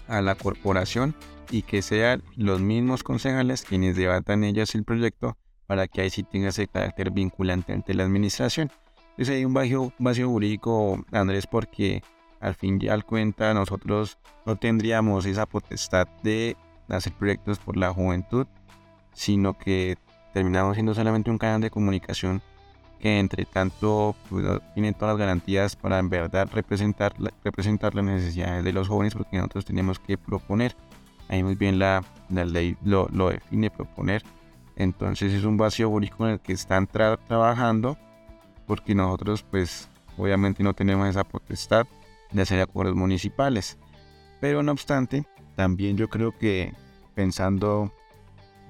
a 0.08 0.22
la 0.22 0.36
corporación 0.36 1.16
y 1.52 1.64
que 1.64 1.82
sean 1.82 2.24
los 2.36 2.62
mismos 2.62 3.04
concejales 3.04 3.64
quienes 3.64 3.96
debatan 3.96 4.44
ellas 4.44 4.76
el 4.76 4.84
proyecto 4.84 5.38
para 5.68 5.88
que 5.88 6.02
ahí 6.02 6.10
sí 6.10 6.24
tenga 6.24 6.50
ese 6.50 6.68
carácter 6.68 7.12
vinculante 7.12 7.74
ante 7.74 7.94
la 7.94 8.04
administración. 8.04 8.72
Entonces 9.20 9.36
hay 9.36 9.44
un 9.44 9.54
vacío, 9.54 9.92
vacío 10.00 10.30
jurídico, 10.30 11.04
Andrés, 11.12 11.46
porque 11.46 12.02
al 12.40 12.56
fin 12.56 12.80
y 12.82 12.88
al 12.88 13.04
cuenta 13.04 13.54
nosotros 13.54 14.18
no 14.46 14.56
tendríamos 14.56 15.26
esa 15.26 15.46
potestad 15.46 16.08
de 16.24 16.56
hacer 16.88 17.12
proyectos 17.12 17.60
por 17.60 17.76
la 17.76 17.92
juventud, 17.92 18.48
sino 19.12 19.58
que 19.58 19.98
terminamos 20.34 20.76
siendo 20.76 20.94
solamente 20.94 21.30
un 21.30 21.38
canal 21.38 21.60
de 21.60 21.70
comunicación 21.70 22.42
que 22.98 23.20
entre 23.20 23.44
tanto 23.44 24.16
pues, 24.30 24.46
tiene 24.74 24.94
todas 24.94 25.16
las 25.16 25.20
garantías 25.20 25.76
para 25.76 26.00
en 26.00 26.08
verdad 26.08 26.48
representar, 26.54 27.14
representar 27.44 27.96
las 27.96 28.06
necesidades 28.06 28.64
de 28.64 28.72
los 28.72 28.88
jóvenes 28.88 29.16
porque 29.16 29.36
nosotros 29.36 29.66
tenemos 29.66 30.00
que 30.00 30.18
proponer. 30.18 30.78
Ahí 31.28 31.44
muy 31.44 31.56
bien 31.56 31.78
la, 31.78 32.06
la 32.30 32.46
ley 32.46 32.78
lo, 32.86 33.10
lo, 33.12 33.32
define, 33.32 33.70
proponer. 33.70 34.24
Entonces 34.78 35.34
es 35.34 35.44
un 35.44 35.58
vacío 35.58 35.90
jurídico 35.90 36.26
en 36.26 36.36
el 36.36 36.40
que 36.40 36.54
están 36.54 36.88
trabajando 36.88 37.98
porque 38.70 38.94
nosotros 38.94 39.42
pues 39.42 39.90
obviamente 40.16 40.62
no 40.62 40.76
tenemos 40.76 41.10
esa 41.10 41.24
potestad 41.24 41.88
de 42.32 42.44
hacer 42.44 42.62
acuerdos 42.62 42.96
municipales. 42.96 43.80
Pero 44.40 44.62
no 44.62 44.72
obstante, 44.72 45.26
también 45.56 45.98
yo 45.98 46.08
creo 46.08 46.38
que 46.38 46.76
pensando 47.16 47.92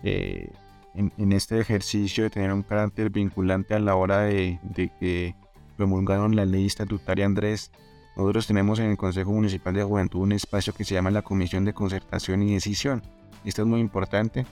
eh, 0.02 0.54
en, 0.96 1.34
este 1.34 1.60
ejercicio 1.60 2.24
de 2.24 2.30
tener 2.30 2.54
un 2.54 2.64
carácter 2.64 3.10
vinculante 3.10 3.74
a 3.74 3.80
la 3.80 3.96
hora 3.96 4.22
de, 4.22 4.58
que 5.02 5.36
promulgaron 5.76 6.34
la 6.34 6.46
ley 6.46 6.66
estatutaria 6.66 7.26
Andrés, 7.26 7.70
nosotros 8.16 8.48
tenemos 8.48 8.80
en 8.80 8.92
el 8.92 8.98
Consejo 8.98 9.34
Municipal 9.34 9.74
de 9.74 9.84
Juventud 9.84 10.22
un 10.22 10.32
espacio 10.32 10.72
que 10.72 10.86
se 10.86 10.94
llama 10.96 11.12
la 11.12 11.24
Comisión 11.24 11.66
de 11.66 11.74
Concertación 11.74 12.42
y 12.42 12.54
Decisión. 12.54 13.04
Esto 13.44 13.64
es 13.64 13.68
muy 13.68 13.82
importante 13.82 14.46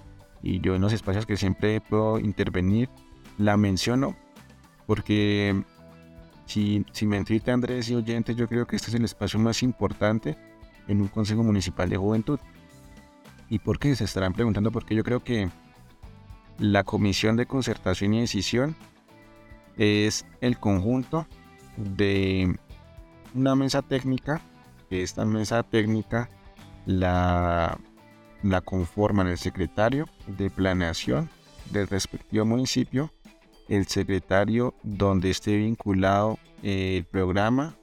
y 0.43 0.59
yo 0.59 0.75
en 0.75 0.81
los 0.81 0.91
espacios 0.91 1.25
que 1.25 1.37
siempre 1.37 1.79
puedo 1.79 2.19
intervenir 2.19 2.89
la 3.37 3.55
menciono 3.55 4.17
porque 4.87 5.61
si, 6.47 6.83
si 6.91 7.05
me 7.05 7.17
entiende 7.17 7.51
Andrés 7.51 7.89
y 7.89 7.95
oyentes, 7.95 8.35
yo 8.35 8.47
creo 8.47 8.65
que 8.65 8.77
este 8.77 8.89
es 8.89 8.95
el 8.95 9.05
espacio 9.05 9.37
más 9.37 9.61
importante 9.61 10.35
en 10.87 11.01
un 11.01 11.09
Consejo 11.09 11.43
Municipal 11.43 11.89
de 11.89 11.97
Juventud. 11.97 12.39
¿Y 13.49 13.59
por 13.59 13.77
qué? 13.77 13.95
Se 13.95 14.05
estarán 14.05 14.33
preguntando 14.33 14.71
porque 14.71 14.95
yo 14.95 15.03
creo 15.03 15.23
que 15.23 15.49
la 16.57 16.83
Comisión 16.83 17.35
de 17.35 17.45
Concertación 17.45 18.13
y 18.13 18.21
Decisión 18.21 18.75
es 19.77 20.25
el 20.41 20.57
conjunto 20.57 21.27
de 21.75 22.55
una 23.35 23.55
mesa 23.55 23.81
técnica, 23.81 24.41
que 24.89 25.03
esta 25.03 25.25
mesa 25.25 25.63
técnica 25.63 26.29
la, 26.85 27.77
la 28.41 28.61
conforman 28.61 29.27
el 29.27 29.37
secretario 29.37 30.05
de 30.25 30.49
planeación 30.49 31.29
del 31.71 31.87
respectivo 31.87 32.45
municipio, 32.45 33.11
el 33.69 33.87
secretario 33.87 34.73
donde 34.83 35.29
esté 35.29 35.57
vinculado 35.57 36.37
el 36.63 37.05
programa 37.05 37.75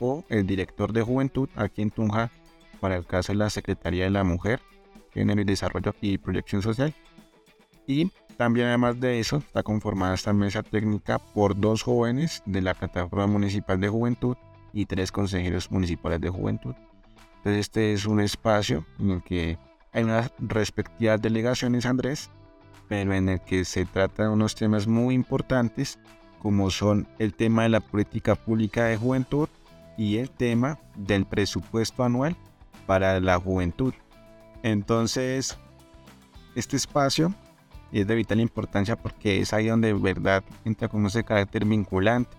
o 0.00 0.24
el 0.28 0.46
director 0.46 0.92
de 0.92 1.02
juventud 1.02 1.48
aquí 1.56 1.82
en 1.82 1.90
Tunja 1.90 2.30
para 2.80 2.96
el 2.96 3.06
caso 3.06 3.32
de 3.32 3.38
la 3.38 3.50
Secretaría 3.50 4.04
de 4.04 4.10
la 4.10 4.24
Mujer, 4.24 4.60
Género 5.12 5.40
y 5.40 5.44
Desarrollo 5.44 5.94
y 6.00 6.18
Proyección 6.18 6.62
Social. 6.62 6.94
Y 7.86 8.10
también 8.36 8.68
además 8.68 9.00
de 9.00 9.18
eso 9.18 9.38
está 9.38 9.62
conformada 9.62 10.14
esta 10.14 10.32
mesa 10.32 10.62
técnica 10.62 11.18
por 11.18 11.58
dos 11.58 11.82
jóvenes 11.82 12.42
de 12.46 12.62
la 12.62 12.74
Plataforma 12.74 13.26
Municipal 13.26 13.80
de 13.80 13.88
Juventud 13.88 14.36
y 14.72 14.86
tres 14.86 15.10
consejeros 15.10 15.70
municipales 15.70 16.20
de 16.20 16.28
juventud. 16.28 16.74
Entonces 17.38 17.60
este 17.60 17.92
es 17.92 18.06
un 18.06 18.20
espacio 18.20 18.84
en 19.00 19.10
el 19.10 19.22
que 19.22 19.58
hay 19.92 20.04
unas 20.04 20.32
respectivas 20.38 21.20
delegaciones, 21.20 21.86
Andrés, 21.86 22.30
pero 22.88 23.14
en 23.14 23.28
el 23.28 23.40
que 23.40 23.64
se 23.64 23.84
tratan 23.84 24.30
unos 24.30 24.54
temas 24.54 24.86
muy 24.86 25.14
importantes 25.14 25.98
como 26.40 26.70
son 26.70 27.06
el 27.18 27.34
tema 27.34 27.64
de 27.64 27.68
la 27.68 27.80
política 27.80 28.34
pública 28.34 28.84
de 28.84 28.96
juventud 28.96 29.48
y 29.96 30.18
el 30.18 30.30
tema 30.30 30.78
del 30.96 31.26
presupuesto 31.26 32.04
anual 32.04 32.36
para 32.86 33.20
la 33.20 33.38
juventud. 33.38 33.92
Entonces, 34.62 35.58
este 36.54 36.76
espacio 36.76 37.34
es 37.92 38.06
de 38.06 38.14
vital 38.14 38.40
importancia 38.40 38.96
porque 38.96 39.40
es 39.40 39.52
ahí 39.52 39.66
donde 39.66 39.88
de 39.88 39.94
verdad 39.94 40.44
entra 40.64 40.88
con 40.88 41.04
ese 41.06 41.24
carácter 41.24 41.64
vinculante 41.64 42.36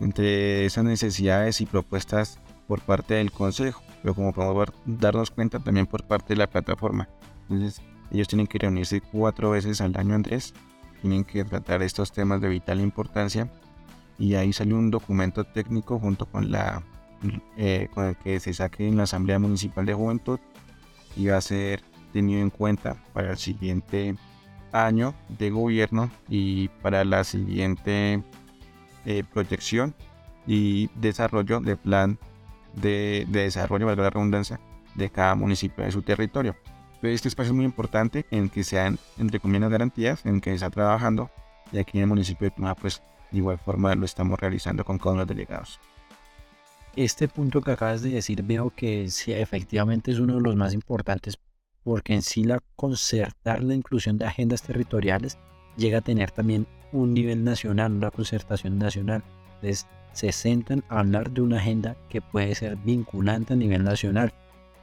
entre 0.00 0.64
esas 0.64 0.84
necesidades 0.84 1.60
y 1.60 1.66
propuestas 1.66 2.38
por 2.66 2.80
parte 2.80 3.14
del 3.14 3.32
Consejo, 3.32 3.82
pero 4.02 4.14
como 4.14 4.32
podemos 4.32 4.68
darnos 4.84 5.30
cuenta 5.30 5.58
también 5.58 5.86
por 5.86 6.04
parte 6.04 6.34
de 6.34 6.38
la 6.38 6.46
plataforma. 6.46 7.08
Entonces, 7.48 7.82
ellos 8.10 8.28
tienen 8.28 8.46
que 8.46 8.58
reunirse 8.58 9.00
cuatro 9.00 9.50
veces 9.50 9.80
al 9.80 9.96
año, 9.96 10.14
Andrés, 10.14 10.54
tienen 11.00 11.24
que 11.24 11.44
tratar 11.44 11.82
estos 11.82 12.12
temas 12.12 12.40
de 12.40 12.48
vital 12.48 12.80
importancia 12.80 13.50
y 14.18 14.34
ahí 14.34 14.52
salió 14.52 14.76
un 14.76 14.90
documento 14.90 15.44
técnico 15.44 15.98
junto 15.98 16.26
con 16.26 16.50
la 16.50 16.82
eh, 17.56 17.88
con 17.94 18.06
el 18.06 18.16
que 18.16 18.38
se 18.40 18.52
saque 18.54 18.86
en 18.86 18.96
la 18.96 19.04
Asamblea 19.04 19.38
Municipal 19.38 19.84
de 19.84 19.94
Juventud 19.94 20.38
y 21.16 21.26
va 21.26 21.36
a 21.36 21.40
ser 21.40 21.82
tenido 22.12 22.40
en 22.40 22.50
cuenta 22.50 22.96
para 23.12 23.32
el 23.32 23.38
siguiente 23.38 24.14
año 24.72 25.14
de 25.28 25.50
gobierno 25.50 26.10
y 26.28 26.68
para 26.68 27.04
la 27.04 27.24
siguiente 27.24 28.22
eh, 29.04 29.24
proyección 29.32 29.94
y 30.46 30.88
desarrollo 30.94 31.60
de 31.60 31.76
plan 31.76 32.18
de, 32.74 33.26
de 33.28 33.42
desarrollo, 33.42 33.86
valga 33.86 34.04
la 34.04 34.10
redundancia, 34.10 34.60
de 34.94 35.10
cada 35.10 35.34
municipio 35.34 35.84
de 35.84 35.92
su 35.92 36.02
territorio. 36.02 36.56
Este 37.02 37.28
espacio 37.28 37.52
es 37.52 37.56
muy 37.56 37.64
importante 37.64 38.26
en 38.30 38.48
que 38.48 38.64
sean, 38.64 38.98
entre 39.18 39.38
comillas, 39.38 39.70
garantías, 39.70 40.26
en 40.26 40.40
que 40.40 40.50
se 40.50 40.56
está 40.56 40.70
trabajando 40.70 41.30
y 41.72 41.78
aquí 41.78 41.98
en 41.98 42.02
el 42.02 42.08
municipio 42.08 42.46
de 42.46 42.50
Tunja, 42.50 42.74
pues 42.74 43.02
de 43.30 43.38
igual 43.38 43.58
forma 43.58 43.94
lo 43.94 44.04
estamos 44.04 44.38
realizando 44.38 44.84
con 44.84 44.98
cada 44.98 45.12
uno 45.12 45.20
de 45.24 45.26
los 45.26 45.36
delegados. 45.36 45.80
Este 46.96 47.28
punto 47.28 47.60
que 47.60 47.72
acabas 47.72 48.02
de 48.02 48.10
decir 48.10 48.42
veo 48.42 48.70
que 48.70 49.08
sí, 49.10 49.32
efectivamente 49.32 50.10
es 50.10 50.18
uno 50.18 50.34
de 50.34 50.40
los 50.40 50.56
más 50.56 50.74
importantes 50.74 51.38
porque 51.84 52.14
en 52.14 52.22
sí 52.22 52.42
la 52.42 52.60
concertar 52.74 53.62
la 53.62 53.74
inclusión 53.74 54.18
de 54.18 54.26
agendas 54.26 54.62
territoriales 54.62 55.38
llega 55.76 55.98
a 55.98 56.02
tener 56.02 56.32
también 56.32 56.66
un 56.92 57.14
nivel 57.14 57.44
nacional, 57.44 57.92
una 57.92 58.10
concertación 58.10 58.78
nacional. 58.78 59.22
Entonces 59.54 59.86
se 60.12 60.32
sentan 60.32 60.82
a 60.88 61.00
hablar 61.00 61.30
de 61.30 61.42
una 61.42 61.58
agenda 61.58 61.96
que 62.08 62.20
puede 62.20 62.54
ser 62.56 62.76
vinculante 62.76 63.52
a 63.52 63.56
nivel 63.56 63.84
nacional. 63.84 64.32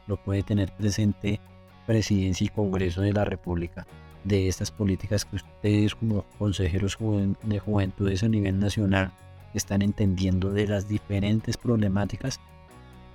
Lo 0.08 0.16
puede 0.24 0.44
tener 0.44 0.72
presente 0.72 1.42
Presidencia 1.86 2.46
y 2.46 2.50
Congreso 2.50 3.02
de 3.02 3.14
la 3.14 3.26
República 3.26 3.86
de 4.24 4.48
estas 4.48 4.72
políticas 4.72 5.24
que 5.26 5.36
ustedes 5.38 5.96
como 5.96 6.24
consejeros 6.38 6.98
de 7.44 7.60
juventudes 7.60 8.24
a 8.24 8.28
nivel 8.28 8.60
nacional 8.60 9.12
están 9.54 9.82
entendiendo 9.82 10.52
de 10.52 10.68
las 10.68 10.88
diferentes 10.88 11.58
problemáticas 11.58 12.40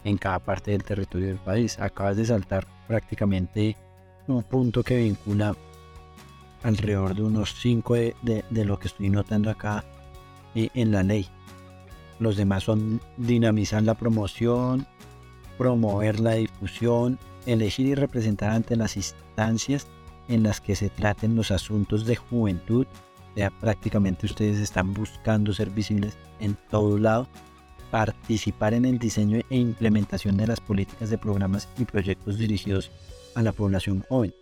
en 0.05 0.17
cada 0.17 0.39
parte 0.39 0.71
del 0.71 0.85
territorio 0.85 1.29
del 1.29 1.39
país. 1.39 1.79
Acabas 1.79 2.17
de 2.17 2.25
saltar 2.25 2.67
prácticamente 2.87 3.77
un 4.27 4.43
punto 4.43 4.83
que 4.83 4.99
vincula 4.99 5.55
alrededor 6.63 7.15
de 7.15 7.23
unos 7.23 7.55
5 7.55 7.95
de, 7.95 8.45
de, 8.49 8.65
lo 8.65 8.79
que 8.79 8.89
estoy 8.89 9.11
notando 9.11 9.51
acá 9.51 9.85
eh, 10.55 10.69
en 10.75 10.93
la 10.93 11.03
ley. 11.03 11.27
Los 12.19 12.37
demás 12.37 12.65
son 12.65 13.01
dinamizar 13.17 13.83
la 13.83 13.95
promoción, 13.95 14.87
promover 15.59 16.21
la 16.21 16.33
difusión, 16.33 17.19
elegir 17.53 17.87
y 17.87 17.95
representar 17.95 18.51
ante 18.51 18.77
las 18.77 18.97
instancias 18.97 19.87
en 20.29 20.43
las 20.43 20.61
que 20.61 20.77
se 20.77 20.89
traten 20.89 21.35
los 21.35 21.51
asuntos 21.51 22.07
de 22.07 22.17
juventud. 22.17 22.87
Ya 23.37 23.51
prácticamente 23.51 24.27
ustedes 24.27 24.59
están 24.59 24.93
buscando 24.95 25.53
ser 25.53 25.71
visibles 25.71 26.17
en 26.41 26.57
todo 26.71 26.99
lado, 26.99 27.29
participar 27.91 28.75
en 28.75 28.85
el 28.85 28.99
diseño 28.99 29.41
e 29.51 29.57
implementación 29.57 30.37
de 30.37 30.47
las 30.47 30.61
políticas 30.61 31.11
de 31.11 31.19
programas 31.19 31.69
y 31.79 31.85
proyectos 31.85 32.39
dirigidos 32.39 32.91
a 33.35 33.43
la 33.43 33.53
población 33.53 34.05
joven. 34.09 34.35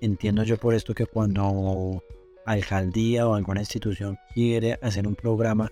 Entiendo 0.00 0.42
yo 0.42 0.56
por 0.56 0.74
esto 0.74 0.94
que 0.94 1.06
cuando 1.06 2.02
alcaldía 2.46 3.26
o 3.26 3.34
alguna 3.34 3.60
institución 3.60 4.18
quiere 4.34 4.78
hacer 4.82 5.06
un 5.06 5.14
programa 5.14 5.70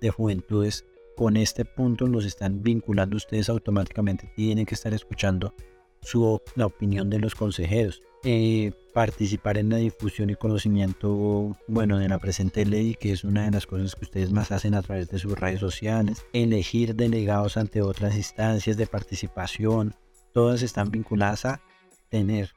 de 0.00 0.10
juventudes, 0.10 0.84
con 1.16 1.36
este 1.36 1.64
punto 1.64 2.06
los 2.06 2.24
están 2.24 2.62
vinculando 2.62 3.16
ustedes 3.16 3.48
automáticamente. 3.48 4.32
Tienen 4.34 4.66
que 4.66 4.74
estar 4.74 4.94
escuchando 4.94 5.54
su, 6.02 6.40
la 6.56 6.66
opinión 6.66 7.10
de 7.10 7.18
los 7.18 7.34
consejeros. 7.34 8.02
Eh, 8.24 8.72
participar 8.94 9.58
en 9.58 9.70
la 9.70 9.78
difusión 9.78 10.30
y 10.30 10.36
conocimiento, 10.36 11.56
bueno, 11.66 11.98
de 11.98 12.08
la 12.08 12.18
presente 12.18 12.64
ley, 12.64 12.94
que 12.94 13.12
es 13.12 13.24
una 13.24 13.46
de 13.46 13.50
las 13.50 13.66
cosas 13.66 13.96
que 13.96 14.04
ustedes 14.04 14.30
más 14.30 14.52
hacen 14.52 14.74
a 14.74 14.82
través 14.82 15.08
de 15.08 15.18
sus 15.18 15.38
redes 15.38 15.60
sociales. 15.60 16.24
Elegir 16.32 16.94
delegados 16.94 17.56
ante 17.56 17.82
otras 17.82 18.14
instancias 18.16 18.76
de 18.76 18.86
participación. 18.86 19.94
Todas 20.32 20.62
están 20.62 20.90
vinculadas 20.90 21.44
a 21.46 21.60
tener, 22.10 22.50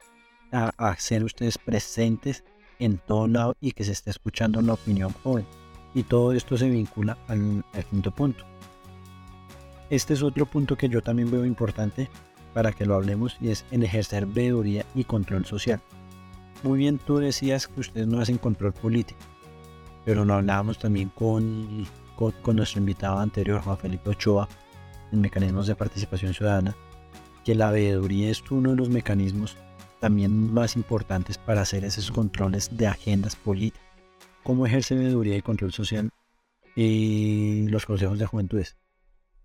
a, 0.52 0.72
a 0.76 0.96
ser 0.96 1.24
ustedes 1.24 1.58
presentes 1.58 2.44
en 2.78 2.98
todo 2.98 3.26
lado 3.26 3.56
y 3.60 3.72
que 3.72 3.84
se 3.84 3.92
esté 3.92 4.10
escuchando 4.10 4.60
la 4.62 4.74
opinión 4.74 5.12
joven. 5.24 5.46
Y 5.94 6.02
todo 6.02 6.32
esto 6.32 6.56
se 6.56 6.68
vincula 6.68 7.18
al, 7.26 7.64
al 7.72 7.84
quinto 7.86 8.10
punto. 8.10 8.44
Este 9.88 10.14
es 10.14 10.22
otro 10.22 10.46
punto 10.46 10.76
que 10.76 10.88
yo 10.88 11.00
también 11.00 11.30
veo 11.30 11.44
importante 11.44 12.08
para 12.56 12.72
que 12.72 12.86
lo 12.86 12.94
hablemos 12.94 13.36
y 13.38 13.50
es 13.50 13.66
en 13.70 13.82
ejercer 13.82 14.24
veeduría 14.24 14.86
y 14.94 15.04
control 15.04 15.44
social. 15.44 15.78
Muy 16.62 16.78
bien, 16.78 16.96
tú 16.96 17.18
decías 17.18 17.68
que 17.68 17.80
ustedes 17.80 18.06
no 18.06 18.18
hacen 18.18 18.38
control 18.38 18.72
político, 18.72 19.20
pero 20.06 20.24
lo 20.24 20.32
hablábamos 20.32 20.78
también 20.78 21.10
con, 21.10 21.86
con, 22.16 22.56
nuestro 22.56 22.80
invitado 22.80 23.18
anterior, 23.18 23.60
Juan 23.60 23.76
Felipe 23.76 24.08
Ochoa, 24.08 24.48
en 25.12 25.20
mecanismos 25.20 25.66
de 25.66 25.76
participación 25.76 26.32
ciudadana, 26.32 26.74
que 27.44 27.54
la 27.54 27.70
veeduría 27.70 28.30
es 28.30 28.42
uno 28.50 28.70
de 28.70 28.76
los 28.76 28.88
mecanismos 28.88 29.58
también 30.00 30.50
más 30.54 30.76
importantes 30.76 31.36
para 31.36 31.60
hacer 31.60 31.84
esos 31.84 32.10
controles 32.10 32.74
de 32.74 32.86
agendas 32.86 33.36
políticas. 33.36 33.86
¿Cómo 34.42 34.64
ejerce 34.64 34.94
veeduría 34.94 35.36
y 35.36 35.42
control 35.42 35.74
social 35.74 36.08
y 36.74 37.68
los 37.68 37.84
consejos 37.84 38.18
de 38.18 38.24
juventudes? 38.24 38.78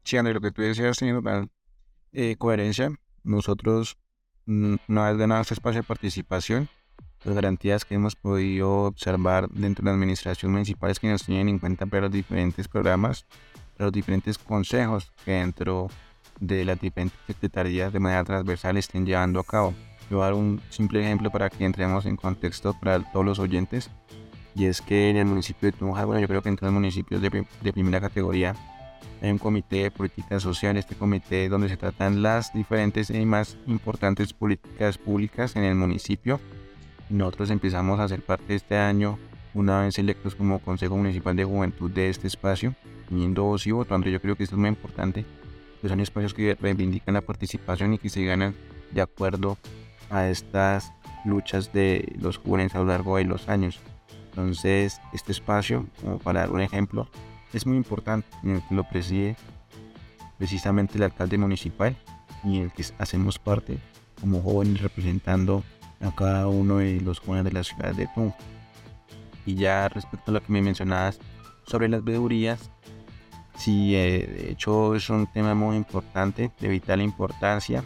Sí, 0.06 0.16
André, 0.16 0.34
lo 0.34 0.40
que 0.40 0.52
tú 0.52 0.62
decías 0.62 0.98
tiene 0.98 1.22
eh, 2.14 2.36
coherencia. 2.38 2.92
Nosotros, 3.24 3.98
mm, 4.46 4.76
una 4.88 5.10
vez 5.10 5.18
ganado 5.18 5.42
este 5.42 5.54
espacio 5.54 5.82
de 5.82 5.88
participación, 5.88 6.70
las 7.24 7.36
garantías 7.36 7.86
que 7.86 7.96
hemos 7.96 8.16
podido 8.16 8.86
observar 8.86 9.48
dentro 9.50 9.84
de 9.84 9.92
la 9.92 9.96
administración 9.96 10.52
municipal 10.52 10.90
es 10.90 11.00
que 11.00 11.08
nos 11.08 11.24
tienen 11.24 11.50
en 11.50 11.60
cuenta 11.60 11.86
para 11.86 12.04
los 12.04 12.12
diferentes 12.12 12.68
programas, 12.68 13.26
para 13.78 13.86
los 13.86 13.94
diferentes 13.94 14.38
consejos 14.38 15.12
que 15.24 15.34
dentro 15.34 15.88
de 16.40 16.66
las 16.66 16.80
diferentes 16.80 17.18
secretarías 17.28 17.94
de 17.94 18.00
manera 18.00 18.24
transversal 18.24 18.78
estén 18.78 19.06
llevando 19.06 19.40
a 19.40 19.44
cabo. 19.44 19.74
Yo 20.10 20.18
voy 20.18 20.24
a 20.24 20.26
dar 20.26 20.34
un 20.34 20.60
simple 20.70 21.00
ejemplo 21.02 21.30
para 21.30 21.50
que 21.50 21.64
entremos 21.64 22.06
en 22.06 22.18
contexto 22.18 22.74
para 22.80 23.00
todos 23.12 23.26
los 23.26 23.40
oyentes. 23.40 23.90
Y 24.56 24.66
es 24.66 24.82
que 24.82 25.10
en 25.10 25.18
el 25.18 25.26
municipio 25.26 25.72
de 25.72 25.78
Tunja, 25.78 26.04
bueno, 26.04 26.20
yo 26.20 26.28
creo 26.28 26.42
que 26.42 26.50
en 26.50 26.58
todos 26.58 26.74
los 26.74 26.74
municipios 26.74 27.22
de, 27.22 27.46
de 27.62 27.74
primera 27.74 28.02
categoría 28.02 28.54
hay 29.22 29.32
un 29.32 29.38
comité 29.38 29.84
de 29.84 29.92
política 29.92 30.40
social, 30.40 30.78
este 30.78 30.96
comité 30.96 31.48
donde 31.48 31.70
se 31.70 31.78
tratan 31.78 32.24
las 32.24 32.54
diferentes 32.54 33.10
y 33.12 33.26
más 33.26 33.56
importantes 33.68 34.34
políticas 34.34 34.98
públicas 34.98 35.56
en 35.56 35.64
el 35.64 35.76
municipio. 35.76 36.40
Nosotros 37.10 37.52
empezamos 37.52 38.00
a 38.00 38.08
ser 38.08 38.24
parte 38.24 38.56
este 38.56 38.78
año, 38.78 39.20
una 39.54 39.82
vez 39.82 40.00
electos 40.00 40.34
como 40.34 40.60
Consejo 40.60 40.98
Municipal 40.98 41.36
de 41.36 41.44
Juventud 41.44 41.92
de 41.92 42.10
este 42.10 42.28
espacio, 42.28 42.74
teniendo 43.10 43.44
voz 43.44 43.68
y 43.68 43.72
votando. 43.72 44.10
Yo 44.10 44.20
creo 44.20 44.36
que 44.36 44.44
esto 44.44 44.56
es 44.56 44.60
muy 44.60 44.70
importante, 44.70 45.26
que 45.82 45.90
son 45.90 46.00
espacios 46.00 46.34
que 46.34 46.56
reivindican 46.56 47.14
la 47.14 47.22
participación 47.22 47.94
y 47.94 47.98
que 48.00 48.10
se 48.10 48.26
ganan 48.26 48.56
de 48.92 49.02
acuerdo 49.02 49.58
a 50.10 50.28
estas 50.30 50.94
luchas 51.26 51.72
de 51.74 52.12
los 52.20 52.38
jóvenes 52.38 52.74
a 52.74 52.80
lo 52.80 52.86
largo 52.86 53.18
de 53.18 53.26
los 53.26 53.50
años. 53.50 53.80
Entonces, 54.30 55.00
este 55.14 55.32
espacio, 55.32 55.86
como 56.02 56.18
para 56.18 56.42
dar 56.42 56.52
un 56.52 56.62
ejemplo, 56.62 57.08
es 57.54 57.66
muy 57.66 57.78
importante, 57.78 58.28
en 58.44 58.52
el 58.52 58.62
que 58.68 58.76
lo 58.76 58.84
preside 58.84 59.36
precisamente 60.38 60.98
el 60.98 61.04
alcalde 61.04 61.38
municipal 61.38 61.96
y 62.44 62.60
el 62.60 62.72
que 62.72 62.84
hacemos 62.98 63.38
parte 63.38 63.78
como 64.20 64.42
jóvenes 64.42 64.82
representando 64.82 65.64
a 66.00 66.14
cada 66.16 66.48
uno 66.48 66.78
de 66.78 67.00
los 67.02 67.20
jóvenes 67.20 67.46
de 67.46 67.52
la 67.52 67.64
ciudad 67.64 67.94
de 67.94 68.08
Tunja. 68.14 68.38
Y 69.46 69.56
ya 69.56 69.90
respecto 69.90 70.32
a 70.32 70.34
lo 70.36 70.42
que 70.42 70.52
me 70.52 70.62
mencionabas 70.62 71.20
sobre 71.66 71.90
las 71.90 72.04
veedurías, 72.04 72.72
sí, 73.58 73.96
eh, 73.96 74.28
de 74.28 74.52
hecho 74.52 74.96
es 74.96 75.10
un 75.10 75.28
tema 75.28 75.54
muy 75.54 75.76
importante, 75.76 76.52
de 76.60 76.68
vital 76.68 77.02
importancia, 77.02 77.84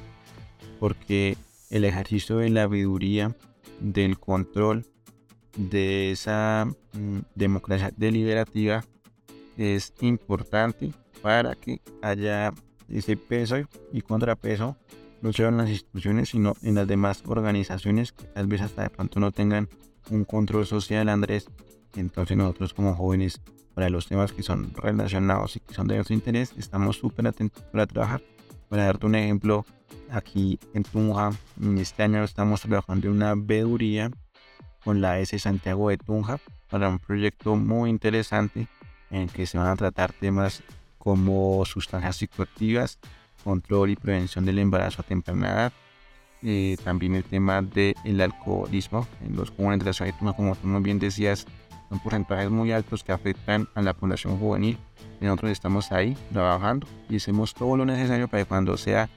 porque 0.80 1.38
el 1.70 1.86
ejercicio 1.86 2.38
de 2.38 2.50
la 2.50 2.68
veeduría, 2.68 3.36
del 3.80 4.20
control 4.20 4.86
de 5.58 6.12
esa 6.12 6.68
mm, 6.94 7.20
democracia 7.36 7.92
deliberativa 7.96 8.84
es 9.58 9.94
importante 10.02 10.92
para 11.22 11.56
que 11.56 11.82
haya 12.02 12.54
ese 12.90 13.18
peso 13.18 13.58
y 13.92 14.02
contrapeso 14.02 14.78
no 15.22 15.34
solo 15.34 15.50
en 15.50 15.58
las 15.58 15.70
instituciones 15.70 16.30
sino 16.30 16.54
en 16.62 16.76
las 16.76 16.88
demás 16.88 17.24
organizaciones 17.26 18.12
que 18.12 18.26
tal 18.26 18.48
vez 18.48 18.62
hasta 18.62 18.84
de 18.84 18.90
pronto 18.90 19.20
no 19.20 19.32
tengan 19.32 19.70
un 20.10 20.24
control 20.24 20.66
social 20.66 21.10
Andrés. 21.10 21.48
Entonces 21.96 22.38
nosotros 22.38 22.74
como 22.74 22.94
jóvenes 22.94 23.42
para 23.74 23.90
los 23.90 24.08
temas 24.08 24.32
que 24.32 24.44
son 24.44 24.74
relacionados 24.74 25.56
y 25.56 25.60
que 25.62 25.74
son 25.74 25.88
de 25.88 25.96
nuestro 25.96 26.14
interés 26.14 26.54
estamos 26.58 26.98
súper 26.98 27.28
atentos 27.28 27.64
para 27.64 27.88
trabajar. 27.88 28.22
Para 28.70 28.86
darte 28.86 29.06
un 29.06 29.16
ejemplo 29.16 29.66
aquí 30.12 30.60
en 30.74 30.84
Tunja 30.84 31.32
este 31.78 32.04
año 32.04 32.24
estamos 32.24 32.62
trabajando 32.62 33.08
en 33.08 33.14
una 33.14 33.34
veeduría 33.36 34.12
con 34.84 35.02
la 35.02 35.20
S 35.20 35.38
Santiago 35.40 35.90
de 35.90 35.98
Tunja 35.98 36.40
para 36.70 36.90
un 36.90 37.00
proyecto 37.00 37.56
muy 37.56 37.90
interesante 37.90 38.68
en 39.12 39.28
que 39.28 39.46
se 39.46 39.58
van 39.58 39.68
a 39.68 39.76
tratar 39.76 40.14
temas 40.14 40.64
como 40.98 41.64
sustancias 41.66 42.18
psicoactivas, 42.18 43.00
control 43.44 43.92
y 43.92 43.96
prevención 43.96 44.46
del 44.46 44.60
embarazo 44.60 45.02
a 45.02 45.06
temprana 45.06 45.52
edad, 45.52 45.74
eh, 46.42 46.78
también 46.84 47.16
el 47.16 47.24
tema 47.24 47.62
del 47.62 48.22
alcoholismo 48.22 49.08
en 49.26 49.36
los 49.36 49.52
jóvenes 49.52 49.80
de 49.80 49.86
la 49.86 49.94
ciudad 49.94 50.14
de 50.14 50.34
como 50.34 50.56
tú 50.56 50.68
muy 50.68 50.82
bien 50.82 51.00
decías, 51.00 51.46
son 51.90 52.00
porcentajes 52.00 52.50
muy 52.50 52.72
altos 52.72 53.04
que 53.04 53.12
afectan 53.12 53.68
a 53.76 53.82
la 53.82 53.94
población 53.94 54.38
juvenil. 54.38 54.78
nosotros 55.22 55.52
estamos 55.52 55.92
ahí 55.92 56.18
trabajando 56.32 56.88
y 57.10 57.18
hacemos 57.18 57.54
todo 57.54 57.78
lo 57.78 57.86
necesario 57.86 58.28
para 58.28 58.44
que 58.44 58.48
cuando 58.48 58.78
sea 58.78 59.10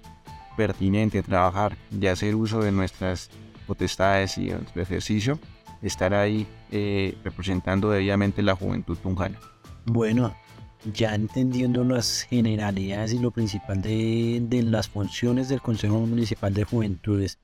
pertinente 0.57 1.23
trabajar 1.23 1.77
y 1.91 2.07
hacer 2.07 2.35
uso 2.35 2.61
de 2.61 2.73
nuestras 2.73 3.31
potestades 3.67 4.39
y 4.39 4.51
nuestro 4.51 4.83
ejercicio, 4.83 5.39
estar 5.83 6.15
ahí 6.15 6.47
eh, 6.71 7.17
representando 7.25 7.91
debidamente 7.91 8.43
la 8.43 8.57
juventud 8.57 8.97
tunjana. 8.99 9.39
Bueno, 9.91 10.35
ya 10.93 11.15
entendiendo 11.15 11.83
las 11.83 12.23
generalidades 12.23 13.15
y 13.15 13.19
lo 13.19 13.31
principal 13.31 13.81
de, 13.81 14.63
las 14.63 14.87
funciones 14.87 15.49
del 15.49 15.63
Consejo 15.63 15.99
Municipal 16.01 16.53
de 16.53 16.65
Juventudes, 16.65 17.39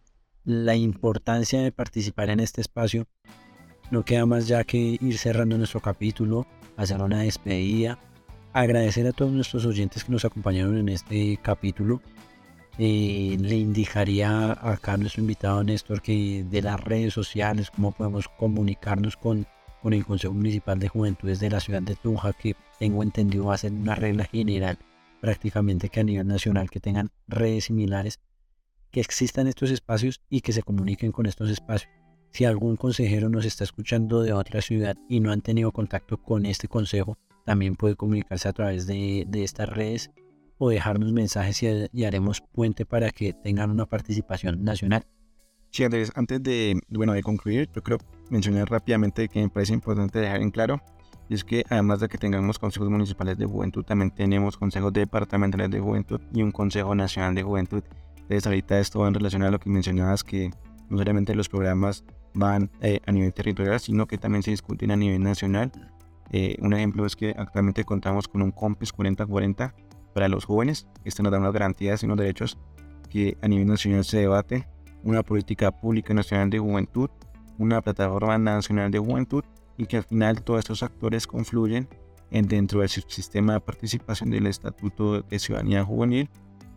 la 0.44 0.76
importancia 0.76 1.62
de 1.62 1.72
participar 1.72 2.28
en 2.28 2.40
este 2.40 2.60
espacio, 2.60 3.06
no 3.90 4.04
queda 4.04 4.26
más 4.26 4.46
ya 4.46 4.62
que 4.64 4.98
ir 5.00 5.16
cerrando 5.16 5.56
nuestro 5.56 5.80
capítulo, 5.80 6.46
hacer 6.76 7.00
una 7.00 7.20
despedida, 7.20 7.98
agradecer 8.52 9.06
a 9.06 9.12
todos 9.12 9.32
nuestros 9.32 9.64
oyentes 9.64 10.04
que 10.04 10.12
nos 10.12 10.26
acompañaron 10.26 10.76
en 10.76 10.90
este 10.90 11.38
capítulo. 11.40 12.02
Eh, 12.76 13.38
le 13.40 13.56
indicaría 13.56 14.52
acá 14.52 14.94
a 14.94 14.96
nuestro 14.98 15.22
invitado 15.22 15.64
Néstor 15.64 16.02
que 16.02 16.44
de 16.44 16.60
las 16.60 16.78
redes 16.78 17.14
sociales, 17.14 17.70
cómo 17.70 17.92
podemos 17.92 18.28
comunicarnos 18.28 19.16
con, 19.16 19.46
con 19.84 19.92
el 19.92 20.06
Consejo 20.06 20.32
Municipal 20.32 20.78
de 20.78 20.88
Juventudes 20.88 21.40
de 21.40 21.50
la 21.50 21.60
ciudad 21.60 21.82
de 21.82 21.94
Tunja, 21.94 22.32
que 22.32 22.56
tengo 22.78 23.02
entendido 23.02 23.44
va 23.44 23.54
a 23.54 23.58
ser 23.58 23.70
una 23.70 23.94
regla 23.94 24.24
general 24.24 24.78
prácticamente 25.20 25.90
que 25.90 26.00
a 26.00 26.04
nivel 26.04 26.26
nacional 26.26 26.70
que 26.70 26.80
tengan 26.80 27.10
redes 27.28 27.64
similares, 27.64 28.18
que 28.90 29.00
existan 29.00 29.46
estos 29.46 29.70
espacios 29.70 30.22
y 30.30 30.40
que 30.40 30.54
se 30.54 30.62
comuniquen 30.62 31.12
con 31.12 31.26
estos 31.26 31.50
espacios. 31.50 31.92
Si 32.30 32.46
algún 32.46 32.76
consejero 32.76 33.28
nos 33.28 33.44
está 33.44 33.62
escuchando 33.64 34.22
de 34.22 34.32
otra 34.32 34.62
ciudad 34.62 34.96
y 35.06 35.20
no 35.20 35.30
han 35.32 35.42
tenido 35.42 35.70
contacto 35.70 36.16
con 36.16 36.46
este 36.46 36.66
consejo, 36.66 37.18
también 37.44 37.76
puede 37.76 37.94
comunicarse 37.94 38.48
a 38.48 38.54
través 38.54 38.86
de, 38.86 39.26
de 39.28 39.44
estas 39.44 39.68
redes 39.68 40.10
o 40.56 40.70
dejarnos 40.70 41.12
mensajes 41.12 41.90
y, 41.92 42.04
haremos 42.04 42.40
puente 42.40 42.86
para 42.86 43.10
que 43.10 43.34
tengan 43.34 43.70
una 43.70 43.84
participación 43.84 44.64
nacional. 44.64 45.04
Sí, 45.74 45.82
Andrés, 45.82 46.12
antes 46.14 46.40
de, 46.40 46.80
bueno, 46.88 47.14
de 47.14 47.22
concluir, 47.24 47.68
yo 47.74 47.82
creo 47.82 47.98
mencionar 48.30 48.70
rápidamente 48.70 49.26
que 49.26 49.40
me 49.40 49.48
parece 49.48 49.72
importante 49.72 50.20
dejar 50.20 50.40
en 50.40 50.52
claro, 50.52 50.80
es 51.28 51.42
que 51.42 51.64
además 51.68 51.98
de 51.98 52.06
que 52.06 52.16
tengamos 52.16 52.60
consejos 52.60 52.88
municipales 52.90 53.36
de 53.38 53.44
juventud, 53.44 53.82
también 53.82 54.12
tenemos 54.12 54.56
consejos 54.56 54.92
departamentales 54.92 55.72
de 55.72 55.80
juventud 55.80 56.20
y 56.32 56.42
un 56.42 56.52
consejo 56.52 56.94
nacional 56.94 57.34
de 57.34 57.42
juventud. 57.42 57.82
Entonces 58.18 58.46
ahorita 58.46 58.78
esto 58.78 59.04
en 59.04 59.14
relación 59.14 59.42
a 59.42 59.50
lo 59.50 59.58
que 59.58 59.68
mencionabas, 59.68 60.22
que 60.22 60.52
no 60.90 60.98
solamente 60.98 61.34
los 61.34 61.48
programas 61.48 62.04
van 62.34 62.70
eh, 62.80 63.00
a 63.04 63.10
nivel 63.10 63.34
territorial, 63.34 63.80
sino 63.80 64.06
que 64.06 64.16
también 64.16 64.44
se 64.44 64.52
discuten 64.52 64.92
a 64.92 64.96
nivel 64.96 65.24
nacional. 65.24 65.72
Eh, 66.30 66.56
un 66.60 66.72
ejemplo 66.72 67.04
es 67.04 67.16
que 67.16 67.34
actualmente 67.36 67.82
contamos 67.82 68.28
con 68.28 68.42
un 68.42 68.52
COMPES 68.52 68.92
4040 68.92 69.74
para 70.14 70.28
los 70.28 70.44
jóvenes. 70.44 70.86
Esto 71.04 71.24
nos 71.24 71.32
da 71.32 71.38
unas 71.38 71.52
garantías 71.52 72.00
y 72.00 72.06
unos 72.06 72.18
derechos 72.18 72.58
que 73.10 73.36
a 73.42 73.48
nivel 73.48 73.66
nacional 73.66 74.04
se 74.04 74.18
debate. 74.18 74.68
Una 75.04 75.22
política 75.22 75.70
pública 75.70 76.14
nacional 76.14 76.50
de 76.50 76.58
juventud, 76.58 77.10
una 77.58 77.80
plataforma 77.82 78.38
nacional 78.38 78.90
de 78.90 78.98
juventud 78.98 79.44
y 79.76 79.86
que 79.86 79.98
al 79.98 80.04
final 80.04 80.42
todos 80.42 80.60
estos 80.60 80.82
actores 80.82 81.26
confluyen 81.26 81.88
en 82.30 82.48
dentro 82.48 82.80
del 82.80 82.88
sistema 82.88 83.54
de 83.54 83.60
participación 83.60 84.30
del 84.30 84.46
Estatuto 84.46 85.22
de 85.22 85.38
Ciudadanía 85.38 85.84
Juvenil 85.84 86.28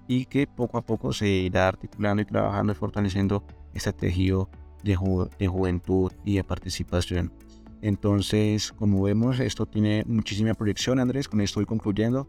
y 0.07 0.25
que 0.25 0.45
poco 0.47 0.78
a 0.78 0.86
poco 0.86 1.13
se 1.13 1.28
irá 1.28 1.67
articulando 1.67 2.21
y 2.21 2.25
trabajando 2.25 2.73
y 2.73 2.75
fortaleciendo 2.75 3.43
este 3.73 3.93
tejido 3.93 4.49
de, 4.84 4.97
de 5.39 5.47
juventud 5.47 6.11
y 6.23 6.36
de 6.36 6.43
participación. 6.43 7.34
Entonces, 7.82 8.71
como 8.71 9.03
vemos, 9.03 9.39
esto 9.39 9.65
tiene 9.65 10.03
muchísima 10.07 10.53
proyección, 10.53 10.99
Andrés. 10.99 11.28
Con 11.28 11.41
esto 11.41 11.59
estoy 11.59 11.65
concluyendo 11.65 12.28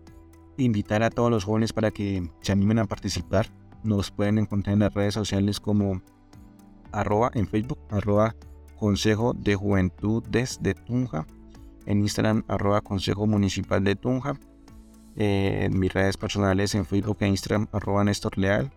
invitar 0.56 1.02
a 1.02 1.10
todos 1.10 1.30
los 1.30 1.44
jóvenes 1.44 1.72
para 1.72 1.90
que 1.90 2.28
se 2.40 2.52
animen 2.52 2.78
a 2.78 2.84
participar. 2.84 3.46
Nos 3.82 4.10
pueden 4.10 4.38
encontrar 4.38 4.74
en 4.74 4.80
las 4.80 4.94
redes 4.94 5.14
sociales 5.14 5.60
como 5.60 6.02
arroba 6.92 7.30
en 7.34 7.46
Facebook, 7.46 7.78
arroba 7.90 8.34
Consejo 8.76 9.34
de 9.34 9.56
Juventud 9.56 10.22
desde 10.28 10.74
Tunja, 10.74 11.26
en 11.86 12.00
Instagram 12.00 12.44
arroba 12.48 12.80
Consejo 12.80 13.26
Municipal 13.26 13.82
de 13.82 13.96
Tunja, 13.96 14.34
eh, 15.16 15.64
en 15.64 15.78
mis 15.78 15.92
redes 15.92 16.16
personales 16.16 16.74
en 16.76 16.86
Facebook 16.86 17.16
e 17.20 17.26
Instagram 17.26 17.66
arroba 17.72 18.04
Néstor 18.04 18.38
Leal 18.38 18.70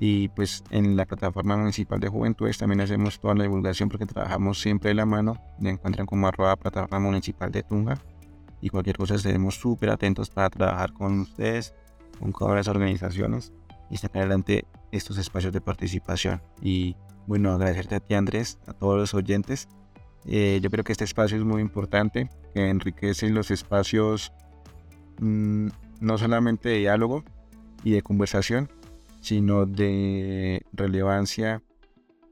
y 0.00 0.26
pues 0.28 0.64
en 0.70 0.96
la 0.96 1.04
plataforma 1.04 1.56
municipal 1.56 2.00
de 2.00 2.08
juventudes 2.08 2.58
también 2.58 2.80
hacemos 2.80 3.20
toda 3.20 3.36
la 3.36 3.44
divulgación 3.44 3.88
porque 3.88 4.06
trabajamos 4.06 4.60
siempre 4.60 4.88
de 4.88 4.94
la 4.94 5.06
mano, 5.06 5.36
me 5.60 5.70
encuentran 5.70 6.06
como 6.06 6.26
arroba 6.26 6.56
plataforma 6.56 6.98
municipal 6.98 7.52
de 7.52 7.62
Tunja 7.62 7.94
y 8.60 8.70
cualquier 8.70 8.96
cosa 8.96 9.14
estaremos 9.14 9.54
súper 9.54 9.90
atentos 9.90 10.30
para 10.30 10.50
trabajar 10.50 10.92
con 10.92 11.20
ustedes, 11.20 11.74
con 12.18 12.32
todas 12.32 12.56
las 12.56 12.66
organizaciones 12.66 13.52
y 13.90 13.96
sacar 13.96 14.22
adelante 14.22 14.66
estos 14.92 15.18
espacios 15.18 15.52
de 15.52 15.60
participación. 15.60 16.42
Y 16.62 16.96
bueno, 17.26 17.52
agradecerte 17.52 17.96
a 17.96 18.00
ti 18.00 18.14
Andrés, 18.14 18.58
a 18.66 18.72
todos 18.72 18.98
los 18.98 19.14
oyentes. 19.14 19.68
Eh, 20.26 20.60
yo 20.62 20.70
creo 20.70 20.84
que 20.84 20.92
este 20.92 21.04
espacio 21.04 21.36
es 21.36 21.44
muy 21.44 21.60
importante, 21.60 22.30
que 22.54 22.68
enriquece 22.68 23.28
los 23.30 23.50
espacios 23.50 24.32
mm, 25.20 25.68
no 26.00 26.18
solamente 26.18 26.68
de 26.68 26.78
diálogo 26.78 27.24
y 27.82 27.92
de 27.92 28.02
conversación, 28.02 28.70
sino 29.20 29.66
de 29.66 30.62
relevancia 30.72 31.62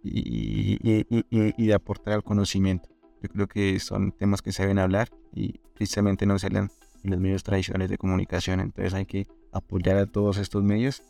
y, 0.03 0.79
y 0.83 1.67
de 1.67 1.75
aportar 1.75 2.15
al 2.15 2.25
conocimiento. 2.25 2.89
Yo 3.23 3.29
creo 3.29 3.47
que 3.47 3.79
son 3.79 4.13
temas 4.13 4.43
que 4.43 4.53
se 4.53 4.63
deben 4.63 4.79
hablar 4.79 5.09
y 5.33 5.61
tristemente 5.75 6.27
no 6.27 6.39
salen 6.39 6.71
en 7.05 7.11
los 7.11 7.21
medios 7.21 7.43
tradicionales 7.43 7.89
de 7.89 7.99
comunicación. 7.99 8.61
Entonces 8.61 8.95
hay 8.95 9.07
que 9.07 9.27
apoyar 9.53 9.97
a 9.97 10.07
todos 10.07 10.39
estos 10.39 10.63
medios 10.65 11.03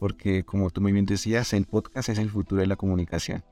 porque 0.00 0.44
como 0.44 0.70
tú 0.70 0.80
muy 0.80 0.92
bien 0.92 1.04
decías, 1.04 1.52
el 1.52 1.66
podcast 1.66 2.08
es 2.08 2.18
el 2.18 2.30
futuro 2.30 2.62
de 2.62 2.66
la 2.66 2.76
comunicación. 2.76 3.44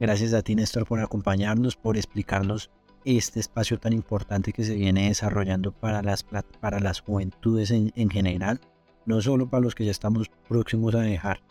Gracias 0.00 0.32
a 0.32 0.42
ti 0.42 0.54
Néstor 0.54 0.86
por 0.86 1.00
acompañarnos, 1.00 1.76
por 1.76 1.96
explicarnos 1.96 2.70
este 3.04 3.40
espacio 3.40 3.78
tan 3.78 3.92
importante 3.92 4.52
que 4.52 4.62
se 4.62 4.76
viene 4.76 5.08
desarrollando 5.08 5.72
para 5.72 6.00
las, 6.02 6.24
para 6.60 6.78
las 6.78 7.00
juventudes 7.00 7.72
en, 7.72 7.92
en 7.96 8.10
general, 8.10 8.60
no 9.06 9.20
solo 9.20 9.50
para 9.50 9.62
los 9.62 9.74
que 9.74 9.84
ya 9.84 9.90
estamos 9.90 10.30
próximos 10.48 10.94
a 10.94 11.00
dejar 11.00 11.42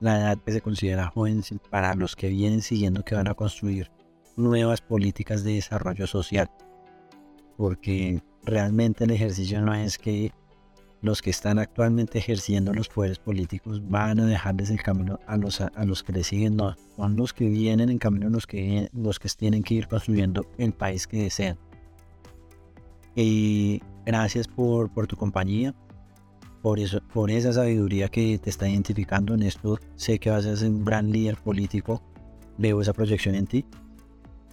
la 0.00 0.18
edad 0.18 0.38
que 0.38 0.52
se 0.52 0.60
considera 0.60 1.08
joven, 1.08 1.42
para 1.70 1.94
los 1.94 2.14
que 2.14 2.28
vienen 2.28 2.60
siguiendo 2.60 3.04
que 3.04 3.14
van 3.14 3.28
a 3.28 3.34
construir 3.34 3.90
nuevas 4.36 4.82
políticas 4.82 5.44
de 5.44 5.54
desarrollo 5.54 6.06
social. 6.06 6.50
Porque 7.56 8.22
realmente 8.42 9.04
el 9.04 9.12
ejercicio 9.12 9.62
no 9.62 9.72
es 9.72 9.96
que 9.96 10.32
los 11.04 11.20
que 11.20 11.28
están 11.28 11.58
actualmente 11.58 12.16
ejerciendo 12.18 12.72
los 12.72 12.88
poderes 12.88 13.18
políticos 13.18 13.86
van 13.90 14.20
a 14.20 14.24
dejarles 14.24 14.70
el 14.70 14.82
camino 14.82 15.20
a 15.26 15.36
los, 15.36 15.60
a, 15.60 15.84
los 15.84 16.02
que 16.02 16.14
le 16.14 16.24
siguen, 16.24 16.56
no, 16.56 16.74
son 16.96 17.14
los 17.14 17.34
que 17.34 17.46
vienen 17.46 17.90
en 17.90 17.98
camino 17.98 18.30
los 18.30 18.46
que, 18.46 18.88
los 18.94 19.18
que 19.18 19.28
tienen 19.28 19.62
que 19.62 19.74
ir 19.74 19.86
construyendo 19.86 20.46
el 20.56 20.72
país 20.72 21.06
que 21.06 21.24
desean. 21.24 21.58
Y 23.14 23.82
gracias 24.06 24.48
por, 24.48 24.90
por 24.94 25.06
tu 25.06 25.14
compañía, 25.14 25.74
por, 26.62 26.80
eso, 26.80 27.02
por 27.12 27.30
esa 27.30 27.52
sabiduría 27.52 28.08
que 28.08 28.38
te 28.38 28.48
está 28.48 28.66
identificando 28.66 29.34
en 29.34 29.42
esto. 29.42 29.78
Sé 29.96 30.18
que 30.18 30.30
vas 30.30 30.46
a 30.46 30.56
ser 30.56 30.70
un 30.70 30.86
gran 30.86 31.12
líder 31.12 31.36
político, 31.36 32.02
veo 32.56 32.80
esa 32.80 32.94
proyección 32.94 33.34
en 33.34 33.46
ti 33.46 33.66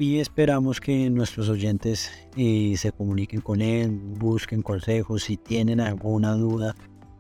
y 0.02 0.20
esperamos 0.20 0.82
que 0.82 1.12
nuestros 1.12 1.48
oyentes 1.48 2.10
eh, 2.36 2.74
se 2.76 2.92
comuniquen 2.92 3.40
con 3.42 3.62
él, 3.62 3.92
busquen 3.92 4.64
consejos, 4.64 5.26
si 5.26 5.38
tienen 5.38 5.80
alguna 5.80 6.34
duda, 6.34 6.76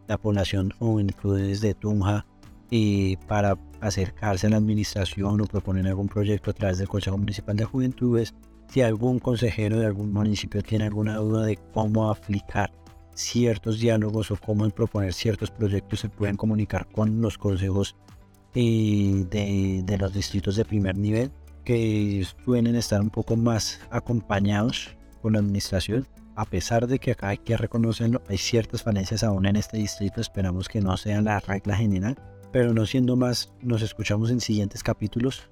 la 0.07 0.17
población 0.17 0.71
Juventudes 0.79 1.61
de 1.61 1.75
Tunja 1.75 2.25
y 2.71 3.17
para 3.27 3.55
acercarse 3.81 4.47
a 4.47 4.49
la 4.49 4.57
administración 4.57 5.41
o 5.41 5.45
proponer 5.45 5.85
algún 5.85 6.07
proyecto 6.07 6.49
a 6.49 6.53
través 6.53 6.79
del 6.79 6.87
Consejo 6.87 7.19
Municipal 7.19 7.55
de 7.55 7.65
Juventudes. 7.65 8.33
Si 8.67 8.81
algún 8.81 9.19
consejero 9.19 9.77
de 9.77 9.85
algún 9.85 10.11
municipio 10.11 10.63
tiene 10.63 10.85
alguna 10.85 11.17
duda 11.17 11.45
de 11.45 11.57
cómo 11.75 12.09
aplicar 12.09 12.71
ciertos 13.13 13.79
diálogos 13.79 14.31
o 14.31 14.37
cómo 14.37 14.67
proponer 14.71 15.13
ciertos 15.13 15.51
proyectos, 15.51 15.99
se 15.99 16.09
pueden 16.09 16.35
comunicar 16.35 16.87
con 16.91 17.21
los 17.21 17.37
consejos 17.37 17.95
eh, 18.55 19.23
de 19.29 19.97
los 19.99 20.13
distritos 20.13 20.55
de 20.55 20.65
primer 20.65 20.97
nivel 20.97 21.31
que 21.63 22.25
suelen 22.43 22.75
estar 22.75 23.01
un 23.01 23.09
poco 23.09 23.35
más 23.35 23.79
acompañados 23.89 24.95
con 25.21 25.33
la 25.33 25.39
administración. 25.39 26.07
A 26.35 26.45
pesar 26.45 26.87
de 26.87 26.99
que 26.99 27.11
acá 27.11 27.29
hay 27.29 27.37
que 27.37 27.57
reconocerlo, 27.57 28.21
hay 28.27 28.37
ciertas 28.37 28.83
falencias 28.83 29.23
aún 29.23 29.45
en 29.45 29.55
este 29.55 29.77
distrito, 29.77 30.19
esperamos 30.21 30.69
que 30.69 30.81
no 30.81 30.95
sea 30.97 31.21
la 31.21 31.39
regla 31.39 31.75
general, 31.75 32.17
pero 32.51 32.73
no 32.73 32.85
siendo 32.85 33.15
más, 33.15 33.53
nos 33.61 33.81
escuchamos 33.81 34.29
en 34.31 34.41
siguientes 34.41 34.83
capítulos. 34.83 35.47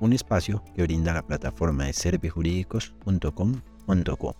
Un 0.00 0.12
espacio 0.12 0.62
que 0.74 0.82
brinda 0.82 1.14
la 1.14 1.22
plataforma 1.22 1.84
de 1.84 1.92
servijurídicos.com.co. 1.92 4.36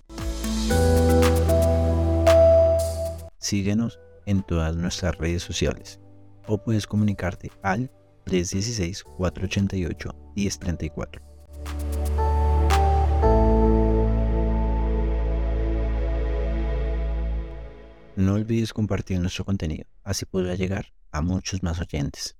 Síguenos 3.38 4.00
en 4.26 4.42
todas 4.42 4.76
nuestras 4.76 5.16
redes 5.18 5.42
sociales 5.42 6.01
o 6.46 6.58
puedes 6.58 6.86
comunicarte 6.86 7.50
al 7.62 7.90
316-488-1034. 8.26 11.20
No 18.14 18.34
olvides 18.34 18.72
compartir 18.72 19.18
nuestro 19.20 19.44
contenido, 19.44 19.86
así 20.04 20.24
podrá 20.26 20.54
llegar 20.54 20.92
a 21.10 21.22
muchos 21.22 21.62
más 21.62 21.80
oyentes. 21.80 22.36